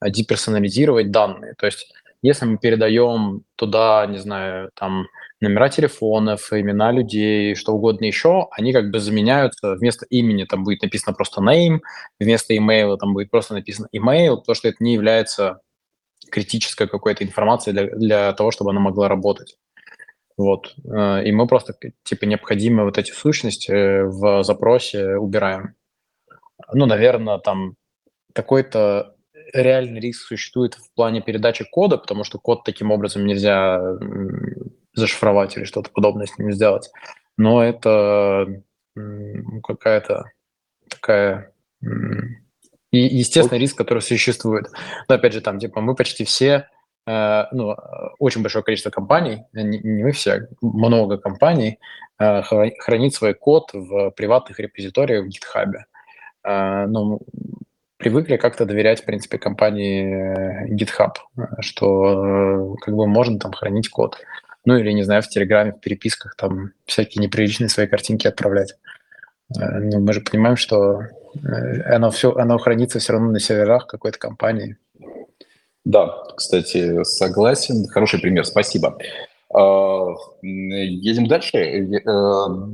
деперсонализировать 0.00 1.10
данные. 1.10 1.54
То 1.56 1.66
есть 1.66 1.92
если 2.22 2.44
мы 2.44 2.58
передаем 2.58 3.42
туда, 3.56 4.06
не 4.06 4.18
знаю, 4.18 4.70
там 4.74 5.08
номера 5.40 5.68
телефонов, 5.68 6.52
имена 6.52 6.92
людей, 6.92 7.56
что 7.56 7.72
угодно 7.72 8.04
еще, 8.04 8.46
они 8.52 8.72
как 8.72 8.90
бы 8.90 9.00
заменяются, 9.00 9.74
вместо 9.74 10.06
имени 10.06 10.44
там 10.44 10.62
будет 10.62 10.82
написано 10.82 11.14
просто 11.14 11.40
name, 11.40 11.80
вместо 12.20 12.56
имейла 12.56 12.96
там 12.96 13.12
будет 13.12 13.30
просто 13.30 13.54
написано 13.54 13.88
email, 13.94 14.36
потому 14.36 14.54
что 14.54 14.68
это 14.68 14.76
не 14.80 14.94
является 14.94 15.60
критической 16.30 16.86
какой-то 16.86 17.24
информацией 17.24 17.74
для, 17.74 17.86
для 17.86 18.32
того, 18.34 18.52
чтобы 18.52 18.70
она 18.70 18.80
могла 18.80 19.08
работать. 19.08 19.56
Вот. 20.42 20.74
Э, 20.84 21.24
и 21.24 21.32
мы 21.32 21.46
просто, 21.46 21.74
типа, 22.02 22.24
необходимые 22.24 22.84
вот 22.84 22.98
эти 22.98 23.12
сущности 23.12 24.02
в 24.02 24.42
запросе 24.44 25.16
убираем. 25.16 25.74
Ну, 26.72 26.86
наверное, 26.86 27.38
там 27.38 27.76
какой-то 28.34 29.14
реальный 29.52 30.00
риск 30.00 30.26
существует 30.26 30.74
в 30.74 30.94
плане 30.94 31.20
передачи 31.20 31.64
кода, 31.70 31.98
потому 31.98 32.24
что 32.24 32.38
код 32.38 32.64
таким 32.64 32.90
образом 32.90 33.26
нельзя 33.26 33.80
зашифровать 34.94 35.56
или 35.56 35.64
что-то 35.64 35.90
подобное 35.90 36.26
с 36.26 36.38
ним 36.38 36.52
сделать. 36.52 36.90
Но 37.36 37.62
это 37.62 38.62
какая-то 39.62 40.30
такая 40.88 41.52
и, 42.92 42.98
естественно, 42.98 43.58
риск, 43.58 43.76
который 43.76 44.00
существует. 44.00 44.66
Но 45.08 45.14
опять 45.14 45.32
же, 45.32 45.40
там, 45.40 45.58
типа, 45.58 45.80
мы 45.80 45.94
почти 45.94 46.24
все, 46.24 46.46
э, 46.46 46.64
ну, 47.06 47.76
очень 48.18 48.42
большое 48.42 48.64
количество 48.64 48.90
компаний, 48.90 49.44
не, 49.52 49.80
мы 50.02 50.12
все, 50.12 50.48
много 50.60 51.18
компаний 51.18 51.78
э, 52.18 52.42
хранит 52.42 53.14
свой 53.14 53.34
код 53.34 53.70
в 53.72 54.10
приватных 54.10 54.60
репозиториях 54.60 55.24
в 55.24 55.28
GitHub. 55.28 55.72
Э, 56.44 56.86
ну, 56.86 57.20
привыкли 58.02 58.36
как-то 58.36 58.66
доверять, 58.66 59.02
в 59.02 59.04
принципе, 59.04 59.38
компании 59.38 60.66
э, 60.66 60.74
GitHub, 60.74 61.12
что 61.60 62.74
э, 62.74 62.84
как 62.84 62.94
бы 62.94 63.06
можно 63.06 63.38
там 63.38 63.52
хранить 63.52 63.88
код. 63.88 64.18
Ну 64.64 64.76
или, 64.76 64.90
не 64.92 65.04
знаю, 65.04 65.22
в 65.22 65.28
Телеграме, 65.28 65.72
в 65.72 65.80
переписках 65.80 66.34
там 66.36 66.72
всякие 66.84 67.22
неприличные 67.22 67.68
свои 67.68 67.86
картинки 67.86 68.26
отправлять. 68.26 68.74
Э, 69.56 69.78
ну, 69.78 70.00
мы 70.00 70.12
же 70.12 70.20
понимаем, 70.20 70.56
что 70.56 71.02
оно 71.86 72.10
все, 72.10 72.34
оно 72.34 72.58
хранится 72.58 72.98
все 72.98 73.12
равно 73.12 73.30
на 73.30 73.40
серверах 73.40 73.86
какой-то 73.86 74.18
компании. 74.18 74.76
Да, 75.84 76.24
кстати, 76.36 77.02
согласен. 77.04 77.86
Хороший 77.88 78.20
пример, 78.20 78.44
спасибо. 78.44 78.98
А, 79.54 80.14
едем 80.42 81.26
дальше. 81.26 82.02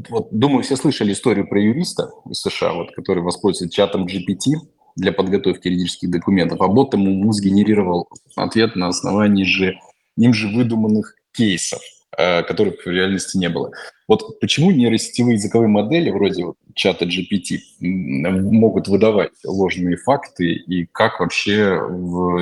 Вот, 0.09 0.29
думаю, 0.31 0.63
все 0.63 0.77
слышали 0.77 1.13
историю 1.13 1.49
про 1.49 1.61
юриста 1.61 2.11
из 2.31 2.41
США, 2.41 2.75
вот, 2.75 2.93
который 2.93 3.23
воспользуется 3.23 3.75
чатом 3.75 4.07
GPT 4.07 4.55
для 4.97 5.13
подготовки 5.13 5.69
юридических 5.69 6.11
документов, 6.11 6.61
а 6.61 6.69
бот 6.69 6.93
ему 6.95 7.33
сгенерировал 7.33 8.09
ответ 8.37 8.77
на 8.77 8.89
основании 8.89 9.45
же 9.45 9.79
им 10.17 10.35
же 10.35 10.49
выдуманных 10.49 11.15
кейсов, 11.33 11.81
э, 12.17 12.43
которых 12.43 12.85
в 12.85 12.91
реальности 12.91 13.39
не 13.39 13.49
было. 13.49 13.71
Вот 14.09 14.41
почему 14.41 14.71
нейросетевые 14.71 15.35
языковые 15.35 15.69
модели 15.69 16.11
вроде 16.11 16.47
вот 16.47 16.57
чата 16.75 17.05
GPT 17.05 17.59
могут 17.81 18.89
выдавать 18.89 19.33
ложные 19.45 19.99
факты 19.99 20.55
и 20.55 20.87
как 20.87 21.21
вообще 21.21 21.79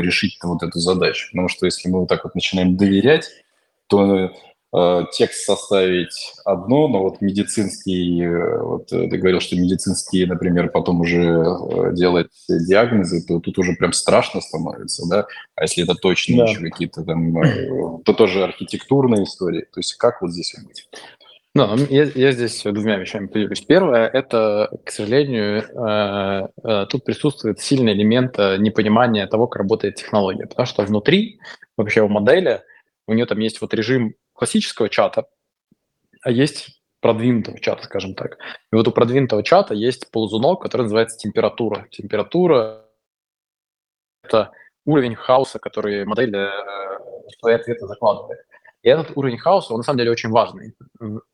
решить 0.00 0.38
вот 0.44 0.62
эту 0.62 0.78
задачу? 0.78 1.28
Потому 1.32 1.48
что 1.48 1.66
если 1.66 1.88
мы 1.88 2.00
вот 2.00 2.08
так 2.08 2.22
вот 2.22 2.36
начинаем 2.36 2.76
доверять, 2.76 3.28
то 3.88 4.30
Э, 4.74 5.04
текст 5.10 5.46
составить 5.46 6.34
одно, 6.44 6.88
но 6.88 7.02
вот 7.02 7.22
медицинский, 7.22 8.22
э, 8.22 8.58
вот 8.60 8.92
э, 8.92 9.08
ты 9.08 9.16
говорил, 9.16 9.40
что 9.40 9.56
медицинские, 9.56 10.26
например, 10.26 10.70
потом 10.70 11.00
уже 11.00 11.46
делать 11.92 12.30
диагнозы, 12.48 13.24
то 13.26 13.40
тут 13.40 13.58
уже 13.58 13.74
прям 13.74 13.92
страшно 13.92 14.42
становится, 14.42 15.08
да, 15.08 15.26
а 15.54 15.62
если 15.62 15.84
это 15.84 15.94
точно 15.94 16.38
да. 16.38 16.50
еще 16.50 16.60
какие-то 16.60 17.04
там, 17.04 18.02
то 18.02 18.12
тоже 18.12 18.42
архитектурные 18.42 19.24
истории, 19.24 19.62
то 19.62 19.78
есть 19.78 19.94
как 19.94 20.20
вот 20.20 20.32
здесь 20.32 20.54
быть? 20.66 20.88
Ну, 21.56 21.76
я, 21.88 22.04
я 22.04 22.32
здесь 22.32 22.62
двумя 22.62 22.96
вещами 22.96 23.28
поделюсь. 23.28 23.62
Первое– 23.62 24.06
это, 24.12 24.70
к 24.84 24.90
сожалению, 24.90 25.62
э, 25.62 26.48
э, 26.62 26.86
тут 26.90 27.04
присутствует 27.04 27.60
сильный 27.60 27.94
элемент 27.94 28.36
непонимания 28.36 29.26
того, 29.26 29.46
как 29.46 29.60
работает 29.60 29.94
технология, 29.94 30.46
потому 30.46 30.66
что 30.66 30.82
внутри 30.82 31.40
вообще 31.78 32.02
у 32.02 32.08
модели 32.08 32.62
у 33.06 33.14
нее 33.14 33.24
там 33.24 33.38
есть 33.38 33.62
вот 33.62 33.72
режим 33.72 34.14
классического 34.34 34.90
чата, 34.90 35.28
а 36.22 36.30
есть 36.30 36.82
продвинутого 37.00 37.58
чата, 37.58 37.84
скажем 37.84 38.14
так. 38.14 38.36
И 38.72 38.76
вот 38.76 38.86
у 38.88 38.92
продвинутого 38.92 39.42
чата 39.42 39.72
есть 39.72 40.10
ползунок, 40.10 40.60
который 40.60 40.82
называется 40.82 41.16
температура. 41.16 41.86
Температура– 41.90 42.84
это 44.24 44.50
уровень 44.84 45.14
хаоса, 45.14 45.58
который 45.58 46.04
модель 46.04 46.36
э, 46.36 46.50
свои 47.38 47.54
ответы 47.54 47.86
закладывает. 47.86 48.40
И 48.86 48.88
этот 48.88 49.16
уровень 49.16 49.36
хаоса, 49.36 49.72
он 49.72 49.80
на 49.80 49.82
самом 49.82 49.98
деле 49.98 50.12
очень 50.12 50.30
важный. 50.30 50.76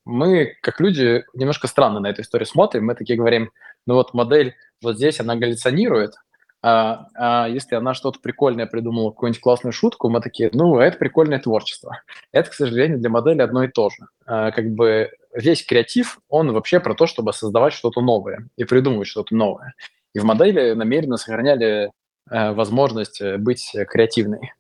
Мы, 0.07 0.55
как 0.63 0.81
люди, 0.81 1.23
немножко 1.35 1.69
странно 1.69 2.01
на 2.01 2.07
эту 2.07 2.23
историю 2.23 2.47
смотрим. 2.47 2.87
Мы 2.87 2.95
такие 2.95 3.19
говорим, 3.19 3.51
ну 3.87 3.93
вот 3.93 4.15
модель 4.15 4.55
вот 4.81 4.97
здесь, 4.97 5.21
она 5.21 5.37
галлюционирует, 5.37 6.15
а, 6.63 7.09
а 7.15 7.49
если 7.49 7.75
она 7.75 7.93
что-то 7.93 8.21
прикольное 8.21 8.65
придумала, 8.65 9.11
какую-нибудь 9.11 9.43
классную 9.43 9.75
шутку, 9.75 10.09
мы 10.09 10.23
такие, 10.23 10.49
ну, 10.55 10.79
это 10.79 10.97
прикольное 10.97 11.41
творчество. 11.41 12.01
Это, 12.33 12.49
к 12.49 12.55
сожалению, 12.55 13.01
для 13.01 13.11
модели 13.11 13.43
одно 13.43 13.65
и 13.65 13.69
то 13.69 13.91
же. 13.91 14.07
А, 14.25 14.51
как 14.51 14.71
бы 14.71 15.11
весь 15.35 15.63
креатив, 15.63 16.21
он 16.31 16.53
вообще 16.53 16.81
про 16.81 16.95
то, 16.95 17.07
чтобы 17.07 17.35
создавать 17.35 17.75
что-то 17.75 18.01
новое 18.01 18.49
и 18.57 18.65
придумывать 18.65 19.09
что-то 19.09 19.37
новое. 19.37 19.75
И 20.15 20.21
в 20.21 20.25
модели 20.25 20.73
намеренно 20.73 21.19
сохраняли 21.19 21.91
а, 22.31 22.55
возможность 22.55 23.21
э, 23.21 23.37
быть 23.37 23.77
креативной. 23.91 24.53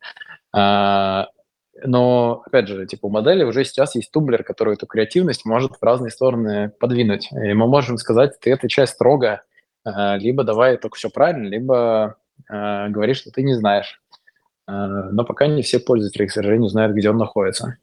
А, 0.52 1.28
но, 1.84 2.42
опять 2.46 2.68
же, 2.68 2.86
типа 2.86 3.06
у 3.06 3.10
модели 3.10 3.44
уже 3.44 3.64
сейчас 3.64 3.94
есть 3.94 4.10
тумблер, 4.10 4.44
который 4.44 4.74
эту 4.74 4.86
креативность 4.86 5.44
может 5.44 5.72
в 5.76 5.82
разные 5.82 6.10
стороны 6.10 6.70
подвинуть. 6.80 7.30
И 7.32 7.52
мы 7.52 7.66
можем 7.66 7.98
сказать, 7.98 8.38
ты 8.40 8.52
отвечай 8.52 8.86
строго 8.86 9.42
Э, 9.84 10.16
либо 10.18 10.44
давай 10.44 10.76
только 10.76 10.96
все 10.96 11.10
правильно, 11.10 11.48
либо 11.48 12.16
э, 12.48 12.88
говори, 12.88 13.14
что 13.14 13.30
ты 13.30 13.42
не 13.42 13.54
знаешь. 13.54 14.00
Э, 14.68 14.72
но 15.12 15.24
пока 15.24 15.46
не 15.46 15.62
все 15.62 15.80
пользователи, 15.80 16.26
к 16.26 16.32
сожалению, 16.32 16.68
знают, 16.68 16.94
где 16.94 17.10
он 17.10 17.18
находится. 17.18 17.78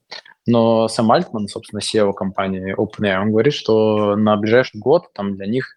Но 0.48 0.88
сам 0.88 1.12
Альтман, 1.12 1.48
собственно, 1.48 1.80
SEO 1.80 2.14
компании 2.14 2.76
OpenAI, 2.76 3.22
он 3.22 3.32
говорит, 3.32 3.54
что 3.54 4.16
на 4.16 4.36
ближайший 4.38 4.80
год 4.80 5.12
там 5.14 5.36
для 5.36 5.46
них 5.46 5.76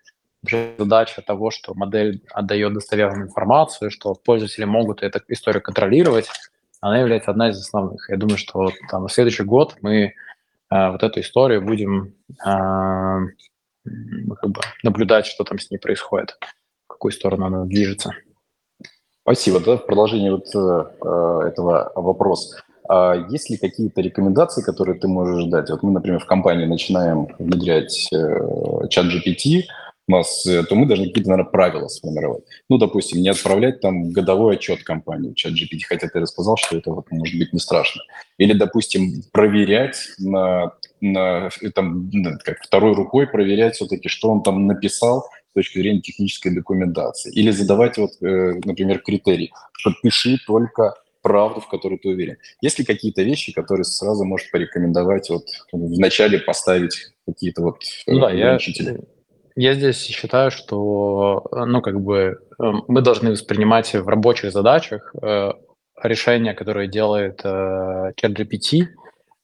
задача 0.79 1.23
того, 1.23 1.51
что 1.51 1.75
модель 1.75 2.23
отдает 2.31 2.73
достоверную 2.73 3.29
информацию, 3.29 3.91
что 3.91 4.15
пользователи 4.15 4.65
могут 4.65 5.03
эту 5.03 5.21
историю 5.29 5.63
контролировать, 5.63 6.29
она 6.83 6.99
является 6.99 7.31
одна 7.31 7.49
из 7.49 7.59
основных. 7.59 8.11
Я 8.11 8.17
думаю, 8.17 8.37
что 8.37 8.71
там, 8.91 9.05
на 9.05 9.09
следующий 9.09 9.45
год 9.45 9.77
мы 9.81 10.03
э, 10.03 10.13
вот 10.91 11.03
эту 11.03 11.21
историю 11.21 11.63
будем 11.63 12.15
э, 12.45 12.45
как 12.45 14.51
бы 14.51 14.61
наблюдать, 14.83 15.27
что 15.27 15.45
там 15.45 15.61
с 15.61 15.71
ней 15.71 15.79
происходит, 15.79 16.37
в 16.85 16.89
какую 16.89 17.13
сторону 17.13 17.47
она 17.47 17.65
движется. 17.65 18.11
Спасибо. 19.23 19.61
Да, 19.61 19.77
в 19.77 19.87
продолжении 19.87 20.31
вот 20.31 20.47
э, 20.55 21.49
этого 21.49 21.93
вопроса. 21.95 22.65
А 22.89 23.15
есть 23.31 23.49
ли 23.49 23.57
какие-то 23.57 24.01
рекомендации, 24.01 24.63
которые 24.63 24.99
ты 24.99 25.07
можешь 25.07 25.45
дать? 25.45 25.71
Вот 25.71 25.85
мы, 25.85 25.93
например, 25.93 26.19
в 26.19 26.27
компании 26.27 26.67
начинаем 26.67 27.29
внедрять 27.39 28.09
э, 28.13 28.89
чат 28.89 29.07
GPT, 29.07 29.63
нас, 30.13 30.47
э, 30.47 30.63
то 30.65 30.75
мы 30.75 30.87
должны 30.87 31.09
какие-то, 31.09 31.31
наверное, 31.31 31.51
правила 31.51 31.89
сформировать. 31.89 32.45
Ну, 32.69 32.79
допустим, 32.79 33.21
не 33.21 33.29
отправлять 33.29 33.81
там 33.81 34.11
годовой 34.11 34.57
отчет 34.57 34.83
компании 34.83 35.31
в 35.31 35.35
чат 35.35 35.53
GPT, 35.53 35.81
хотя 35.87 36.09
ты 36.09 36.21
рассказал, 36.21 36.57
что 36.57 36.77
это 36.77 36.91
вот 36.93 37.11
может 37.11 37.39
быть 37.39 37.53
не 37.53 37.59
страшно. 37.59 38.03
Или, 38.39 38.53
допустим, 38.53 39.23
проверять 39.33 39.97
на, 40.19 40.73
на 41.01 41.51
там, 41.75 42.11
как 42.45 42.63
второй 42.63 42.95
рукой 42.95 43.27
проверять 43.27 43.77
все-таки, 43.77 44.09
что 44.09 44.31
он 44.31 44.43
там 44.43 44.67
написал 44.67 45.27
с 45.51 45.55
точки 45.55 45.79
зрения 45.79 46.01
технической 46.01 46.55
документации. 46.55 47.33
Или 47.33 47.51
задавать, 47.51 47.99
вот, 47.99 48.13
э, 48.23 48.55
например, 48.65 49.01
критерий. 49.01 49.53
Подпиши 49.85 50.39
только 50.47 50.95
правду, 51.23 51.61
в 51.61 51.69
которой 51.69 51.99
ты 51.99 52.09
уверен. 52.09 52.37
Есть 52.61 52.79
ли 52.79 52.85
какие-то 52.85 53.23
вещи, 53.23 53.53
которые 53.53 53.85
сразу 53.85 54.25
можешь 54.25 54.51
порекомендовать 54.51 55.31
вот 55.31 55.45
вначале 55.73 56.39
поставить 56.39 57.13
какие-то 57.27 57.63
вот 57.63 57.83
ну, 58.07 58.21
да, 58.21 58.31
Я 58.31 58.59
я 59.57 59.75
здесь 59.75 60.03
считаю, 60.03 60.51
что, 60.51 61.47
ну, 61.51 61.81
как 61.83 62.01
бы 62.01 62.41
эм, 62.59 62.85
мы 62.89 63.01
должны 63.01 63.31
воспринимать 63.31 63.93
в 63.95 64.09
рабочих 64.09 64.53
задачах 64.53 65.15
э, 65.21 65.53
решения, 66.03 66.55
которые 66.55 66.89
делает 66.89 67.41
э, 67.45 68.13
ChatGPT, 68.21 68.87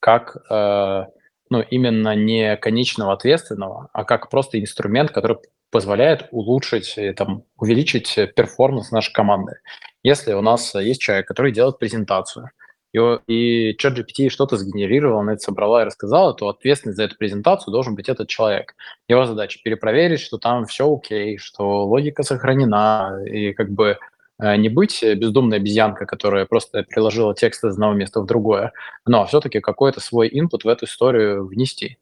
как 0.00 0.36
э, 0.50 1.04
ну, 1.50 1.60
именно 1.60 2.14
не 2.14 2.56
конечного 2.56 3.12
ответственного, 3.12 3.88
а 3.92 4.04
как 4.04 4.30
просто 4.30 4.60
инструмент, 4.60 5.10
который 5.10 5.38
позволяет 5.70 6.28
улучшить, 6.30 6.96
э, 6.96 7.12
там, 7.14 7.44
увеличить 7.56 8.14
перформанс 8.34 8.90
нашей 8.90 9.12
команды. 9.12 9.56
Если 10.02 10.32
у 10.32 10.40
нас 10.40 10.74
есть 10.74 11.00
человек, 11.00 11.26
который 11.26 11.52
делает 11.52 11.78
презентацию, 11.78 12.50
и, 12.92 12.98
и 13.26 13.76
ChatGPT 13.76 14.30
что-то 14.30 14.56
сгенерировал, 14.56 15.20
она 15.20 15.34
это 15.34 15.42
собрала 15.42 15.82
и 15.82 15.86
рассказала, 15.86 16.34
то 16.34 16.48
ответственность 16.48 16.96
за 16.96 17.04
эту 17.04 17.16
презентацию 17.16 17.72
должен 17.72 17.94
быть 17.94 18.08
этот 18.08 18.28
человек. 18.28 18.74
Его 19.08 19.24
задача 19.26 19.60
перепроверить, 19.62 20.20
что 20.20 20.38
там 20.38 20.66
все 20.66 20.92
окей, 20.92 21.38
что 21.38 21.86
логика 21.86 22.22
сохранена, 22.22 23.22
и 23.26 23.52
как 23.52 23.70
бы 23.70 23.98
э, 24.40 24.56
не 24.56 24.68
быть 24.68 25.02
бездумной 25.02 25.58
обезьянкой, 25.58 26.06
которая 26.06 26.46
просто 26.46 26.82
приложила 26.84 27.34
текст 27.34 27.64
из 27.64 27.74
одного 27.74 27.92
места 27.92 28.20
в 28.20 28.26
другое, 28.26 28.72
но 29.06 29.26
все-таки 29.26 29.60
какой-то 29.60 30.00
свой 30.00 30.28
инпут 30.32 30.64
в 30.64 30.68
эту 30.68 30.86
историю 30.86 31.46
внести. 31.46 31.98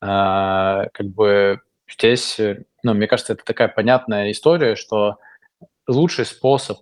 А, 0.00 0.86
как 0.92 1.06
бы 1.08 1.60
здесь, 1.88 2.38
ну, 2.82 2.94
мне 2.94 3.06
кажется, 3.08 3.32
это 3.32 3.44
такая 3.44 3.68
понятная 3.68 4.30
история, 4.30 4.76
что 4.76 5.16
лучший 5.88 6.26
способ 6.26 6.78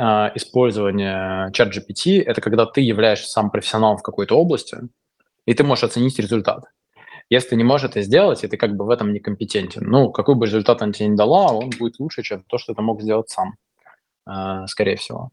а, 0.00 0.30
использования 0.36 1.50
чат 1.52 1.76
GPT– 1.76 2.22
это 2.26 2.40
когда 2.40 2.66
ты 2.66 2.80
являешься 2.80 3.28
сам 3.28 3.50
профессионалом 3.50 3.98
в 3.98 4.02
какой-то 4.02 4.38
области, 4.38 4.78
и 5.44 5.54
ты 5.54 5.64
можешь 5.64 5.82
оценить 5.82 6.20
результат. 6.20 6.64
Если 7.30 7.50
ты 7.50 7.56
не 7.56 7.64
можешь 7.64 7.90
это 7.90 8.00
сделать, 8.02 8.44
и 8.44 8.46
ты 8.46 8.56
как 8.56 8.76
бы 8.76 8.86
в 8.86 8.90
этом 8.90 9.12
некомпетентен, 9.12 9.82
ну, 9.84 10.12
какой 10.12 10.36
бы 10.36 10.46
результат 10.46 10.82
она 10.82 10.92
тебе 10.92 11.08
не 11.08 11.16
дала, 11.16 11.48
он 11.48 11.70
будет 11.76 11.98
лучше, 11.98 12.22
чем 12.22 12.44
то, 12.46 12.58
что 12.58 12.74
ты 12.74 12.80
мог 12.80 13.02
сделать 13.02 13.28
сам, 13.28 13.56
а, 14.24 14.68
скорее 14.68 14.94
всего. 14.94 15.30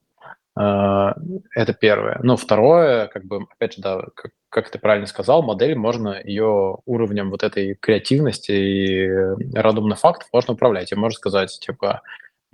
А, 0.56 1.14
это 1.54 1.74
первое. 1.74 2.20
Ну, 2.24 2.36
второе, 2.36 3.06
как 3.08 3.24
бы, 3.26 3.46
опять 3.52 3.76
же, 3.76 3.84
да, 3.84 4.02
как, 4.16 4.32
как 4.50 4.72
ты 4.72 4.80
правильно 4.80 5.06
сказал, 5.06 5.44
модель 5.44 5.76
можно 5.76 6.20
ее 6.24 6.80
уровнем 6.86 7.30
вот 7.30 7.44
этой 7.44 7.76
креативности 7.76 8.52
и 8.52 9.10
разумных 9.54 10.00
фактов 10.00 10.28
можно 10.34 10.56
управлять. 10.56 10.92
И 10.92 10.96
можно 10.96 11.18
сказать, 11.18 11.56
типа, 11.62 12.02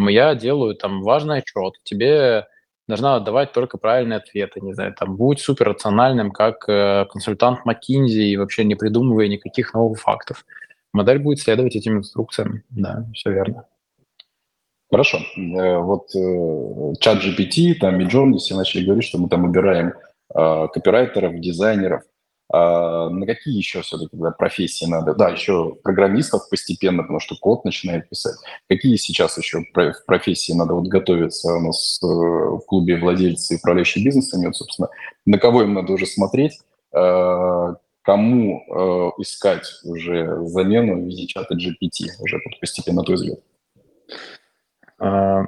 я 0.09 0.35
делаю 0.35 0.75
там 0.75 1.01
важный 1.01 1.39
отчет, 1.39 1.75
тебе 1.83 2.47
должна 2.87 3.15
отдавать 3.15 3.53
только 3.53 3.77
правильные 3.77 4.17
ответы, 4.17 4.59
не 4.61 4.73
знаю, 4.73 4.93
там, 4.93 5.15
будь 5.15 5.39
супер 5.39 5.69
рациональным, 5.69 6.31
как 6.31 6.67
э, 6.67 7.05
консультант 7.09 7.59
McKinsey 7.65 8.31
и 8.31 8.37
вообще 8.37 8.63
не 8.63 8.75
придумывая 8.75 9.27
никаких 9.27 9.73
новых 9.73 9.99
фактов. 9.99 10.45
Модель 10.93 11.19
будет 11.19 11.39
следовать 11.39 11.75
этим 11.75 11.99
инструкциям, 11.99 12.63
да, 12.69 13.05
все 13.13 13.31
верно. 13.31 13.65
Хорошо. 14.91 15.19
Э, 15.37 15.77
вот 15.77 16.13
э, 16.15 16.93
чат 16.99 17.23
GPT, 17.23 17.75
там, 17.75 17.97
Midjourney, 17.99 18.37
все 18.37 18.55
начали 18.55 18.85
говорить, 18.85 19.05
что 19.05 19.17
мы 19.17 19.29
там 19.29 19.45
убираем 19.45 19.93
э, 20.35 20.67
копирайтеров, 20.73 21.39
дизайнеров. 21.39 22.03
А 22.53 23.09
на 23.09 23.25
какие 23.25 23.55
еще 23.55 23.81
все-таки 23.81 24.17
да, 24.17 24.31
профессии 24.31 24.85
надо? 24.85 25.13
Да, 25.13 25.29
еще 25.29 25.75
программистов 25.83 26.49
постепенно, 26.49 27.03
потому 27.03 27.19
что 27.19 27.35
код 27.37 27.63
начинает 27.63 28.09
писать. 28.09 28.35
Какие 28.67 28.97
сейчас 28.97 29.37
еще 29.37 29.63
профессии 30.05 30.51
надо 30.51 30.73
вот 30.73 30.87
готовиться 30.87 31.53
у 31.53 31.61
нас 31.61 31.99
э, 32.03 32.05
в 32.05 32.61
клубе 32.67 32.97
владельцы 32.97 33.53
и 33.53 33.57
управляющие 33.57 34.03
бизнесами? 34.03 34.47
Вот, 34.47 34.57
собственно, 34.57 34.89
на 35.25 35.37
кого 35.37 35.61
им 35.61 35.73
надо 35.73 35.93
уже 35.93 36.05
смотреть? 36.05 36.59
Э, 36.93 37.75
кому 38.01 38.63
э, 38.67 39.21
искать 39.21 39.67
уже 39.85 40.45
замену 40.47 41.01
в 41.01 41.05
виде 41.05 41.27
чата 41.27 41.55
GPT 41.55 42.07
уже 42.19 42.39
постепенно, 42.59 43.03
твой 43.03 43.15
взгляд? 43.15 43.39
А, 45.03 45.45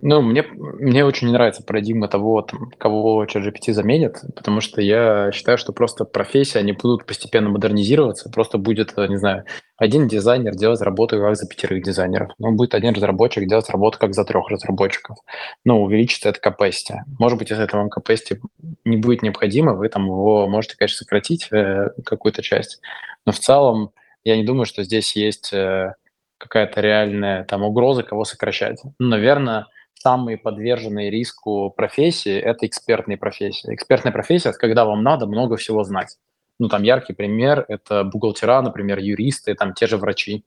ну, 0.00 0.22
мне, 0.22 0.44
мне 0.44 1.04
очень 1.04 1.26
не 1.26 1.32
нравится 1.32 1.64
парадигма 1.64 2.06
того, 2.06 2.40
там, 2.42 2.70
кого 2.78 3.24
ChatGPT 3.24 3.72
заменит, 3.72 4.20
потому 4.36 4.60
что 4.60 4.80
я 4.80 5.32
считаю, 5.32 5.58
что 5.58 5.72
просто 5.72 6.04
профессии, 6.04 6.58
они 6.58 6.70
будут 6.70 7.04
постепенно 7.04 7.48
модернизироваться, 7.48 8.30
просто 8.30 8.58
будет, 8.58 8.96
не 8.96 9.16
знаю, 9.16 9.44
один 9.76 10.06
дизайнер 10.06 10.54
делать 10.54 10.80
работу 10.82 11.18
как 11.18 11.34
за 11.34 11.48
пятерых 11.48 11.82
дизайнеров, 11.82 12.30
ну, 12.38 12.52
будет 12.52 12.76
один 12.76 12.94
разработчик 12.94 13.48
делать 13.48 13.68
работу 13.70 13.98
как 13.98 14.14
за 14.14 14.24
трех 14.24 14.48
разработчиков. 14.48 15.16
Ну, 15.64 15.82
увеличится 15.82 16.28
это 16.28 16.38
capacity. 16.38 16.94
Может 17.18 17.38
быть, 17.40 17.50
если 17.50 17.64
это 17.64 17.76
вам 17.76 17.88
capacity 17.88 18.38
не 18.84 18.98
будет 18.98 19.22
необходимо, 19.22 19.74
вы 19.74 19.88
там 19.88 20.06
его 20.06 20.46
можете, 20.46 20.76
конечно, 20.76 20.98
сократить 20.98 21.48
э, 21.50 21.88
какую-то 22.04 22.40
часть, 22.40 22.80
но 23.26 23.32
в 23.32 23.40
целом 23.40 23.90
я 24.22 24.36
не 24.36 24.44
думаю, 24.44 24.64
что 24.64 24.84
здесь 24.84 25.16
есть... 25.16 25.52
Э, 25.52 25.94
какая-то 26.42 26.80
реальная 26.80 27.44
там 27.44 27.62
угроза, 27.62 28.02
кого 28.02 28.24
сокращать. 28.24 28.80
Ну, 28.98 29.08
наверное, 29.08 29.66
самые 29.94 30.36
подверженные 30.36 31.10
риску 31.10 31.70
профессии– 31.70 32.36
это 32.40 32.66
экспертные 32.66 33.16
профессии. 33.16 33.72
Экспертная 33.72 34.12
профессия– 34.12 34.48
это 34.50 34.58
когда 34.58 34.84
вам 34.84 35.02
надо 35.02 35.26
много 35.26 35.56
всего 35.56 35.84
знать. 35.84 36.16
Ну, 36.58 36.68
там 36.68 36.82
яркий 36.82 37.12
пример– 37.12 37.64
это 37.68 38.04
бухгалтера, 38.04 38.60
например, 38.60 38.98
юристы, 38.98 39.54
там 39.54 39.72
те 39.74 39.86
же 39.86 39.96
врачи. 39.96 40.44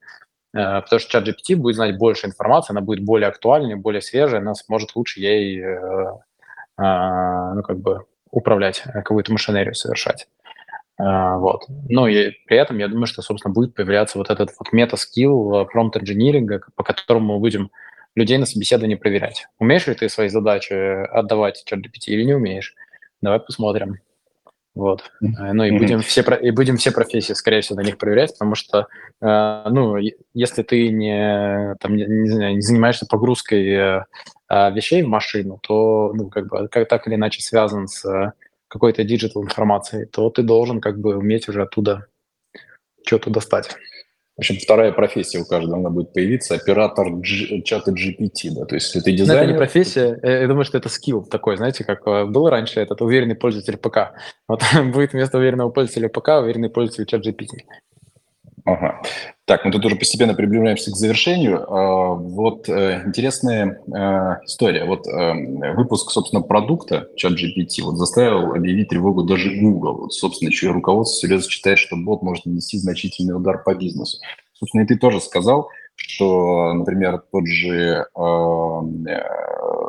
Э, 0.54 0.82
потому 0.82 1.00
что 1.00 1.10
чат 1.10 1.28
GPT 1.28 1.56
будет 1.56 1.76
знать 1.76 1.98
больше 1.98 2.28
информации, 2.28 2.74
она 2.74 2.82
будет 2.82 3.04
более 3.04 3.30
актуальной, 3.30 3.76
более 3.76 4.02
свежей, 4.02 4.40
она 4.40 4.54
сможет 4.56 4.96
лучше 4.96 5.20
ей 5.20 5.62
э, 5.62 5.66
э, 6.78 7.54
ну, 7.56 7.64
как 7.64 7.80
бы 7.80 8.06
управлять, 8.32 8.84
какую-то 8.94 9.32
машинерию 9.32 9.74
совершать. 9.74 10.28
А, 10.98 11.38
вот. 11.38 11.66
Ну 11.90 12.08
и 12.08 12.32
при 12.46 12.58
этом 12.58 12.78
я 12.78 12.88
думаю, 12.88 13.08
что, 13.08 13.22
собственно, 13.22 13.54
будет 13.54 13.74
появляться 13.74 14.18
вот 14.18 14.30
этот 14.30 14.52
вот 14.58 14.72
мета-скилл 14.72 15.66
промпт-инжиниринга, 15.66 16.62
по 16.76 16.84
которому 16.84 17.36
мы 17.36 17.40
будем 17.40 17.72
людей 18.16 18.38
на 18.38 18.46
собеседовании 18.46 18.96
проверять. 18.96 19.48
Умеешь 19.60 19.88
ли 19.88 19.94
ты 19.94 20.08
свои 20.08 20.30
задачи 20.30 20.74
отдавать 20.74 21.66
ChatGPT 21.70 22.08
или 22.08 22.24
не 22.24 22.34
умеешь? 22.34 22.76
Давай 23.22 23.40
посмотрим. 23.40 24.00
Вот. 24.74 25.10
Mm-hmm. 25.24 25.54
Ну 25.54 25.64
и 25.64 25.72
будем, 25.72 26.02
все, 26.02 26.22
и 26.22 26.52
будем 26.52 26.76
все 26.76 26.92
профессии, 26.92 27.32
скорее 27.32 27.62
всего, 27.62 27.80
на 27.80 27.86
них 27.86 27.98
проверять, 27.98 28.34
потому 28.34 28.56
что, 28.56 28.88
э, 29.22 29.64
ну, 29.70 29.96
если 30.34 30.64
ты 30.64 30.90
не, 30.90 31.76
там, 31.80 31.96
не, 31.96 32.06
не, 32.06 32.56
не 32.56 32.62
занимаешься 32.62 33.06
погрузкой 33.06 33.70
э, 33.70 34.04
вещей 34.50 35.02
в 35.02 35.08
машину, 35.08 35.60
то, 35.64 36.12
ну, 36.14 36.30
как 36.30 36.48
бы, 36.48 36.68
как, 36.68 36.90
так 36.90 37.08
или 37.08 37.16
иначе 37.16 37.42
связан 37.42 37.88
с 37.88 38.34
какой-то 38.76 39.06
digital 39.06 39.42
информации, 39.42 40.04
то 40.04 40.30
ты 40.30 40.44
должен 40.44 40.82
как 40.82 41.00
бы 41.00 41.16
уметь 41.16 41.48
уже 41.48 41.62
оттуда 41.62 42.08
что-то 43.06 43.30
достать. 43.30 43.70
В 44.36 44.40
общем, 44.40 44.58
вторая 44.58 44.92
профессия 44.92 45.40
у 45.40 45.46
каждого 45.46 45.78
она 45.78 45.90
будет 45.90 46.12
появиться, 46.12 46.56
оператор 46.56 47.10
G, 47.10 47.62
чата 47.64 47.92
GPT, 47.92 48.50
да, 48.54 48.66
то 48.66 48.76
есть 48.76 48.88
если 48.88 49.00
ты 49.00 49.14
дизайнер... 49.14 49.44
Но 49.44 49.44
это 49.44 49.54
не 49.54 49.58
профессия, 49.58 50.20
я 50.22 50.46
думаю, 50.46 50.66
что 50.66 50.78
это 50.78 50.90
скилл 50.90 51.24
такой, 51.24 51.56
знаете, 51.56 51.86
как 51.86 52.06
э, 52.06 52.26
был 52.26 52.50
раньше 52.50 52.82
этот 52.82 53.02
уверенный 53.02 53.36
пользователь 53.36 53.78
ПК. 53.78 54.12
Вот 54.50 54.62
будет 54.94 55.14
вместо 55.14 55.38
уверенного 55.38 55.70
пользователя 55.70 56.10
ПК 56.10 56.42
уверенный 56.42 56.70
пользователь 56.70 57.06
чат 57.06 57.26
GPT. 57.26 57.48
Ага. 58.66 59.00
Так, 59.46 59.64
мы 59.64 59.72
тут 59.72 59.86
уже 59.86 59.96
постепенно 59.96 60.34
приближаемся 60.34 60.92
к 60.92 60.96
завершению. 60.96 61.72
А, 61.72 62.16
вот 62.16 62.68
э, 62.68 63.04
интересная 63.06 63.80
э, 63.88 64.44
история. 64.44 64.86
Вот 64.86 65.06
э, 65.06 65.74
выпуск, 65.76 66.10
собственно, 66.10 66.42
продукта 66.42 67.08
ChatGPT 67.16 67.84
вот 67.84 67.98
заставил 67.98 68.56
объявить 68.56 68.90
тревогу 68.90 69.22
даже 69.22 69.56
Google. 69.56 69.98
Вот, 69.98 70.14
собственно, 70.14 70.50
еще 70.50 70.66
и 70.66 70.72
руководство 70.72 71.28
серьезно 71.28 71.52
считает, 71.52 71.78
что 71.78 71.96
бот 71.96 72.24
может 72.24 72.48
нанести 72.48 72.80
значительный 72.80 73.36
удар 73.36 73.62
по 73.64 73.76
бизнесу. 73.76 74.18
Собственно, 74.54 74.82
и 74.82 74.88
ты 74.88 74.98
тоже 74.98 75.22
сказал, 75.22 75.70
что, 75.96 76.74
например, 76.74 77.22
тот 77.32 77.46
же 77.46 78.08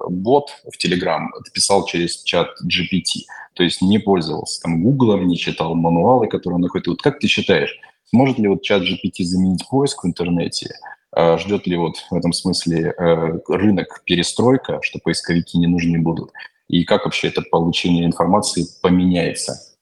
бот 0.09 0.51
в 0.65 0.85
Telegram 0.85 1.29
писал 1.55 1.87
через 1.87 2.23
чат 2.23 2.49
GPT, 2.63 3.25
то 3.55 3.63
есть 3.63 3.81
не 3.81 3.99
пользовался 3.99 4.61
там 4.61 4.83
Google, 4.83 5.19
не 5.23 5.39
читал 5.39 5.75
мануалы, 5.75 6.29
которые 6.29 6.57
он 6.57 6.63
находит. 6.63 6.89
Вот 6.89 7.03
как 7.03 7.19
ты 7.19 7.27
считаешь, 7.27 7.81
Сможет 8.07 8.39
ли 8.39 8.49
вот 8.49 8.63
чат 8.63 8.83
GPT 8.83 9.25
заменить 9.25 9.69
поиск 9.69 10.05
в 10.05 10.07
интернете? 10.07 10.75
А 11.13 11.39
ждет 11.39 11.67
ли 11.67 11.77
вот 11.77 11.97
в 12.11 12.15
этом 12.15 12.33
смысле 12.33 12.95
э, 12.97 13.39
рынок 13.49 14.03
перестройка, 14.05 14.81
что 14.83 14.99
поисковики 15.03 15.59
не 15.59 15.67
нужны 15.67 16.01
будут? 16.01 16.31
И 16.69 16.85
как 16.85 17.05
вообще 17.05 17.29
это 17.29 17.43
получение 17.43 18.05
информации 18.05 18.67
поменяется? 18.83 19.77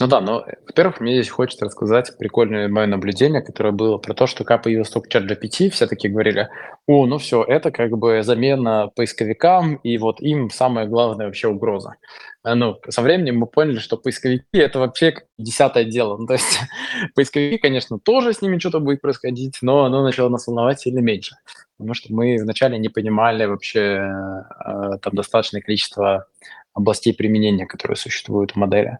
Ну 0.00 0.06
да, 0.06 0.20
но, 0.20 0.44
во-первых, 0.66 1.00
мне 1.00 1.14
здесь 1.14 1.28
хочется 1.28 1.64
рассказать 1.64 2.16
прикольное 2.18 2.68
мое 2.68 2.86
наблюдение, 2.86 3.42
которое 3.42 3.72
было 3.72 3.98
про 3.98 4.14
то, 4.14 4.26
что 4.26 4.44
когда 4.44 4.58
появился 4.58 4.92
только 4.92 5.08
чат 5.08 5.24
GPT, 5.24 5.70
все 5.70 5.86
таки 5.86 6.08
говорили, 6.08 6.48
о, 6.86 7.06
ну 7.06 7.18
все, 7.18 7.42
это 7.42 7.70
как 7.70 7.96
бы 7.98 8.22
замена 8.22 8.90
поисковикам, 8.94 9.76
и 9.76 9.98
вот 9.98 10.20
им 10.20 10.50
самая 10.50 10.86
главная 10.86 11.26
вообще 11.26 11.48
угроза. 11.48 11.96
А, 12.44 12.54
ну, 12.54 12.78
со 12.88 13.02
временем 13.02 13.38
мы 13.38 13.46
поняли, 13.46 13.78
что 13.78 13.96
поисковики– 13.96 14.44
это 14.52 14.78
вообще 14.78 15.14
десятое 15.36 15.84
дело. 15.84 16.16
Ну, 16.16 16.26
то 16.26 16.34
есть 16.34 16.60
поисковики, 17.16 17.58
конечно, 17.58 17.98
тоже 17.98 18.32
с 18.32 18.40
ними 18.40 18.58
что-то 18.58 18.80
будет 18.80 19.00
происходить, 19.00 19.58
но 19.62 19.84
оно 19.84 20.04
начало 20.04 20.28
нас 20.28 20.46
волновать 20.46 20.80
сильно 20.80 21.00
меньше. 21.00 21.34
Потому 21.76 21.94
что 21.94 22.12
мы 22.12 22.38
вначале 22.40 22.78
не 22.78 22.88
понимали 22.88 23.46
вообще 23.46 23.80
э, 23.80 24.98
там 25.02 25.12
достаточное 25.14 25.60
количество 25.60 26.26
областей 26.74 27.12
применения, 27.12 27.66
которые 27.66 27.96
существуют 27.96 28.52
в 28.52 28.56
модели. 28.56 28.98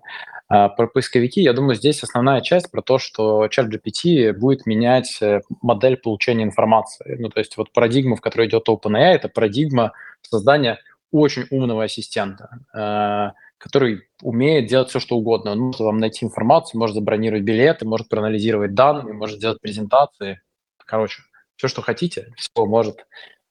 А 0.49 0.71
про 0.71 0.87
поисковики, 0.87 1.43
я 1.43 1.53
думаю, 1.53 1.75
здесь 1.75 2.03
основная 2.03 2.41
часть 2.41 2.71
про 2.71 2.81
то, 2.81 2.99
что 2.99 3.47
ChatGPT 3.47 4.33
будет 4.33 4.65
менять 4.65 5.19
э, 5.21 5.43
модель 5.61 5.99
получения 5.99 6.45
информации. 6.45 7.17
Ну, 7.19 7.29
то 7.29 7.39
есть 7.39 7.57
вот 7.59 7.71
парадигма, 7.73 8.17
в 8.17 8.23
которой 8.23 8.49
идет 8.49 8.67
OpenAI, 8.69 9.13
это 9.13 9.29
парадигма 9.29 9.93
создания 10.23 10.79
очень 11.11 11.47
умного 11.51 11.85
ассистента. 11.85 12.61
Э, 12.75 13.33
который 13.59 14.09
умеет 14.23 14.69
делать 14.69 14.89
все, 14.89 15.01
что 15.01 15.17
угодно. 15.17 15.53
Он 15.53 15.59
может 15.59 15.81
вам 15.81 15.99
найти 15.99 16.25
информацию, 16.25 16.79
может 16.79 16.95
забронировать 16.95 17.43
билеты, 17.43 17.85
может 17.85 18.09
проанализировать 18.09 18.75
данные, 18.75 19.15
может 19.15 19.39
сделать 19.39 19.61
презентации. 19.61 20.41
Короче, 20.79 21.23
все, 21.57 21.69
что 21.69 21.83
хотите, 21.83 22.33
все 22.37 22.65
может 22.65 23.05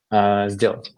э, 0.09 0.49
сделать. 0.49 0.93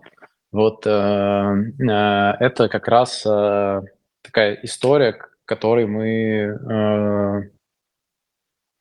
Вот 0.51 0.85
э, 0.85 0.89
э, 0.89 2.31
это 2.39 2.69
как 2.69 2.87
раз 2.87 3.25
э, 3.25 3.81
такая 4.21 4.59
история, 4.63 5.19
к 5.49 5.55
которой 5.55 5.87
мы, 5.87 6.05
э, 6.05 7.41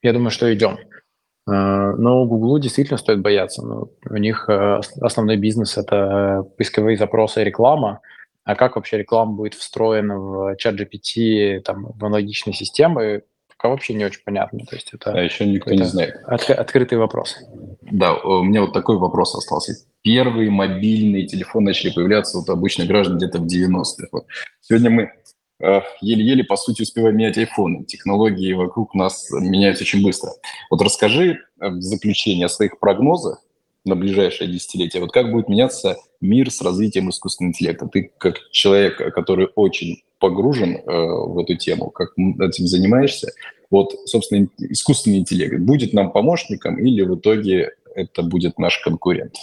я 0.02 0.12
думаю, 0.12 0.30
что 0.30 0.52
идем. 0.52 0.76
Э, 0.76 1.94
но 1.96 2.26
Google 2.26 2.58
действительно 2.58 2.98
стоит 2.98 3.22
бояться. 3.22 3.64
Ну, 3.64 3.90
у 4.10 4.16
них 4.18 4.50
э, 4.50 4.80
основной 5.00 5.38
бизнес– 5.38 5.76
это 5.78 6.44
поисковые 6.58 6.98
запросы 6.98 7.40
и 7.40 7.44
реклама. 7.44 8.00
А 8.44 8.54
как 8.54 8.76
вообще 8.76 8.98
реклама 8.98 9.32
будет 9.32 9.54
встроена 9.54 10.18
в 10.18 10.56
чат 10.56 10.74
GPT, 10.74 11.60
там, 11.60 11.86
в 11.86 12.04
аналогичные 12.04 12.52
системы, 12.52 13.22
пока 13.48 13.70
вообще 13.70 13.94
не 13.94 14.04
очень 14.04 14.20
понятно. 14.22 14.60
То 14.66 14.76
есть 14.76 14.90
это 14.92 15.12
а 15.12 15.22
еще 15.22 15.46
никто 15.46 15.72
не 15.72 15.84
знает. 15.84 16.16
От, 16.26 16.50
открытый 16.50 16.98
вопрос. 16.98 17.36
Да, 17.80 18.14
у 18.14 18.42
меня 18.42 18.60
вот 18.60 18.74
такой 18.74 18.98
вопрос 18.98 19.34
остался. 19.34 19.72
Первые 20.02 20.50
мобильные 20.50 21.26
телефоны 21.26 21.68
начали 21.68 21.94
появляться 21.94 22.36
вот 22.38 22.48
обычных 22.50 22.88
граждан 22.88 23.16
где-то 23.16 23.38
в 23.38 23.46
90-х. 23.46 24.08
Вот. 24.12 24.26
Сегодня 24.60 24.90
мы 24.90 25.12
еле-еле, 25.60 26.44
по 26.44 26.56
сути, 26.56 26.82
успеваем 26.82 27.16
менять 27.16 27.38
айфоны. 27.38 27.84
Технологии 27.84 28.52
вокруг 28.52 28.94
нас 28.94 29.28
меняются 29.30 29.84
очень 29.84 30.02
быстро. 30.02 30.30
Вот 30.70 30.80
расскажи 30.82 31.40
э, 31.60 31.68
в 31.68 31.80
заключение 31.80 32.46
о 32.46 32.50
своих 32.50 32.78
прогнозах 32.78 33.42
на 33.84 33.96
ближайшее 33.96 34.50
десятилетие. 34.50 35.02
Вот 35.02 35.12
как 35.12 35.32
будет 35.32 35.48
меняться 35.48 35.96
мир 36.20 36.50
с 36.50 36.60
развитием 36.62 37.10
искусственного 37.10 37.52
интеллекта? 37.52 37.86
Ты 37.86 38.12
как 38.18 38.36
человек, 38.52 38.98
который 39.14 39.48
очень 39.54 40.02
погружен 40.18 40.76
э, 40.76 40.82
в 40.86 41.38
эту 41.38 41.56
тему, 41.56 41.90
как 41.90 42.12
этим 42.12 42.66
занимаешься, 42.66 43.32
вот, 43.70 43.94
собственно, 44.06 44.48
искусственный 44.58 45.18
интеллект 45.18 45.58
будет 45.60 45.92
нам 45.92 46.10
помощником 46.10 46.78
или 46.78 47.02
в 47.02 47.16
итоге 47.16 47.72
это 47.94 48.22
будет 48.22 48.58
наш 48.58 48.78
конкурент? 48.78 49.34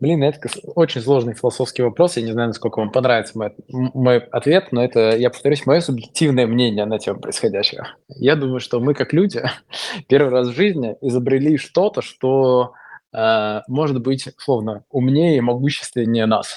Блин, 0.00 0.22
это 0.22 0.48
очень 0.76 1.00
сложный 1.00 1.34
философский 1.34 1.82
вопрос. 1.82 2.16
Я 2.16 2.22
не 2.22 2.30
знаю, 2.30 2.48
насколько 2.48 2.78
вам 2.78 2.92
понравится 2.92 3.36
мой, 3.36 3.52
мой 3.68 4.18
ответ, 4.18 4.70
но 4.70 4.84
это, 4.84 5.16
я 5.16 5.28
повторюсь, 5.28 5.66
мое 5.66 5.80
субъективное 5.80 6.46
мнение 6.46 6.84
на 6.84 7.00
тему 7.00 7.18
происходящего. 7.18 7.88
Я 8.08 8.36
думаю, 8.36 8.60
что 8.60 8.78
мы, 8.78 8.94
как 8.94 9.12
люди, 9.12 9.42
первый 10.08 10.30
раз 10.30 10.48
в 10.48 10.54
жизни 10.54 10.96
изобрели 11.00 11.56
что-то, 11.56 12.00
что 12.00 12.74
э, 13.12 13.62
может 13.66 14.00
быть, 14.00 14.28
словно, 14.36 14.84
умнее 14.88 15.38
и 15.38 15.40
могущественнее 15.40 16.26
нас. 16.26 16.56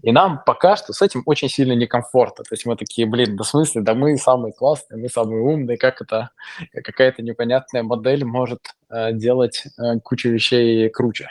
И 0.00 0.10
нам 0.10 0.40
пока 0.46 0.76
что 0.76 0.94
с 0.94 1.02
этим 1.02 1.22
очень 1.26 1.50
сильно 1.50 1.72
некомфортно. 1.72 2.44
То 2.44 2.54
есть 2.54 2.64
мы 2.64 2.76
такие, 2.76 3.06
блин, 3.06 3.36
да 3.36 3.44
в 3.44 3.48
смысле, 3.48 3.82
да 3.82 3.94
мы 3.94 4.16
самые 4.16 4.54
классные, 4.54 4.98
мы 4.98 5.10
самые 5.10 5.42
умные, 5.42 5.76
как 5.76 6.00
это 6.00 6.30
какая-то 6.72 7.22
непонятная 7.22 7.82
модель 7.82 8.24
может 8.24 8.60
э, 8.88 9.12
делать 9.12 9.64
э, 9.78 10.00
кучу 10.00 10.30
вещей 10.30 10.88
круче. 10.88 11.28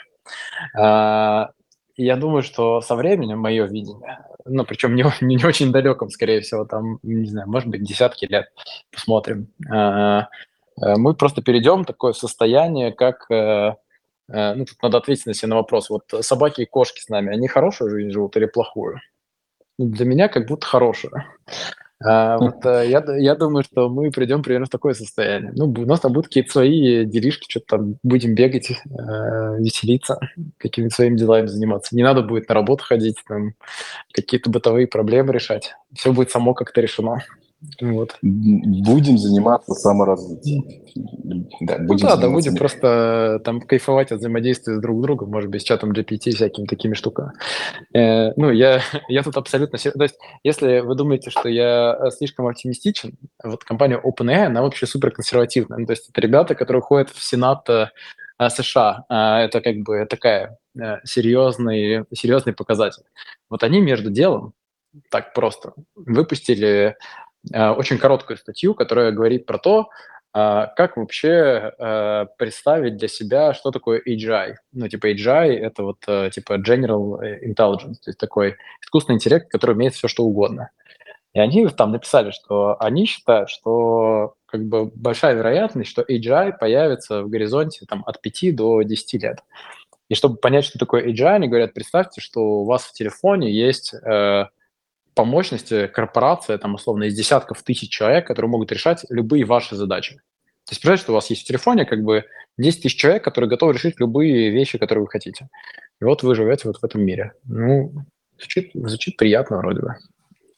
А, 0.74 1.50
я 1.96 2.16
думаю, 2.16 2.42
что 2.42 2.80
со 2.80 2.96
временем 2.96 3.38
мое 3.38 3.66
видение, 3.66 4.24
ну, 4.44 4.64
причем 4.64 4.94
не, 4.94 5.04
не, 5.20 5.36
не 5.36 5.44
очень 5.44 5.72
далеком, 5.72 6.10
скорее 6.10 6.40
всего, 6.40 6.64
там, 6.64 6.98
не 7.02 7.26
знаю, 7.26 7.48
может 7.48 7.68
быть, 7.68 7.82
десятки 7.82 8.26
лет, 8.26 8.52
посмотрим, 8.90 9.48
а, 9.70 10.28
э, 10.80 10.96
мы 10.96 11.14
просто 11.14 11.42
перейдем 11.42 11.82
в 11.82 11.86
такое 11.86 12.12
состояние, 12.12 12.92
как, 12.92 13.30
э, 13.30 13.74
э, 14.28 14.54
ну, 14.54 14.64
тут 14.64 14.82
надо 14.82 14.98
ответить 14.98 15.26
на 15.26 15.34
себе 15.34 15.50
на 15.50 15.56
вопрос, 15.56 15.90
вот 15.90 16.04
собаки 16.20 16.62
и 16.62 16.66
кошки 16.66 17.00
с 17.00 17.08
нами, 17.08 17.32
они 17.32 17.48
хорошую 17.48 17.90
жизнь 17.90 18.10
живут 18.10 18.36
или 18.36 18.46
плохую? 18.46 19.00
Ну, 19.78 19.86
для 19.86 20.06
меня 20.06 20.28
как 20.28 20.46
будто 20.46 20.66
хорошую. 20.66 21.24
А, 22.04 22.38
вот, 22.38 22.64
э, 22.64 22.88
я, 22.88 23.04
я 23.16 23.34
думаю, 23.34 23.64
что 23.64 23.88
мы 23.88 24.10
придем 24.10 24.42
примерно 24.42 24.66
в 24.66 24.70
такое 24.70 24.94
состояние. 24.94 25.52
Ну, 25.54 25.66
у 25.66 25.86
нас 25.86 26.00
там 26.00 26.12
будут 26.12 26.28
какие-то 26.28 26.52
свои 26.52 27.04
делишки, 27.04 27.46
что-то 27.48 27.66
там 27.76 27.96
будем 28.02 28.34
бегать, 28.34 28.70
э, 28.70 28.76
веселиться, 29.58 30.18
какими-то 30.58 30.94
своими 30.94 31.16
делами 31.16 31.46
заниматься. 31.46 31.94
Не 31.96 32.02
надо 32.02 32.22
будет 32.22 32.48
на 32.48 32.54
работу 32.54 32.84
ходить, 32.84 33.16
там, 33.26 33.54
какие-то 34.12 34.50
бытовые 34.50 34.86
проблемы 34.86 35.32
решать. 35.32 35.74
Все 35.94 36.12
будет 36.12 36.30
само 36.30 36.54
как-то 36.54 36.80
решено. 36.80 37.22
Вот. 37.80 38.16
Будем 38.22 39.18
заниматься 39.18 39.74
саморазвитием. 39.74 40.64
Да, 41.60 41.78
будем, 41.78 41.86
ну, 41.88 41.98
да, 41.98 42.16
да, 42.16 42.28
будем 42.28 42.56
просто 42.56 43.38
э, 43.38 43.44
там 43.44 43.60
кайфовать 43.60 44.12
от 44.12 44.18
взаимодействия 44.18 44.76
с 44.76 44.80
друг 44.80 45.00
другом, 45.00 45.30
может 45.30 45.50
быть, 45.50 45.62
с 45.62 45.64
чатом 45.64 45.92
GPT, 45.92 46.32
всякими 46.32 46.66
такими 46.66 46.94
штуками. 46.94 47.32
Э, 47.94 48.32
ну, 48.36 48.50
я, 48.50 48.80
я 49.08 49.22
тут 49.22 49.36
абсолютно... 49.36 49.78
То 49.78 50.02
есть, 50.02 50.18
если 50.42 50.80
вы 50.80 50.94
думаете, 50.94 51.30
что 51.30 51.48
я 51.48 51.96
э, 51.98 52.10
слишком 52.10 52.46
оптимистичен, 52.46 53.16
вот 53.42 53.64
компания 53.64 54.00
OpenAI, 54.02 54.46
она 54.46 54.62
вообще 54.62 54.86
супер 54.86 55.12
консервативная. 55.12 55.78
Ну, 55.78 55.86
то 55.86 55.92
есть, 55.92 56.08
это 56.10 56.20
ребята, 56.20 56.54
которые 56.54 56.82
ходят 56.82 57.10
в 57.10 57.22
Сенат 57.22 57.68
э, 57.70 57.88
США. 58.48 59.04
Это 59.08 59.60
как 59.60 59.76
бы 59.76 60.04
такая 60.04 60.58
серьезный, 61.04 62.04
серьезный 62.12 62.54
показатель. 62.54 63.04
Вот 63.48 63.62
они 63.62 63.80
между 63.80 64.10
делом 64.10 64.54
так 65.10 65.32
просто 65.32 65.74
выпустили 65.94 66.96
очень 67.50 67.98
короткую 67.98 68.36
статью, 68.36 68.74
которая 68.74 69.12
говорит 69.12 69.46
про 69.46 69.58
то, 69.58 69.88
э, 70.34 70.66
как 70.76 70.96
вообще 70.96 71.72
э, 71.78 72.26
представить 72.38 72.96
для 72.96 73.08
себя, 73.08 73.54
что 73.54 73.70
такое 73.70 74.00
AGI. 74.06 74.54
Ну, 74.72 74.88
типа 74.88 75.12
AGI— 75.12 75.48
это 75.58 75.82
вот 75.82 76.00
типа 76.32 76.58
General 76.60 77.20
Intelligence, 77.44 77.96
то 78.04 78.08
есть 78.08 78.18
такой 78.18 78.56
искусственный 78.84 79.16
интеллект, 79.16 79.50
который 79.50 79.72
умеет 79.72 79.94
все, 79.94 80.08
что 80.08 80.24
угодно. 80.24 80.70
И 81.34 81.40
они 81.40 81.66
там 81.68 81.92
написали, 81.92 82.30
что 82.30 82.76
они 82.78 83.06
считают, 83.06 83.48
что 83.48 84.34
как 84.46 84.64
бы 84.64 84.84
большая 84.84 85.34
вероятность, 85.34 85.90
что 85.90 86.02
AGI 86.02 86.52
появится 86.58 87.22
в 87.22 87.30
горизонте 87.30 87.86
там, 87.86 88.02
от 88.06 88.20
5 88.20 88.54
до 88.54 88.82
10 88.82 89.22
лет. 89.22 89.38
И 90.10 90.14
чтобы 90.14 90.36
понять, 90.36 90.66
что 90.66 90.78
такое 90.78 91.06
AGI, 91.06 91.36
они 91.36 91.48
говорят, 91.48 91.72
представьте, 91.72 92.20
что 92.20 92.40
у 92.40 92.64
вас 92.66 92.82
в 92.84 92.92
телефоне 92.92 93.50
есть 93.50 93.94
э, 93.94 94.44
по 95.14 95.24
мощности 95.24 95.86
корпорация, 95.86 96.58
там, 96.58 96.74
условно, 96.74 97.04
из 97.04 97.14
десятков 97.14 97.62
тысяч 97.62 97.90
человек, 97.90 98.26
которые 98.26 98.50
могут 98.50 98.72
решать 98.72 99.04
любые 99.08 99.44
ваши 99.44 99.76
задачи. 99.76 100.14
То 100.64 100.72
есть, 100.72 100.80
представляете, 100.80 101.02
что 101.02 101.12
у 101.12 101.14
вас 101.16 101.30
есть 101.30 101.42
в 101.42 101.46
телефоне 101.46 101.84
как 101.84 102.02
бы 102.02 102.24
10 102.58 102.82
тысяч 102.82 102.96
человек, 102.96 103.24
которые 103.24 103.50
готовы 103.50 103.72
решить 103.72 103.98
любые 103.98 104.50
вещи, 104.50 104.78
которые 104.78 105.02
вы 105.02 105.10
хотите. 105.10 105.48
И 106.00 106.04
вот 106.04 106.22
вы 106.22 106.34
живете 106.34 106.68
вот 106.68 106.76
в 106.76 106.84
этом 106.84 107.02
мире. 107.02 107.32
Ну, 107.44 107.92
звучит, 108.38 108.70
звучит 108.74 109.16
приятно 109.16 109.58
вроде 109.58 109.80
бы. 109.80 109.96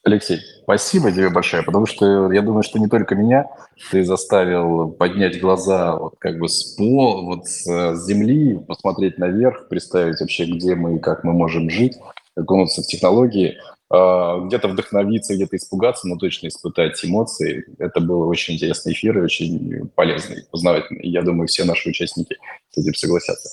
Алексей, 0.04 0.40
спасибо 0.62 1.10
тебе 1.10 1.30
большое, 1.30 1.62
потому 1.62 1.86
что 1.86 2.30
я 2.30 2.42
думаю, 2.42 2.62
что 2.62 2.78
не 2.78 2.88
только 2.88 3.14
меня 3.14 3.46
ты 3.90 4.04
заставил 4.04 4.90
поднять 4.90 5.40
глаза 5.40 5.96
вот 5.96 6.16
как 6.18 6.38
бы 6.38 6.46
с 6.46 6.74
пол, 6.76 7.24
вот 7.24 7.46
с 7.46 7.96
земли, 8.04 8.58
посмотреть 8.58 9.16
наверх, 9.16 9.68
представить 9.68 10.20
вообще, 10.20 10.44
где 10.44 10.74
мы 10.74 10.96
и 10.96 10.98
как 10.98 11.24
мы 11.24 11.32
можем 11.32 11.70
жить, 11.70 11.94
окунуться 12.36 12.82
в 12.82 12.86
технологии. 12.86 13.56
А, 13.96 14.40
где-то 14.40 14.68
вдохновиться, 14.68 15.34
где-то 15.34 15.56
испугаться, 15.56 16.08
но 16.08 16.16
точно 16.16 16.48
испытать 16.48 17.04
эмоции. 17.04 17.64
Это 17.78 18.00
был 18.00 18.28
очень 18.28 18.54
интересный 18.54 18.92
эфир 18.92 19.18
и 19.18 19.22
очень 19.22 19.88
полезный, 19.94 20.44
познавательный. 20.50 21.06
Я 21.08 21.22
думаю, 21.22 21.46
все 21.46 21.64
наши 21.64 21.90
участники 21.90 22.36
с 22.70 22.78
этим 22.78 22.94
согласятся. 22.94 23.48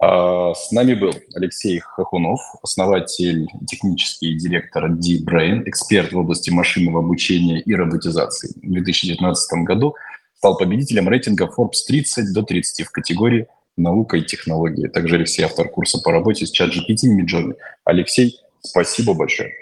А, 0.00 0.52
с 0.52 0.72
нами 0.72 0.94
был 0.94 1.12
Алексей 1.34 1.78
Хохунов, 1.78 2.40
основатель, 2.62 3.46
технический 3.68 4.34
директор 4.34 4.88
D-Brain, 4.88 5.62
эксперт 5.66 6.12
в 6.12 6.18
области 6.18 6.50
машинного 6.50 6.98
обучения 6.98 7.60
и 7.60 7.74
роботизации. 7.74 8.52
В 8.62 8.72
2019 8.72 9.64
году 9.64 9.94
стал 10.34 10.56
победителем 10.56 11.08
рейтинга 11.08 11.48
Forbes 11.56 11.86
30 11.86 12.32
до 12.32 12.42
30 12.42 12.86
в 12.86 12.90
категории 12.90 13.46
наука 13.76 14.16
и 14.16 14.24
технологии. 14.24 14.88
Также 14.88 15.16
Алексей 15.16 15.44
автор 15.44 15.68
курса 15.68 16.00
по 16.02 16.10
работе 16.10 16.46
с 16.46 16.60
ChatGPT 16.60 17.04
и 17.04 17.22
Midjourney. 17.22 17.54
Алексей, 17.84 18.40
спасибо 18.60 19.14
большое. 19.14 19.52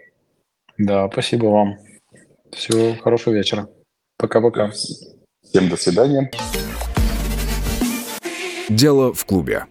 Да, 0.85 1.09
спасибо 1.13 1.47
вам. 1.47 1.79
Всего 2.51 2.97
хорошего 3.01 3.35
вечера. 3.35 3.69
Пока-пока. 4.19 4.73
Всем 5.43 5.69
до 5.69 5.77
свидания. 5.77 6.31
Дело 8.69 9.13
в 9.13 9.25
клубе. 9.25 9.67